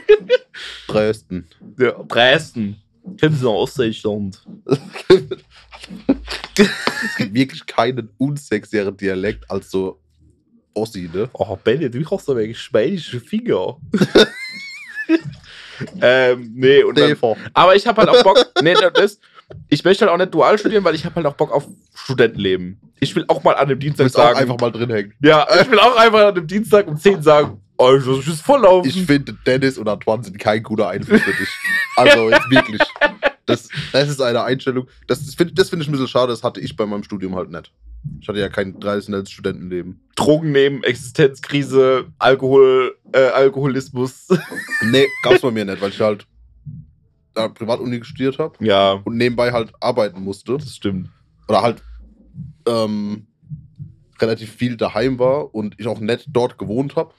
[0.88, 1.48] Dresden.
[1.80, 2.78] Ja, Dresden.
[3.18, 4.44] Kennen Sie noch Ostdeutschland?
[4.66, 4.80] Es
[7.18, 10.02] gibt wirklich keinen unsexieren Dialekt als so
[10.76, 11.30] Ossi, ne?
[11.34, 13.78] Oh, Benny, du hast aber spanische Finger.
[16.02, 17.16] ähm, nee, und dann,
[17.54, 19.20] aber ich habe halt auch Bock, nee, das,
[19.70, 22.80] ich möchte halt auch nicht dual studieren, weil ich habe halt auch Bock auf Studentenleben.
[23.00, 25.14] Ich will auch mal an dem Dienstag willst auch sagen, einfach mal drin hängen.
[25.22, 28.62] ja, ich will auch einfach an dem Dienstag um 10 sagen, oh, ich muss voll
[28.62, 28.88] laufen.
[28.88, 31.50] Ich finde, Dennis und Antoine sind kein guter Einfluss für dich.
[31.96, 32.82] Also jetzt wirklich.
[33.48, 34.88] Das, das ist eine Einstellung.
[35.06, 37.36] Das, das finde das find ich ein bisschen schade, das hatte ich bei meinem Studium
[37.36, 37.72] halt nicht.
[38.20, 40.02] Ich hatte ja kein traditionelles Studentenleben.
[40.16, 44.28] Drogen nehmen, Existenzkrise, Alkohol, äh, Alkoholismus.
[44.92, 46.28] Nee, gab's bei mir nicht, weil ich halt
[47.36, 50.58] äh, Privatuni studiert habe ja, und nebenbei halt arbeiten musste.
[50.58, 51.10] das stimmt.
[51.48, 51.82] Oder halt
[52.68, 53.28] ähm,
[54.20, 57.14] relativ viel daheim war und ich auch nicht dort gewohnt habe.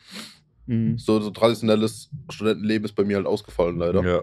[0.66, 0.98] Mhm.
[0.98, 4.04] So, so traditionelles Studentenleben ist bei mir halt ausgefallen, leider.
[4.04, 4.22] Ja.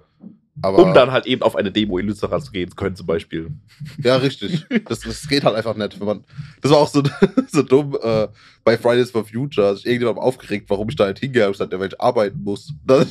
[0.62, 3.51] Aber, um dann halt eben auf eine Demo in Lützerath zu gehen können, zum Beispiel.
[3.97, 4.66] Ja, richtig.
[4.86, 5.99] Das, das geht halt einfach nicht.
[5.99, 6.24] Wenn man,
[6.62, 7.01] das war auch so,
[7.51, 8.28] so dumm äh,
[8.64, 9.70] bei Fridays for Future.
[9.70, 11.45] Hat sich irgendjemand aufgeregt, warum ich da halt hingehe.
[11.45, 12.72] Ich gesagt, weil ich arbeiten muss.
[12.86, 13.08] Das,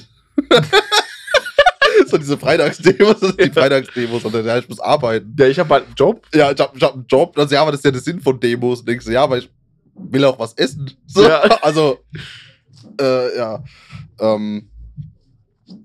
[2.07, 3.51] so diese Freitagsdemos, das sind die.
[3.51, 4.25] Freitagsdemos.
[4.25, 5.35] Und dann, ja, ich muss arbeiten.
[5.39, 6.27] Ja, ich habe halt einen Job.
[6.35, 7.37] Ja, ich hab, ich hab einen Job.
[7.39, 8.81] Also, ja, aber das ist ja der Sinn von Demos.
[8.81, 9.51] Und denkst du, ja, aber ich
[9.95, 10.91] will auch was essen.
[11.07, 11.43] So, Ja.
[11.63, 11.99] Also,
[13.01, 13.65] äh, ja.
[14.21, 14.69] Ähm,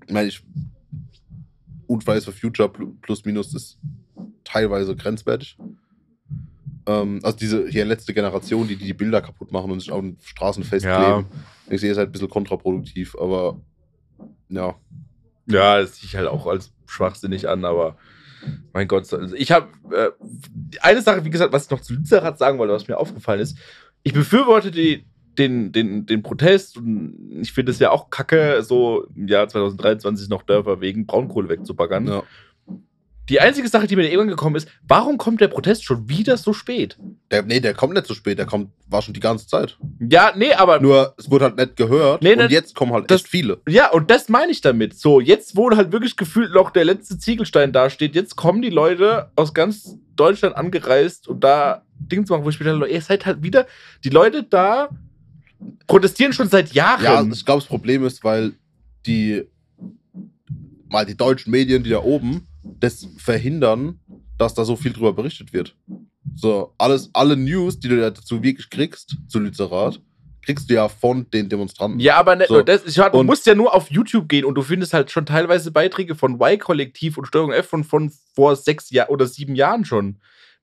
[0.06, 0.42] ich meine, ich.
[1.88, 3.78] Und Fridays for Future pl- plus minus ist
[4.44, 5.58] teilweise grenzwertig.
[6.86, 10.16] Ähm, also diese hier letzte Generation, die die Bilder kaputt machen und sich auf den
[10.22, 11.26] Straßen festkleben.
[11.70, 13.60] Ich sehe es halt ein bisschen kontraproduktiv, aber
[14.48, 14.74] ja.
[15.46, 17.96] Ja, das sehe ich halt auch als schwachsinnig an, aber
[18.72, 20.10] mein Gott, also ich habe äh,
[20.80, 23.58] eine Sache, wie gesagt, was ich noch zu Lützerath sagen wollte, was mir aufgefallen ist.
[24.02, 25.04] Ich befürworte die,
[25.38, 30.28] den, den, den Protest und ich finde es ja auch kacke, so im Jahr 2023
[30.28, 32.06] noch Dörfer wegen Braunkohle wegzubaggern.
[32.06, 32.22] ja.
[33.28, 36.54] Die einzige Sache, die mir irgendwann gekommen ist, warum kommt der Protest schon wieder so
[36.54, 36.96] spät?
[37.30, 39.76] Der, nee, der kommt nicht so spät, der kommt, war schon die ganze Zeit.
[40.00, 43.10] Ja, nee, aber Nur es wurde halt nicht gehört Nee, und das- jetzt kommen halt
[43.10, 43.58] das- echt viele.
[43.68, 44.98] Ja, und das meine ich damit.
[44.98, 49.30] So, jetzt, wo halt wirklich gefühlt noch der letzte Ziegelstein dasteht, jetzt kommen die Leute
[49.36, 53.26] aus ganz Deutschland angereist, um da Dinge zu machen, wo ich mir dachte, ihr seid
[53.26, 53.66] halt wieder,
[54.04, 54.88] die Leute da
[55.86, 57.02] protestieren schon seit Jahren.
[57.04, 58.52] Ja, ich glaube, das Problem ist, weil
[59.06, 59.44] die
[60.88, 64.00] mal die deutschen Medien, die da oben, das verhindern,
[64.38, 65.76] dass da so viel drüber berichtet wird.
[66.34, 70.00] So, alles, alle News, die du dazu wirklich kriegst, zu Lützerath,
[70.42, 72.00] kriegst du ja von den Demonstranten.
[72.00, 72.62] Ja, aber nicht So.
[72.62, 72.84] das.
[72.86, 75.70] Ich, du Und- musst ja nur auf YouTube gehen und du findest halt schon teilweise
[75.70, 80.18] Beiträge von Y-Kollektiv und Steuerung F von, von vor sechs Jahren oder sieben Jahren schon.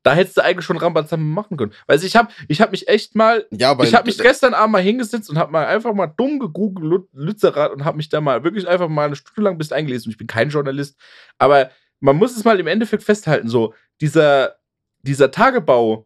[0.06, 1.74] Da hättest du eigentlich schon Rambazamba machen können.
[1.88, 4.82] Weil ich habe ich hab mich echt mal Ja, ich habe mich gestern Abend mal
[4.82, 8.44] hingesetzt und habe mal einfach mal dumm gegoogelt, Lü- Lützerath, und habe mich da mal
[8.44, 10.08] wirklich einfach mal eine Stunde lang bis eingelesen.
[10.08, 10.96] Und ich bin kein Journalist,
[11.40, 14.58] aber man muss es mal im Endeffekt festhalten: so, dieser,
[15.02, 16.06] dieser Tagebau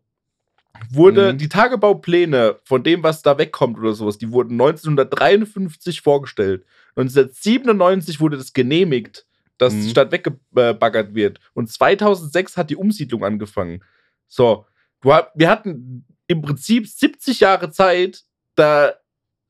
[0.91, 1.37] wurde, Mhm.
[1.37, 6.63] die Tagebaupläne von dem, was da wegkommt oder sowas, die wurden 1953 vorgestellt.
[6.95, 9.25] 1997 wurde das genehmigt,
[9.59, 9.81] dass Mhm.
[9.83, 11.39] die Stadt weggebaggert wird.
[11.53, 13.83] Und 2006 hat die Umsiedlung angefangen.
[14.27, 14.65] So,
[15.03, 18.23] wir hatten im Prinzip 70 Jahre Zeit,
[18.55, 18.93] da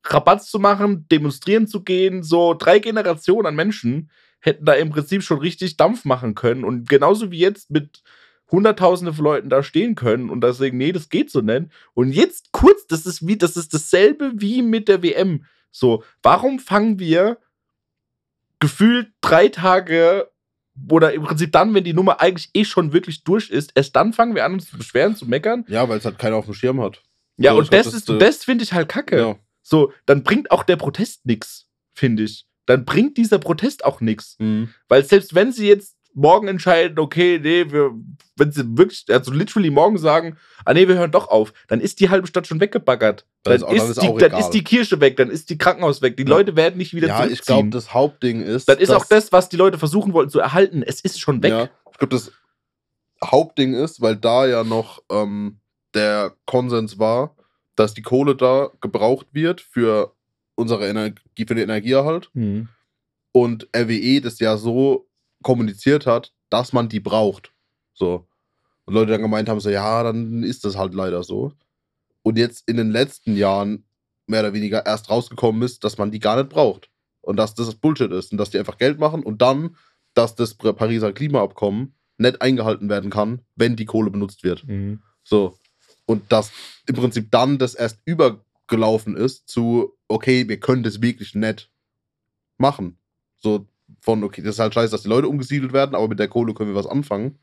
[0.05, 2.24] Rabatz zu machen, demonstrieren zu gehen.
[2.24, 6.64] So drei Generationen an Menschen hätten da im Prinzip schon richtig Dampf machen können.
[6.64, 8.01] Und genauso wie jetzt mit
[8.51, 11.66] Hunderttausende von Leuten da stehen können und da sagen, nee, das geht so nicht.
[11.93, 15.45] Und jetzt kurz, das ist wie, das ist dasselbe wie mit der WM.
[15.72, 17.38] So, warum fangen wir
[18.60, 20.30] gefühlt drei Tage
[20.89, 24.14] oder im Prinzip dann, wenn die Nummer eigentlich eh schon wirklich durch ist, erst dann
[24.14, 25.66] fangen wir an, uns zu beschweren, zu meckern.
[25.68, 27.01] ja, weil es halt keiner auf dem Schirm hat.
[27.38, 29.18] Ja, So, und das, das ist, äh, das finde ich halt kacke.
[29.18, 29.36] Ja.
[29.62, 32.45] So, dann bringt auch der Protest nichts, finde ich.
[32.66, 34.36] Dann bringt dieser Protest auch nichts.
[34.39, 34.74] Mhm.
[34.88, 37.91] Weil selbst wenn sie jetzt morgen entscheiden, okay, nee, wir,
[38.36, 41.99] wenn sie wirklich, also literally morgen sagen, ah nee, wir hören doch auf, dann ist
[41.99, 43.26] die halbe Stadt schon weggebaggert.
[43.43, 45.57] Dann Dann, ist auch- dann ist, die, dann ist die Kirche weg, dann ist die
[45.57, 46.30] Krankenhaus weg, die Ja.
[46.30, 47.72] Leute werden nicht wieder Ja, ich glaube, zurückziehen.
[47.72, 48.67] das Hauptding ist.
[48.70, 50.84] das ist auch das, was die Leute versuchen wollten zu erhalten.
[50.84, 51.51] Es ist schon weg.
[51.51, 52.32] Ja, ich glaube, das
[53.24, 55.59] Hauptding ist, weil da ja noch ähm,
[55.93, 57.36] der Konsens war,
[57.76, 60.13] dass die Kohle da gebraucht wird für
[60.55, 62.67] unsere Energie, für den Energieerhalt Hm.
[63.32, 65.09] und RWE das ja so
[65.43, 67.53] kommuniziert hat, dass man die braucht.
[67.93, 68.27] So.
[68.85, 71.53] Und Leute dann gemeint haben, so, ja, dann ist das halt leider so.
[72.23, 73.85] Und jetzt in den letzten Jahren
[74.27, 76.89] mehr oder weniger erst rausgekommen ist, dass man die gar nicht braucht.
[77.21, 79.75] Und dass das Bullshit ist und dass die einfach Geld machen und dann,
[80.13, 84.63] dass das Pariser Klimaabkommen nicht eingehalten werden kann, wenn die Kohle benutzt wird.
[84.63, 85.01] Hm.
[85.23, 85.57] So.
[86.05, 86.51] Und dass
[86.87, 91.69] im Prinzip dann das erst übergelaufen ist zu, okay, wir können das wirklich nicht
[92.57, 92.97] machen.
[93.37, 93.67] So
[94.01, 96.53] von, okay, das ist halt scheiße, dass die Leute umgesiedelt werden, aber mit der Kohle
[96.53, 97.39] können wir was anfangen.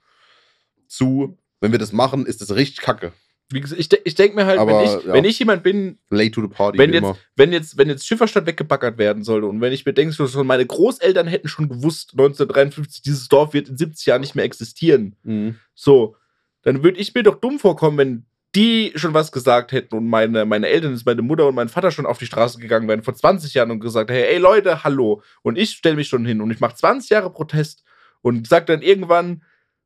[0.89, 3.13] Zu, wenn wir das machen, ist das richtig kacke.
[3.51, 5.13] Wie gesagt, ich, de ich denke mir halt, Aber, wenn, ich, ja.
[5.13, 7.17] wenn ich jemand bin, Late to the party, Wenn jetzt- immer.
[7.37, 11.29] wenn jetzt, wenn jetzt Schifferstadt weggebaggert werden sollte und wenn ich mir denke, meine Großeltern
[11.29, 15.15] hätten schon gewusst, 1953, dieses Dorf wird in 70 Jahren nicht mehr existieren.
[15.23, 15.57] Mhm.
[15.75, 16.17] So,
[16.63, 18.27] dann würde ich mir doch dumm vorkommen, wenn
[18.57, 22.07] die schon was gesagt hätten und meine, meine Eltern, meine Mutter und mein Vater schon
[22.07, 25.23] auf die Straße gegangen wären vor 20 Jahren und gesagt, hey, ey Leute, hallo.
[25.43, 27.85] Und ich stelle mich schon hin und ich mache 20 Jahre Protest
[28.23, 29.43] und sag dann irgendwann,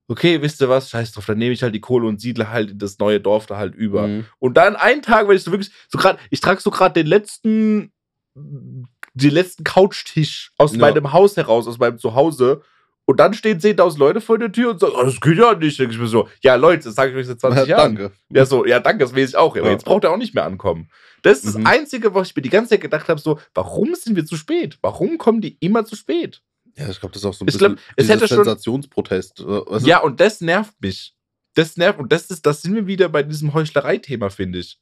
[0.06, 2.70] okay, wisst ihr was, scheiß drauf, dann nehme ich halt die Kohle und siedle halt
[2.70, 4.06] in das neue Dorf da halt über.
[4.06, 4.26] Mhm.
[4.38, 7.06] Und dann einen Tag, wenn ich so wirklich, so gerade, ich trage so gerade den
[7.06, 7.92] letzten,
[8.34, 10.78] den letzten Couchtisch aus Ja.
[10.78, 12.62] meinem Haus heraus, aus meinem Zuhause.
[13.06, 15.78] Und dann stehen 10.000 Leute vor der Tür und sagen, oh, das geht ja nicht.
[15.78, 17.96] Denke ich mir so, ja Leute, das sage ich euch seit 20 Ja, Jahren.
[17.96, 18.14] danke.
[18.28, 19.56] Ja, so, ja, danke, das weiß ich auch.
[19.56, 19.72] Aber Ja.
[19.72, 20.88] jetzt braucht er auch nicht mehr ankommen.
[21.22, 21.64] Das ist Mhm.
[21.64, 24.36] das Einzige, was ich mir die ganze Zeit gedacht habe, so, warum sind wir zu
[24.36, 24.78] spät?
[24.80, 26.40] Warum kommen die immer zu spät?
[26.76, 29.40] Ja, ich glaube, das ist auch so ein Ich bisschen glaub, es hätte schon- Sensationsprotest.
[29.40, 31.14] äh, Also, ja, und das nervt mich.
[31.54, 31.98] Das nervt.
[31.98, 34.78] Und das ist, das sind wir wieder bei diesem Heuchlerei-Thema, finde ich.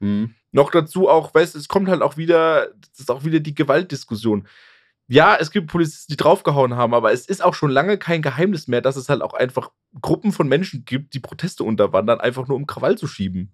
[0.00, 0.32] hm.
[0.52, 3.54] Noch dazu auch, weißt du, es kommt halt auch wieder, das ist auch wieder die
[3.54, 4.46] Gewaltdiskussion.
[5.08, 8.68] Ja, es gibt Polizisten, die draufgehauen haben, aber es ist auch schon lange kein Geheimnis
[8.68, 9.70] mehr, dass es halt auch einfach
[10.02, 13.52] Gruppen von Menschen gibt, die Proteste unterwandern, einfach nur um Krawall zu schieben.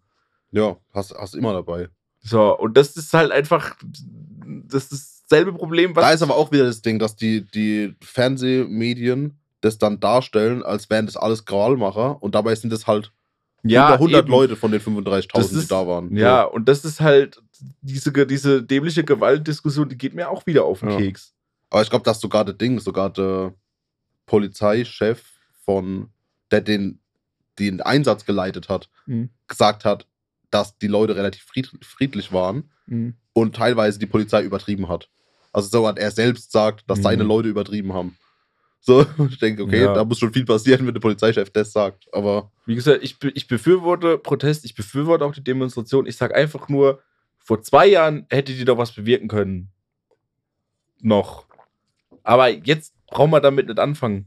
[0.51, 1.89] Ja, hast, hast immer dabei.
[2.21, 3.77] So, und das ist halt einfach,
[4.67, 6.05] das ist dasselbe Problem, was.
[6.05, 10.91] Da ist aber auch wieder das Ding, dass die, die Fernsehmedien das dann darstellen, als
[10.91, 13.13] wären das alles Krawallmacher und dabei sind das halt
[13.63, 14.31] ja, über 100 eben.
[14.31, 16.17] Leute von den Das 35.000, die da waren.
[16.17, 17.41] Ja, und das ist halt,
[17.81, 20.97] diese, diese dämliche Gewaltdiskussion, die geht mir auch wieder auf den Ja.
[20.99, 21.34] Keks.
[21.75, 23.53] Aber ich glaube, dass sogar der Ding, sogar der
[24.27, 25.25] Polizeichef
[25.65, 26.09] von,
[26.53, 27.01] der den,
[27.59, 29.31] den Einsatz geleitet hat, Mhm.
[29.49, 30.07] gesagt hat,
[30.53, 33.17] dass die Leute relativ fried, friedlich waren Mhm.
[33.33, 35.11] und teilweise die Polizei übertrieben hat.
[35.53, 37.03] Also so hat er selbst sagt, dass Mhm.
[37.03, 38.17] seine Leute übertrieben haben.
[38.81, 39.95] So, ich denke, okay, Ja.
[39.95, 42.07] da muss schon viel passieren, wenn der Polizeichef das sagt.
[42.13, 46.07] Aber Wie gesagt, ich, ich befürworte Protest, ich befürworte auch die Demonstration.
[46.07, 47.03] Ich sage einfach nur,
[47.39, 49.73] vor zwei Jahren hätte die doch was bewirken können.
[51.01, 51.47] Noch.
[52.25, 54.27] Aber jetzt brauchen wir damit nicht anfangen.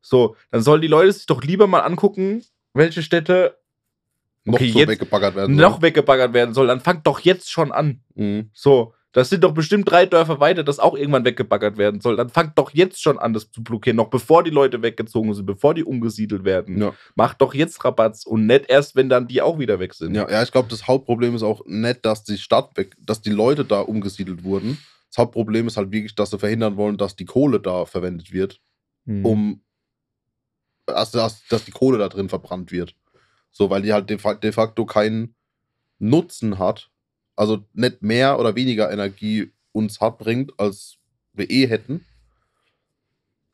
[0.00, 2.42] So, dann sollen die Leute sich doch lieber mal angucken,
[2.74, 3.56] welche Städte
[4.44, 5.56] noch Okay, so jetzt weggebaggert werden.
[5.56, 6.68] noch weggebaggert werden sollen.
[6.68, 8.00] Dann fangt doch jetzt schon an.
[8.14, 8.50] Mhm.
[8.52, 12.16] So, das sind doch bestimmt drei Dörfer weiter, das auch irgendwann weggebaggert werden soll.
[12.16, 15.46] Dann fangt doch jetzt schon an, das zu blockieren, noch bevor die Leute weggezogen sind,
[15.46, 16.80] bevor die umgesiedelt werden.
[16.80, 16.92] Ja.
[17.14, 20.14] Macht doch jetzt Rabatz und nicht erst, wenn dann die auch wieder weg sind.
[20.14, 23.30] Ja, ja, ich glaube, das Hauptproblem ist auch nicht, dass die Stadt weg, dass die
[23.30, 24.78] Leute da umgesiedelt wurden.
[25.16, 28.60] Das Hauptproblem ist halt wirklich, dass sie verhindern wollen, dass die Kohle da verwendet wird,
[29.06, 29.24] Hm.
[29.24, 29.62] um
[30.84, 32.94] also dass, dass die Kohle da drin verbrannt wird.
[33.50, 35.34] So, weil die halt de, de facto keinen
[35.98, 36.90] Nutzen hat,
[37.34, 40.98] also nicht mehr oder weniger Energie uns hat bringt, als
[41.32, 42.04] wir eh hätten,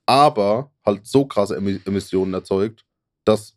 [0.04, 2.84] aber halt so krasse Emi- Emissionen erzeugt,
[3.24, 3.56] dass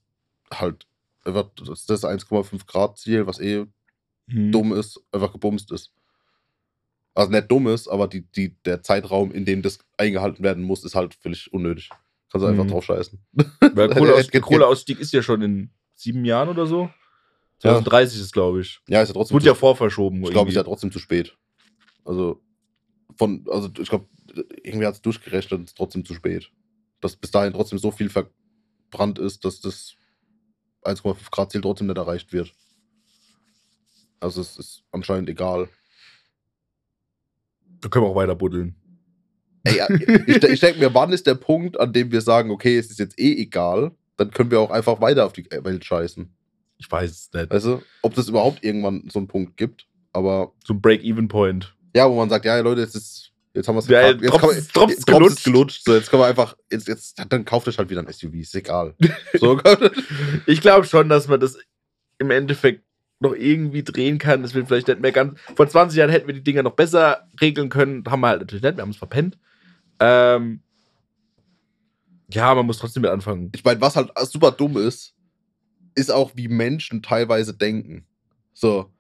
[0.53, 0.85] halt
[1.23, 3.65] einfach das 1,5 Grad Ziel, was eh
[4.27, 4.51] Hm.
[4.51, 5.91] dumm ist, einfach gebumst ist.
[7.15, 10.83] Also nicht dumm ist, aber die, die, der Zeitraum, in dem das eingehalten werden muss,
[10.83, 11.89] ist halt völlig unnötig.
[12.29, 12.69] Kannst du einfach Mhm.
[12.69, 13.19] drauf scheißen.
[13.73, 16.89] Weil Kohleaus Geht- geht- Kohleausstieg ist ja schon in sieben Jahren oder so.
[17.59, 18.81] 2030 ist, glaube ich.
[18.87, 19.35] Ja, ist ja trotzdem.
[19.35, 20.21] wurde ja vorverschoben.
[20.23, 21.37] ich glaube, ist ja trotzdem zu spät.
[22.03, 22.41] Also,
[23.17, 24.07] von, also ich glaube,
[24.61, 26.51] irgendwie hat es durchgerechnet, ist trotzdem zu spät.
[26.99, 29.95] Dass bis dahin trotzdem so viel verbrannt ist, dass das
[30.83, 32.51] 1,5 Grad Ziel trotzdem nicht erreicht wird.
[34.19, 35.69] Also es ist anscheinend egal.
[37.85, 38.73] Da können wir auch weiter buddeln.
[39.63, 39.79] Ey,
[40.25, 42.97] ich, ich denke mir, wann ist der Punkt, an dem wir sagen, okay, es ist
[42.97, 46.27] jetzt eh egal, dann können wir auch einfach weiter auf die Welt scheißen.
[46.79, 47.51] Ich weiß es nicht.
[47.51, 51.75] Weißt du, ob das überhaupt irgendwann so einen Punkt gibt, aber So ein Break-Even-Point.
[51.95, 54.39] ja, wo man sagt, ja, Leute, jetzt ist, jetzt haben wir es Ja, jetzt Drops
[54.39, 55.43] kann man- ist- Drops jetzt gelutscht.
[55.43, 55.83] gelutscht.
[55.85, 58.55] So, jetzt können wir einfach, jetzt, jetzt, dann kauft euch halt wieder ein SUV, ist
[58.55, 58.95] egal.
[59.39, 59.61] So,
[60.47, 61.55] Ich glaube schon, dass man das
[62.17, 62.83] im Endeffekt
[63.19, 64.41] noch irgendwie drehen kann.
[64.41, 65.39] Das wird vielleicht nicht mehr ganz.
[65.55, 68.03] Vor 20 Jahren hätten wir die Dinger noch besser regeln können.
[68.07, 68.77] Haben wir halt natürlich nicht.
[68.77, 69.37] Wir haben es verpennt.
[69.99, 70.61] Ähm,
[72.29, 73.51] ja, man muss trotzdem mit anfangen.
[73.55, 75.13] ich meine, was halt super dumm ist,
[75.93, 78.05] ist auch, wie Menschen teilweise denken.
[78.53, 78.91] So,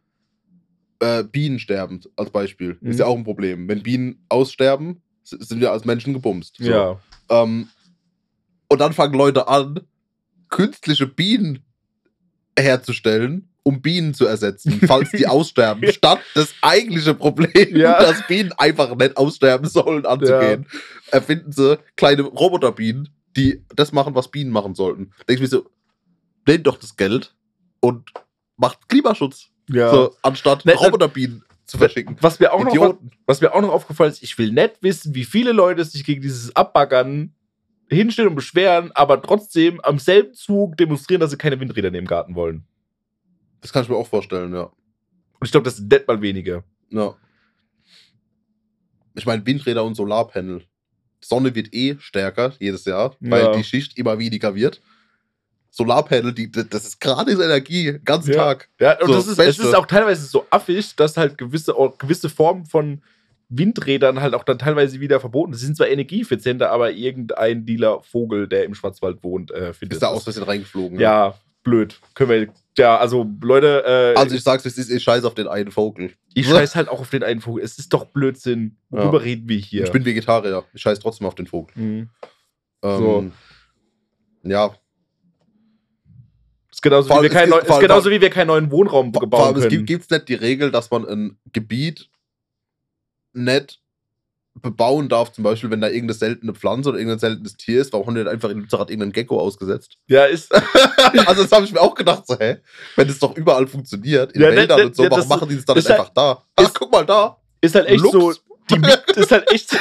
[0.99, 2.77] äh, Bienen sterben als Beispiel.
[2.79, 2.91] Mhm.
[2.91, 3.67] Ist ja auch ein Problem.
[3.67, 6.57] Wenn Bienen aussterben, sind wir als Menschen gebumst.
[6.57, 6.69] So.
[6.69, 6.99] Ja.
[7.29, 7.67] Ähm,
[8.67, 9.81] und dann fangen Leute an,
[10.49, 11.63] künstliche Bienen
[12.57, 17.99] herzustellen, um Bienen zu ersetzen, falls die aussterben, statt das eigentliche Problem, Ja.
[17.99, 20.67] dass Bienen einfach nicht aussterben sollen, anzugehen.
[21.11, 25.11] Erfinden sie kleine Roboterbienen, die das machen, was Bienen machen sollten.
[25.27, 25.69] Denke ich mir so,
[26.47, 27.33] nehmt doch das Geld
[27.79, 28.11] und
[28.55, 29.89] macht Klimaschutz, ja.
[29.91, 32.15] so, anstatt Ne, Roboterbienen zu verschicken.
[32.21, 33.09] Was mir, auch noch, Idioten.
[33.25, 36.21] was mir auch noch aufgefallen ist, ich will nicht wissen, wie viele Leute sich gegen
[36.21, 37.33] dieses Abbaggern
[37.89, 42.05] hinstellen und beschweren, aber trotzdem am selben Zug demonstrieren, dass sie keine Windräder in dem
[42.05, 42.63] Garten wollen.
[43.65, 44.65] Das kann ich mir auch vorstellen, ja.
[44.65, 46.63] Und ich glaube, das sind nicht mal wenige.
[46.91, 47.15] Ja.
[49.15, 50.59] Ich meine, Windräder und Solarpanel.
[51.23, 53.51] Die Sonne wird eh stärker jedes Jahr, weil Ja.
[53.55, 54.83] die Schicht immer weniger wird.
[55.71, 58.37] Solarpanel, die, das ist gratis Energie, ganzen Ja.
[58.37, 58.69] Tag.
[58.79, 61.97] Ja, und So, das ist, es ist auch teilweise so affig, dass halt gewisse, auch
[61.97, 63.01] gewisse Formen von
[63.49, 65.59] Windrädern halt auch dann teilweise wieder verboten sind.
[65.59, 70.03] Sie sind zwar energieeffizienter, aber irgendein Dealer Vogel, der im Schwarzwald wohnt, äh, findet Ist
[70.03, 70.17] da das.
[70.17, 70.99] aus Versehen reingeflogen.
[70.99, 71.33] Ja,
[71.63, 71.99] blöd.
[72.13, 75.47] Können wir, ja, also Leute, äh, Also ich sag's, es ist ich scheiß auf den
[75.47, 76.13] einen Vogel.
[76.33, 77.63] ich scheiß halt auch auf den einen Vogel.
[77.63, 78.77] Es ist doch Blödsinn.
[78.89, 79.83] Worüber reden wir hier?
[79.85, 80.63] Ich bin Vegetarier.
[80.73, 81.73] Ich scheiß trotzdem auf den Vogel.
[81.77, 82.09] Mhm.
[82.83, 83.31] Ähm, So.
[84.43, 84.75] Ja,
[86.71, 89.13] Ist genauso, Vor wie wir allem, kein ist allem- genauso wie wir keinen neuen Wohnraum
[89.13, 92.09] vor gebaut allem es gibt gibt's nicht die Regel, dass man ein Gebiet
[93.33, 93.81] nicht
[94.61, 98.07] bebauen darf, zum Beispiel, wenn da irgendeine seltene Pflanze oder irgendein seltenes Tier ist, warum
[98.07, 99.97] haben die dann einfach in Lützerath irgendeinen Gecko ausgesetzt?
[100.07, 100.53] Ja, ist.
[101.27, 102.57] also das habe ich mir auch gedacht, so, hä?
[102.95, 105.49] Wenn das doch überall funktioniert, in Ja, ne, Wäldern ne, und so, ja, warum machen
[105.49, 106.41] die das dann halt- einfach da?
[106.55, 107.37] Ach, ist- guck mal da.
[107.61, 108.11] Ist halt echt Lux.
[108.13, 108.33] so.
[108.71, 108.81] Die
[109.19, 109.77] ist halt echt.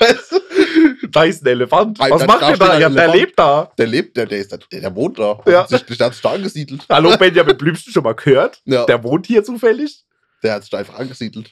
[0.00, 1.08] Weißt du?
[1.10, 1.98] da ist ein Elefant.
[1.98, 2.78] Was macht da der steht da?
[2.78, 3.72] Ja, der lebt da.
[3.78, 5.40] Der lebt, der, der, ist, da- der, der wohnt da.
[5.46, 5.60] Ja.
[5.62, 6.84] Offensichtlich, Der hat sich da angesiedelt.
[6.88, 8.60] Hallo, Benjamin Blümchen schon mal gehört?
[8.64, 10.04] Ja, der, Der wohnt hier zufällig.
[10.44, 11.50] hat sich da einfach angesiedelt.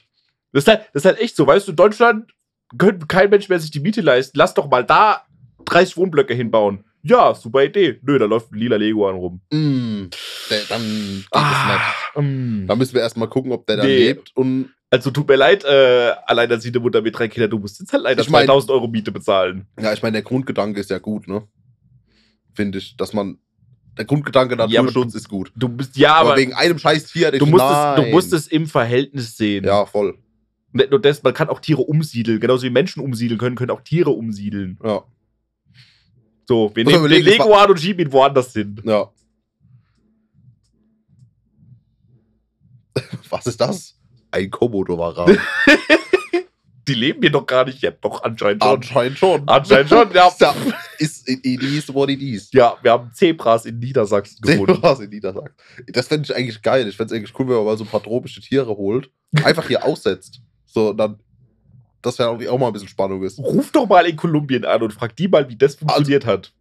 [0.53, 2.31] Das ist, halt, das ist halt echt so, weißt du, in Deutschland
[2.77, 4.37] könnte kein Mensch mehr sich die Miete leisten.
[4.37, 5.23] Lass doch mal da
[5.65, 6.83] 30 Wohnblöcke hinbauen.
[7.03, 7.99] Ja, super Idee.
[8.03, 9.41] Nö, da läuft ein lila Lego an rum.
[9.51, 11.29] Mm, dann geht es nicht.
[11.31, 12.65] Ah, mm.
[12.67, 13.97] Da müssen wir erstmal gucken, ob der da Nee.
[14.09, 14.31] lebt.
[14.35, 18.03] Und Also tut mir leid, äh, alleinerziehende Mutter mit drei Kindern, du musst jetzt halt
[18.03, 19.65] leider Ich mein- 2000 Euro Miete bezahlen.
[19.79, 21.47] ja, ich meine, der Grundgedanke ist ja gut, ne?
[22.53, 23.37] Finde ich, dass man.
[23.97, 25.51] Der Grundgedanke Ja, Naturschutz ist gut.
[25.55, 28.47] Du bist, ja, Aber, aber, wegen einem scheiß Tier, du, musst es, du musst es
[28.47, 29.63] im Verhältnis sehen.
[29.65, 30.17] Ja, voll.
[30.73, 32.39] Nicht nur das, man kann auch Tiere umsiedeln.
[32.39, 34.79] Genauso wie Menschen umsiedeln können, können auch Tiere umsiedeln.
[34.83, 35.03] Ja.
[36.47, 38.81] So, wir Muss nehmen den Lego an und schieben ihn woanders hin.
[38.83, 39.11] Ja.
[43.29, 43.97] Was ist das?
[44.31, 45.37] Ein Komodo-Varan.
[46.87, 47.81] Die leben hier doch gar nicht.
[47.81, 48.71] Ja, doch, anscheinend schon.
[48.71, 49.47] Anscheinend schon.
[49.47, 50.29] Anscheinend schon, ja.
[50.39, 50.55] Ja,
[50.97, 52.51] ist, it, is what it is.
[52.51, 54.77] Ja, wir haben Zebras in Niedersachsen gefunden.
[54.81, 55.55] was in Niedersachsen.
[55.87, 56.87] Das fände ich eigentlich geil.
[56.87, 59.11] Ich fände es eigentlich cool, wenn man mal so ein paar tropische Tiere holt.
[59.43, 60.41] Einfach hier aussetzt.
[60.71, 61.19] So, dann.
[62.01, 63.37] Dass ja auch, auch mal ein bisschen Spannung ist.
[63.37, 66.53] Ruf doch mal in Kolumbien an und frag die mal, wie das funktioniert hat.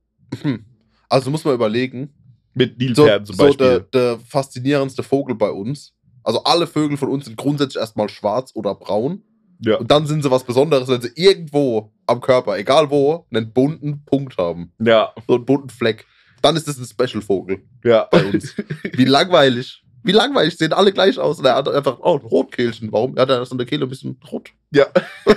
[0.43, 0.65] Hm.
[1.09, 2.13] Also muss man überlegen.
[2.55, 3.67] Mit So, Nilpferden zum so Beispiel.
[3.67, 5.93] der, der faszinierendste Vogel bei uns.
[6.23, 9.23] Also alle Vögel von uns sind grundsätzlich erstmal schwarz oder braun.
[9.59, 9.77] ja.
[9.77, 14.05] Und dann sind sie was Besonderes, wenn sie irgendwo am Körper, egal wo, einen bunten
[14.05, 14.73] Punkt haben.
[14.79, 16.07] ja, So einen bunten Fleck.
[16.43, 18.07] Dann ist das ein Special-Vogel ja.
[18.11, 18.55] bei uns.
[18.93, 19.83] Wie langweilig.
[20.03, 21.39] Wie langweilig, sehen alle gleich aus.
[21.39, 22.91] Und er hat einfach, oh, ein Rotkehlchen.
[22.93, 23.17] Warum?
[23.17, 24.51] Ja, der ist an der Kehle ein bisschen rot.
[24.73, 24.87] Ja.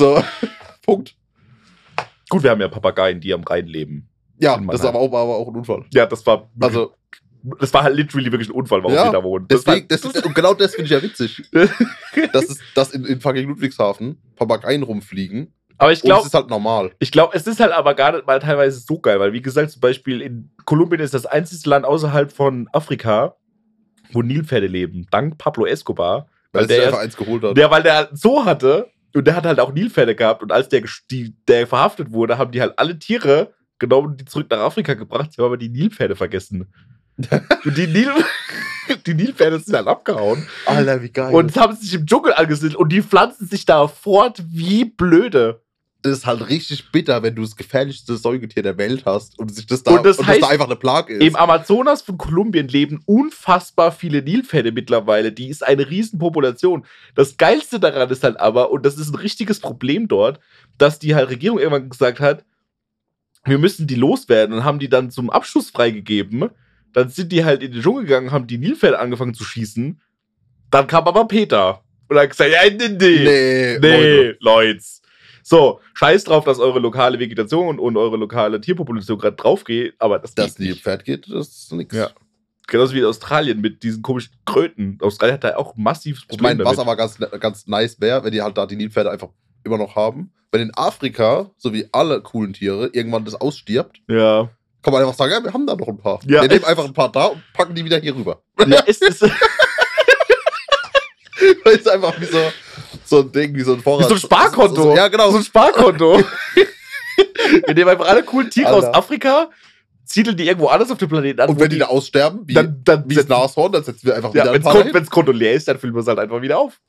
[0.00, 0.24] So,
[0.82, 1.14] Punkt.
[2.30, 4.08] Gut, wir haben ja Papageien, die am Rhein leben.
[4.38, 5.84] Ja, das ist aber auch, war aber auch ein Unfall.
[5.92, 6.50] Ja, das war.
[6.58, 6.94] Also,
[7.60, 9.44] das war halt literally wirklich ein Unfall, warum Ja, wir da wohnen.
[9.48, 11.42] Das deswegen, war, das, und genau das finde ich ja witzig.
[12.32, 15.52] dass, es, dass in, in fucking Ludwigshafen Papageien rumfliegen.
[15.80, 16.90] Aber ich Und es glaube, ist halt normal.
[16.98, 19.70] ich glaube, es ist halt aber gar nicht mal teilweise so geil, weil wie gesagt,
[19.70, 23.36] zum Beispiel in Kolumbien ist das einzige Land außerhalb von Afrika,
[24.12, 26.28] wo Nilpferde leben, dank Pablo Escobar.
[26.52, 27.56] Weil der, einfach eins geholt hat.
[27.56, 30.68] der, weil der halt Zoo hatte und der hat halt auch Nilpferde gehabt und als
[30.68, 34.58] der, die, der verhaftet wurde, haben die halt alle Tiere genommen und die zurück nach
[34.58, 36.70] Afrika gebracht, sie haben aber die Nilpferde vergessen.
[37.64, 38.10] und die, Nil
[39.06, 40.46] die Nilpferde sind halt abgehauen.
[40.66, 41.34] Alter, wie geil.
[41.34, 45.62] Und haben sich im Dschungel angesiedelt und die pflanzen sich da fort wie blöde.
[46.02, 49.66] Das ist halt richtig bitter, wenn du das gefährlichste Säugetier der Welt hast und sich
[49.66, 51.22] das da, Und das heißt, da einfach eine Plage ist.
[51.22, 55.32] Im Amazonas von Kolumbien leben unfassbar viele Nilpferde mittlerweile.
[55.32, 56.86] Die ist eine Riesenpopulation.
[57.14, 60.40] Das Geilste daran ist halt aber, und das ist ein richtiges Problem dort,
[60.78, 62.44] dass die halt Regierung irgendwann gesagt hat,
[63.44, 66.50] wir müssen die loswerden und haben die dann zum Abschuss freigegeben.
[66.92, 70.00] Dann sind die halt in den Dschungel gegangen, haben die Nilpferde angefangen zu schießen.
[70.70, 73.78] Dann kam aber Peter und hat gesagt, ja, nee, nee.
[73.78, 74.80] nee, Nee, Leute.
[75.50, 80.20] So, scheiß drauf, dass eure lokale Vegetation und eure lokale Tierpopulation gerade drauf geht, aber
[80.20, 80.68] das, Das geht nicht.
[80.68, 81.92] Nilpferd geht, das ist nix.
[81.96, 82.10] Ja.
[82.68, 84.96] Genauso wie in Australien mit diesen komischen Kröten.
[85.02, 86.86] Australien hat da auch massives Ich Problem meine, was damit.
[86.88, 89.30] aber ganz, ganz nice wäre, wenn die halt da die Nilpferde einfach
[89.64, 90.32] immer noch haben.
[90.52, 94.48] Wenn in Afrika, so wie alle coolen Tiere, irgendwann das ausstirbt, Ja.
[94.82, 96.20] kann man einfach sagen, ja, wir haben da noch ein paar.
[96.28, 96.42] Ja.
[96.42, 98.40] Wir nehmen einfach ein paar da und packen die wieder hier rüber.
[98.68, 99.24] ja es ist
[101.64, 102.38] Das ist einfach wie so,
[103.04, 104.04] so ein Ding, wie so ein Vorrat.
[104.06, 104.82] wie so ein Sparkonto.
[104.82, 105.30] So, ja, genau.
[105.30, 106.22] So ein Sparkonto.
[107.66, 108.98] Wir nehmen einfach alle coolen Tiere aus Alter.
[108.98, 109.50] Afrika,
[110.04, 111.48] siedeln die irgendwo anders auf dem Planeten an.
[111.50, 114.32] Und wenn die da aussterben, wie, dann, dann wie das Nashorn, dann setzen wir einfach
[114.34, 116.40] ja, wieder wenn ein paar das Konto leer ist, dann füllen wir es halt einfach
[116.40, 116.80] wieder auf.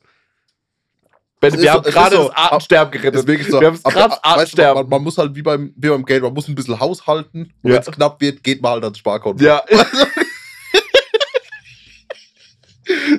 [1.42, 2.28] Wenn, Es wir so- haben es gerade so.
[2.28, 3.22] das Artensterben gerettet.
[3.50, 3.60] so.
[3.60, 4.90] Wir haben es gerade weißt du, man, Artensterben.
[4.90, 7.52] man muss halt wie beim, wie beim Geld, man muss ein bisschen haushalten.
[7.64, 7.76] Und Ja.
[7.78, 9.44] wenn es knapp wird, geht man halt ans Sparkonto.
[9.44, 9.64] Ja.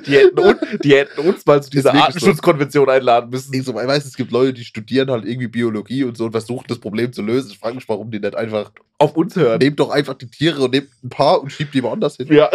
[0.05, 2.07] die, hätten uns, die hätten uns mal zu dieser wirklich so.
[2.07, 3.53] Artenschutzkonvention einladen müssen.
[3.53, 6.31] Ich so, ich weiß, es gibt Leute, die studieren halt irgendwie Biologie und so und
[6.31, 7.51] versuchen das Problem zu lösen.
[7.51, 8.71] Ich frage mich, warum die nicht einfach.
[8.97, 9.59] Auf uns hören.
[9.59, 12.27] Nehmt doch einfach die Tiere und nehmt ein paar und schiebt die woanders hin.
[12.31, 12.49] Ja.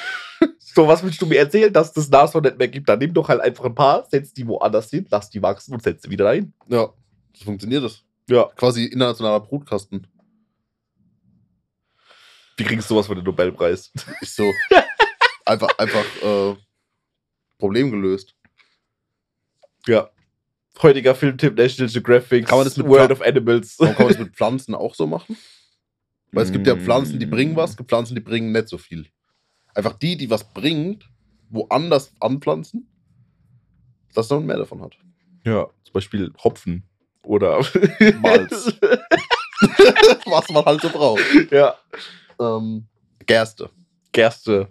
[0.58, 2.88] so, was willst du mir erzählen, dass das Nashorn nicht mehr gibt?
[2.88, 5.82] Dann nimm doch halt einfach ein paar, setz die woanders hin, lass die wachsen und
[5.82, 6.52] setz sie wieder dahin.
[6.68, 6.92] Ja,
[7.32, 8.04] so funktioniert das.
[8.28, 8.48] Ja.
[8.56, 10.06] Quasi internationaler Brutkasten.
[12.56, 13.92] Wie kriegst du sowas für den Nobelpreis?
[14.20, 14.44] Ist so.
[15.48, 16.56] einfach, einfach, äh,
[17.58, 18.34] Problem gelöst.
[19.86, 20.10] Ja.
[20.80, 23.76] Heutiger Filmtipp National Geographic, Kann man das mit World Pla- of Animals.
[23.78, 25.36] Kann man das mit Pflanzen auch so machen?
[26.30, 26.76] Weil es gibt ja.
[26.76, 29.06] Pflanzen, die bringen was, es gibt Pflanzen, die bringen nicht so viel.
[29.74, 31.08] Einfach die, die was bringt,
[31.50, 32.88] woanders anpflanzen
[34.14, 34.96] dass man mehr davon hat.
[35.44, 36.82] Ja, zum Beispiel Hopfen
[37.22, 37.64] oder
[38.20, 38.72] Malz.
[40.26, 41.22] Was man halt so braucht.
[41.52, 41.76] ja.
[42.40, 42.86] Ähm,
[43.26, 43.70] Gerste.
[44.10, 44.68] Gerste.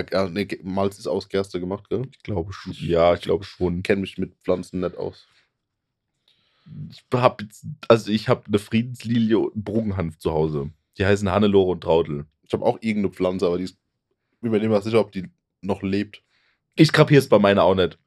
[0.00, 2.02] Äh, nee, Malz ist aus Gerste gemacht, gell?
[2.12, 2.72] Ich glaube schon.
[2.74, 3.78] Ja, ich glaube schon.
[3.78, 5.26] Ich kenne mich mit Pflanzen nicht aus.
[6.90, 10.70] Ich habe jetzt, also ich habe eine Friedenslilie und einen Bogenhanf zu Hause.
[10.98, 12.26] Die heißen Hannelore und Traudel.
[12.42, 13.78] Ich habe auch irgendeine Pflanze, aber die ist.
[14.32, 15.28] Ich bin mir nicht sicher, ob die
[15.62, 16.22] noch lebt.
[16.76, 17.98] Ich kapiere es bei meiner auch nicht.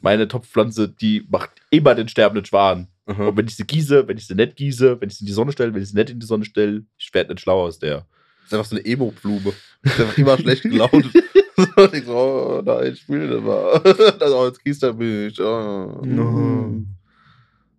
[0.00, 2.88] Meine Topfpflanze, die macht immer den sterbenden Schwan.
[3.06, 5.32] Und wenn ich sie gieße, wenn ich sie nicht gieße, wenn ich sie in die
[5.32, 7.78] Sonne stelle, wenn ich sie nicht in die Sonne stelle, ich werde nicht schlauer aus
[7.78, 8.06] der.
[8.48, 9.52] Das ist einfach so eine Emo-Blume.
[9.82, 11.12] Ist einfach immer schlecht gelaunt.
[11.56, 13.80] so, ich so, oh nein, ich will nicht mal.
[14.20, 15.38] Also, jetzt gießt er mich.
[15.40, 16.00] Oh.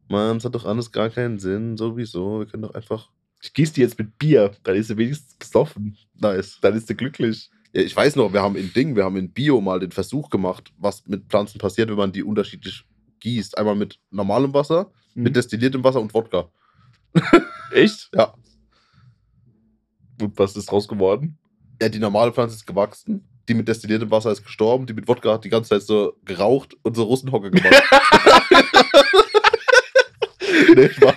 [0.07, 1.75] Mann, es hat doch alles gar keinen Sinn.
[1.75, 2.39] Sowieso.
[2.39, 3.09] Wir können doch einfach.
[3.41, 5.97] Ich gieße die jetzt mit Bier, dann ist sie wenigstens besoffen.
[6.15, 6.59] Nice.
[6.61, 7.49] Dann ist sie glücklich.
[7.73, 10.29] Ja, ich weiß noch, wir haben in Ding, wir haben in Bio mal den Versuch
[10.29, 12.83] gemacht, was mit Pflanzen passiert, wenn man die unterschiedlich
[13.21, 13.57] gießt.
[13.57, 16.49] Einmal mit normalem Wasser, mit destilliertem Wasser und Wodka.
[17.71, 18.09] Echt?
[18.15, 18.33] Ja.
[20.21, 21.37] Und was ist draus geworden?
[21.81, 25.33] Ja, die normale Pflanze ist gewachsen, die mit destilliertem Wasser ist gestorben, die mit Wodka
[25.33, 27.73] hat die ganze Zeit so geraucht und so Russenhocke gemacht.
[30.75, 31.15] nee, Spaß.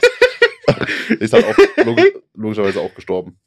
[1.19, 1.99] Ist halt auch log
[2.35, 3.39] logischerweise auch gestorben.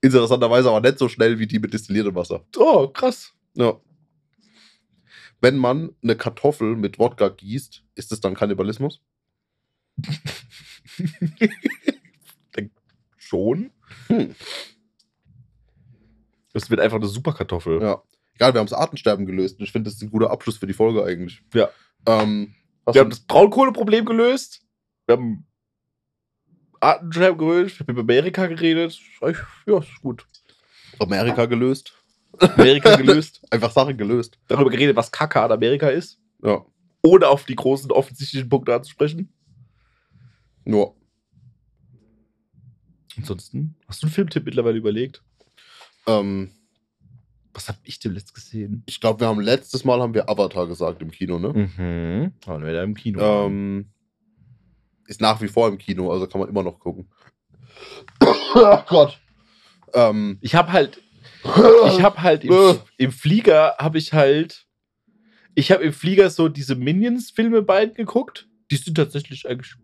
[0.00, 2.44] Interessanterweise aber nicht so schnell wie die mit destilliertem Wasser.
[2.56, 3.34] Oh, krass.
[3.54, 3.78] Ja.
[5.40, 9.00] Wenn man eine Kartoffel mit Wodka gießt, ist es dann Kannibalismus?
[13.16, 13.70] Schon.
[14.08, 14.34] Hm.
[16.52, 17.80] Das wird einfach eine Superkartoffel.
[17.82, 18.02] Ja.
[18.34, 19.58] Egal, wir haben das Artensterben gelöst.
[19.58, 21.42] Und ich finde, das ist ein guter Abschluss für die Folge eigentlich.
[21.54, 21.68] Ja.
[22.06, 22.54] Ähm,
[22.92, 24.62] Wir haben das Braunkohleproblem gelöst.
[25.06, 25.46] Wir haben
[26.80, 27.74] Artensterben gelöst.
[27.74, 28.98] Ich habe über Amerika geredet.
[29.66, 30.26] Ja, ist gut.
[30.98, 31.94] Amerika gelöst.
[32.38, 33.42] Amerika gelöst.
[33.50, 34.38] Einfach Sachen gelöst.
[34.48, 36.18] Darüber geredet, was Kacke an Amerika ist.
[36.42, 36.64] Ja.
[37.02, 39.32] Ohne auf die großen offensichtlichen Punkte anzusprechen.
[40.64, 40.96] Nur.
[43.16, 45.22] Ansonsten, hast du einen Filmtipp mittlerweile überlegt?
[46.06, 46.50] Ähm,
[47.52, 48.82] Was habe ich denn letzt gesehen?
[48.86, 51.52] ich glaube, wir haben letztes Mal haben wir Avatar gesagt im Kino, ne?
[51.52, 52.32] Mhm.
[52.46, 53.46] Waren wir da im Kino?
[53.46, 53.86] Ähm,
[55.06, 57.08] ist nach wie vor im Kino, also kann man immer noch gucken.
[58.54, 59.18] oh Gott.
[59.94, 61.02] Ähm, ich habe halt,
[61.42, 62.74] ich habe halt im, Äh.
[62.98, 64.66] im Flieger habe ich halt,
[65.54, 68.48] ich habe im Flieger so diese Minions-Filme beiden geguckt.
[68.70, 69.74] Die sind tatsächlich eigentlich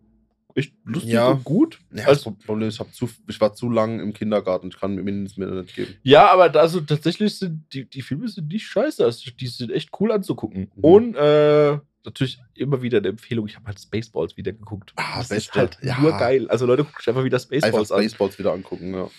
[0.57, 1.29] echt lustig Ja.
[1.29, 1.79] und gut.
[1.93, 4.67] ja, Also- das Problem ist, ich, hab zu, ich war zu lang im Kindergarten.
[4.69, 5.93] Ich kann mir mindestens mir nicht geben.
[6.03, 9.03] Ja, aber da so tatsächlich sind die, die Filme sind nicht scheiße.
[9.05, 10.71] Also die sind echt cool anzugucken.
[10.75, 10.83] Mhm.
[10.83, 13.47] Und äh, natürlich immer wieder eine Empfehlung.
[13.47, 14.93] Ich habe halt Spaceballs wieder geguckt.
[14.95, 15.99] Ah, das ist halt Ja.
[15.99, 16.49] nur geil.
[16.49, 18.01] Also Leute, guckt einfach wieder Einfach Spaceballs an.
[18.03, 19.09] Spaceballs wieder angucken, ja.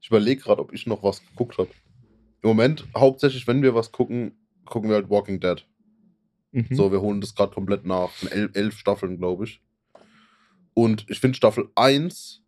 [0.00, 1.68] Ich überlege gerade, ob ich noch was geguckt habe.
[2.42, 4.32] Im Moment, hauptsächlich, wenn wir was gucken,
[4.64, 5.64] gucken wir halt Walking Dead.
[6.52, 6.66] Mhm.
[6.70, 8.10] So, wir holen das gerade komplett nach.
[8.30, 9.60] Elf, elf Staffeln, glaube ich.
[10.78, 12.40] Und ich finde Staffel 1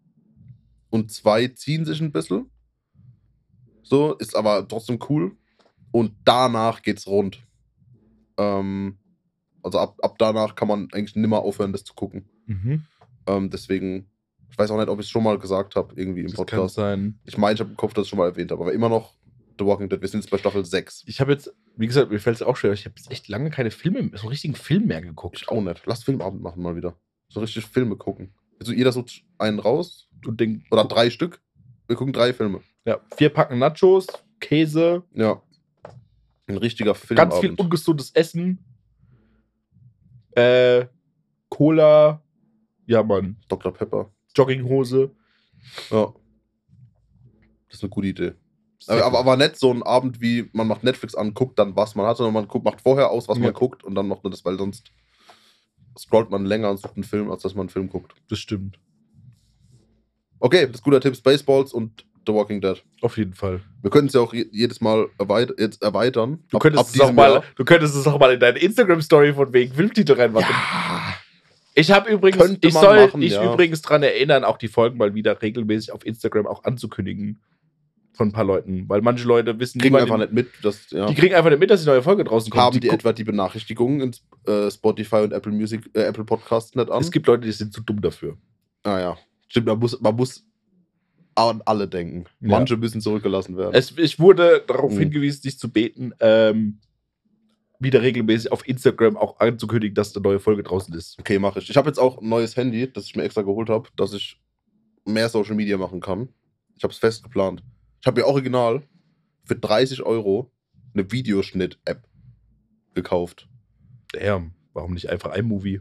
[0.91, 2.49] und 2 ziehen sich ein bisschen.
[3.83, 5.37] So, ist aber trotzdem cool.
[5.91, 7.43] Und danach geht's rund.
[8.39, 8.99] Ähm,
[9.65, 12.29] also ab, ab danach kann man eigentlich nimmer aufhören, das zu gucken.
[12.47, 12.85] Mhm.
[13.27, 14.09] Ähm, deswegen,
[14.49, 16.47] ich weiß auch nicht, ob ich es schon mal gesagt habe, irgendwie im Das kann
[16.47, 16.77] Podcast.
[16.77, 17.19] sein.
[17.25, 19.13] Ich meine, ich habe im Kopf, dass ich schon mal erwähnt habe, aber immer noch
[19.59, 20.01] The Walking Dead.
[20.01, 21.03] Wir sind jetzt bei Staffel 6.
[21.09, 22.75] Ich habe jetzt, wie gesagt, mir fällt es auch schwer.
[22.75, 25.39] Ich habe jetzt echt lange keine Filme, so einen richtigen Film mehr geguckt.
[25.43, 25.83] Ich auch nicht.
[25.85, 26.97] Lass Filmabend machen mal wieder.
[27.31, 28.35] So richtig Filme gucken.
[28.61, 31.41] Also jeder sucht einen raus Und den, oder drei Stück.
[31.87, 32.61] Wir gucken drei Filme.
[32.85, 34.07] ja, vier Packen Nachos,
[34.41, 35.43] Käse, Ja.
[36.47, 37.31] Ein richtiger Filmabend.
[37.33, 38.59] ganz viel ungesundes Essen,
[40.33, 40.87] äh,
[41.49, 42.23] Cola,
[42.87, 43.73] ja, Mann, Dr.
[43.73, 44.11] Pepper.
[44.37, 45.11] Jogginghose.
[45.91, 46.13] Ja.
[47.69, 48.33] Das ist eine gute Idee.
[48.89, 51.95] Aber, aber, aber nicht so ein Abend wie man macht Netflix an, guckt dann, was
[51.95, 53.45] man hat, sondern man guckt, macht vorher aus, was Ja.
[53.45, 54.91] man guckt und dann macht man das, weil sonst
[55.99, 58.15] scrollt man länger und sucht einen Film, als dass man einen Film guckt.
[58.29, 58.79] das stimmt.
[60.39, 62.83] Okay, das ist guter Tipp: Spaceballs und The Walking Dead.
[63.03, 63.61] Auf jeden Fall.
[63.83, 66.45] Wir können es ja auch je- jedes Mal erweit jetzt erweitern.
[66.51, 69.75] Du könntest, es auch mal, du könntest es auch mal in deine Instagram-Story von wegen
[69.75, 70.49] Filmtitel reinmachen.
[70.51, 71.15] Ja.
[71.75, 73.53] Ich habe übrigens, ich soll machen, dich ja.
[73.53, 77.41] übrigens dran erinnern, auch die Folgen mal wieder regelmäßig auf Instagram auch anzukündigen.
[78.13, 78.89] Von ein paar Leuten.
[78.89, 81.61] Weil manche Leute wissen Kriegen einfach den- nicht mit, dass ja, Die kriegen einfach nicht
[81.61, 82.63] mit, dass die neue Folge draußen kommt.
[82.63, 86.75] haben die, gucken- etwa die Benachrichtigungen in äh, Spotify und Apple Music, äh, Apple Podcasts
[86.75, 87.01] nicht an.
[87.01, 88.37] Es gibt Leute, die sind zu dumm dafür.
[88.83, 89.19] ah ja,
[89.49, 89.67] stimmt.
[89.67, 90.45] Man muss, man muss
[91.37, 92.25] an alle denken.
[92.41, 92.49] Ja.
[92.49, 93.75] Manche müssen zurückgelassen werden.
[93.75, 94.99] Es, ich wurde darauf Mhm.
[94.99, 96.81] hingewiesen, dich zu beten, ähm,
[97.79, 101.19] wieder regelmäßig auf Instagram auch anzukündigen, dass eine neue Folge draußen ist.
[101.19, 101.71] okay, mache ich.
[101.71, 104.39] Ich habe jetzt auch ein neues Handy, das ich mir extra geholt habe, dass ich
[105.07, 106.29] mehr Social Media machen kann.
[106.77, 107.63] Ich habe es fest geplant.
[108.01, 108.83] Ich habe mir original
[109.45, 110.51] für 30 Euro
[110.95, 112.03] eine Videoschnitt-App
[112.95, 113.49] gekauft.
[114.13, 114.53] Damn.
[114.73, 115.81] Warum nicht einfach iMovie?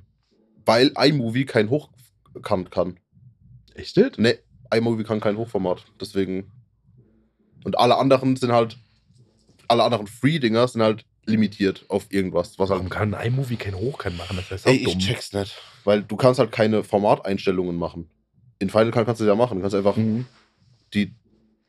[0.66, 3.00] Weil iMovie kein Hochkant kann.
[3.76, 3.96] Echt?
[3.98, 4.20] jetzt?
[4.20, 4.38] Ne,
[4.74, 5.86] iMovie kann kein Hochformat.
[6.00, 6.52] Deswegen.
[7.64, 8.78] Und alle anderen sind halt.
[9.68, 12.58] Alle anderen Free-Dinger sind halt limitiert auf irgendwas.
[12.58, 14.38] Was Warum halt, kann ein iMovie kein Hochkant machen?
[14.38, 15.00] Das ist ey, auch dumm.
[15.00, 15.56] ich check's nicht.
[15.84, 18.10] Weil du kannst halt keine Formateinstellungen machen.
[18.58, 19.58] In Final Cut kannst du das ja machen.
[19.58, 20.26] Du kannst einfach Mhm.
[20.94, 21.14] die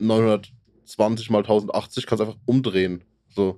[0.01, 3.05] 920 mal 1080 kannst einfach umdrehen.
[3.28, 3.51] So.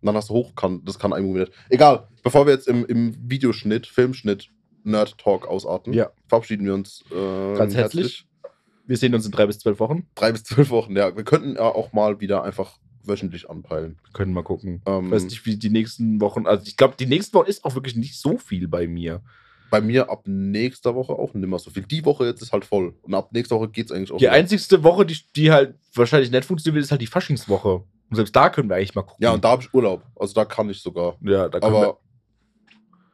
[0.00, 0.86] Und dann hast du hochkant.
[0.88, 1.52] Das kann iMovie nicht.
[1.70, 2.08] Egal.
[2.22, 4.50] Bevor wir jetzt im, im Videoschnitt, Filmschnitt,
[4.82, 6.10] Nerd Talk ausarten, Ja.
[6.28, 8.26] verabschieden wir uns äh, Ganz herzlich.
[8.86, 10.06] Wir sehen uns in drei bis zwölf Wochen.
[10.14, 11.16] Drei bis zwölf Wochen, ja.
[11.16, 13.98] Wir könnten ja auch mal wieder einfach wöchentlich anpeilen.
[14.12, 14.82] Können mal gucken.
[14.84, 16.46] Ähm, Ich weiß nicht, wie die nächsten Wochen.
[16.46, 19.22] Also, ich glaube, die nächsten Wochen ist auch wirklich nicht so viel bei mir.
[19.74, 21.82] Bei mir ab nächster Woche auch nimmer so viel.
[21.82, 22.94] Die Woche jetzt ist halt voll.
[23.02, 24.18] Und ab nächster Woche geht's eigentlich auch.
[24.18, 24.32] Die wieder.
[24.32, 27.82] einzigste Woche, die, die halt wahrscheinlich nicht funktionieren wird, ist halt die Faschingswoche.
[28.10, 29.24] Und selbst da können wir eigentlich mal gucken.
[29.24, 30.02] ja, und da habe ich Urlaub.
[30.16, 31.16] Also da kann ich sogar.
[31.22, 31.98] ja, da können Aber.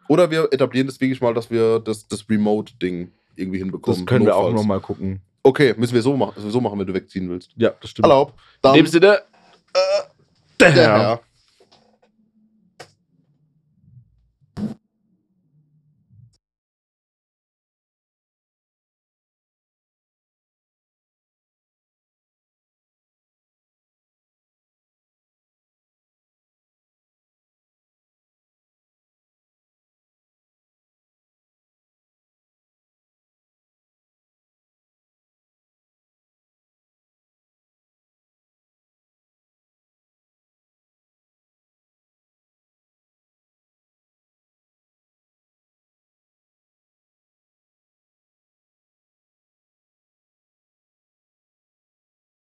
[0.08, 4.00] Oder wir etablieren das wirklich mal, dass wir das, das Remote-Ding irgendwie hinbekommen.
[4.00, 4.62] das können wir auch notfalls.
[4.62, 5.20] noch mal gucken.
[5.42, 7.52] Okay, müssen wir so machen, so machen, wenn du wegziehen willst.
[7.56, 8.04] Ja, das stimmt.
[8.04, 8.34] Erlaubt.
[8.64, 9.24] In dem Sinne, der
[10.60, 10.98] der Herr.
[10.98, 11.20] Herr.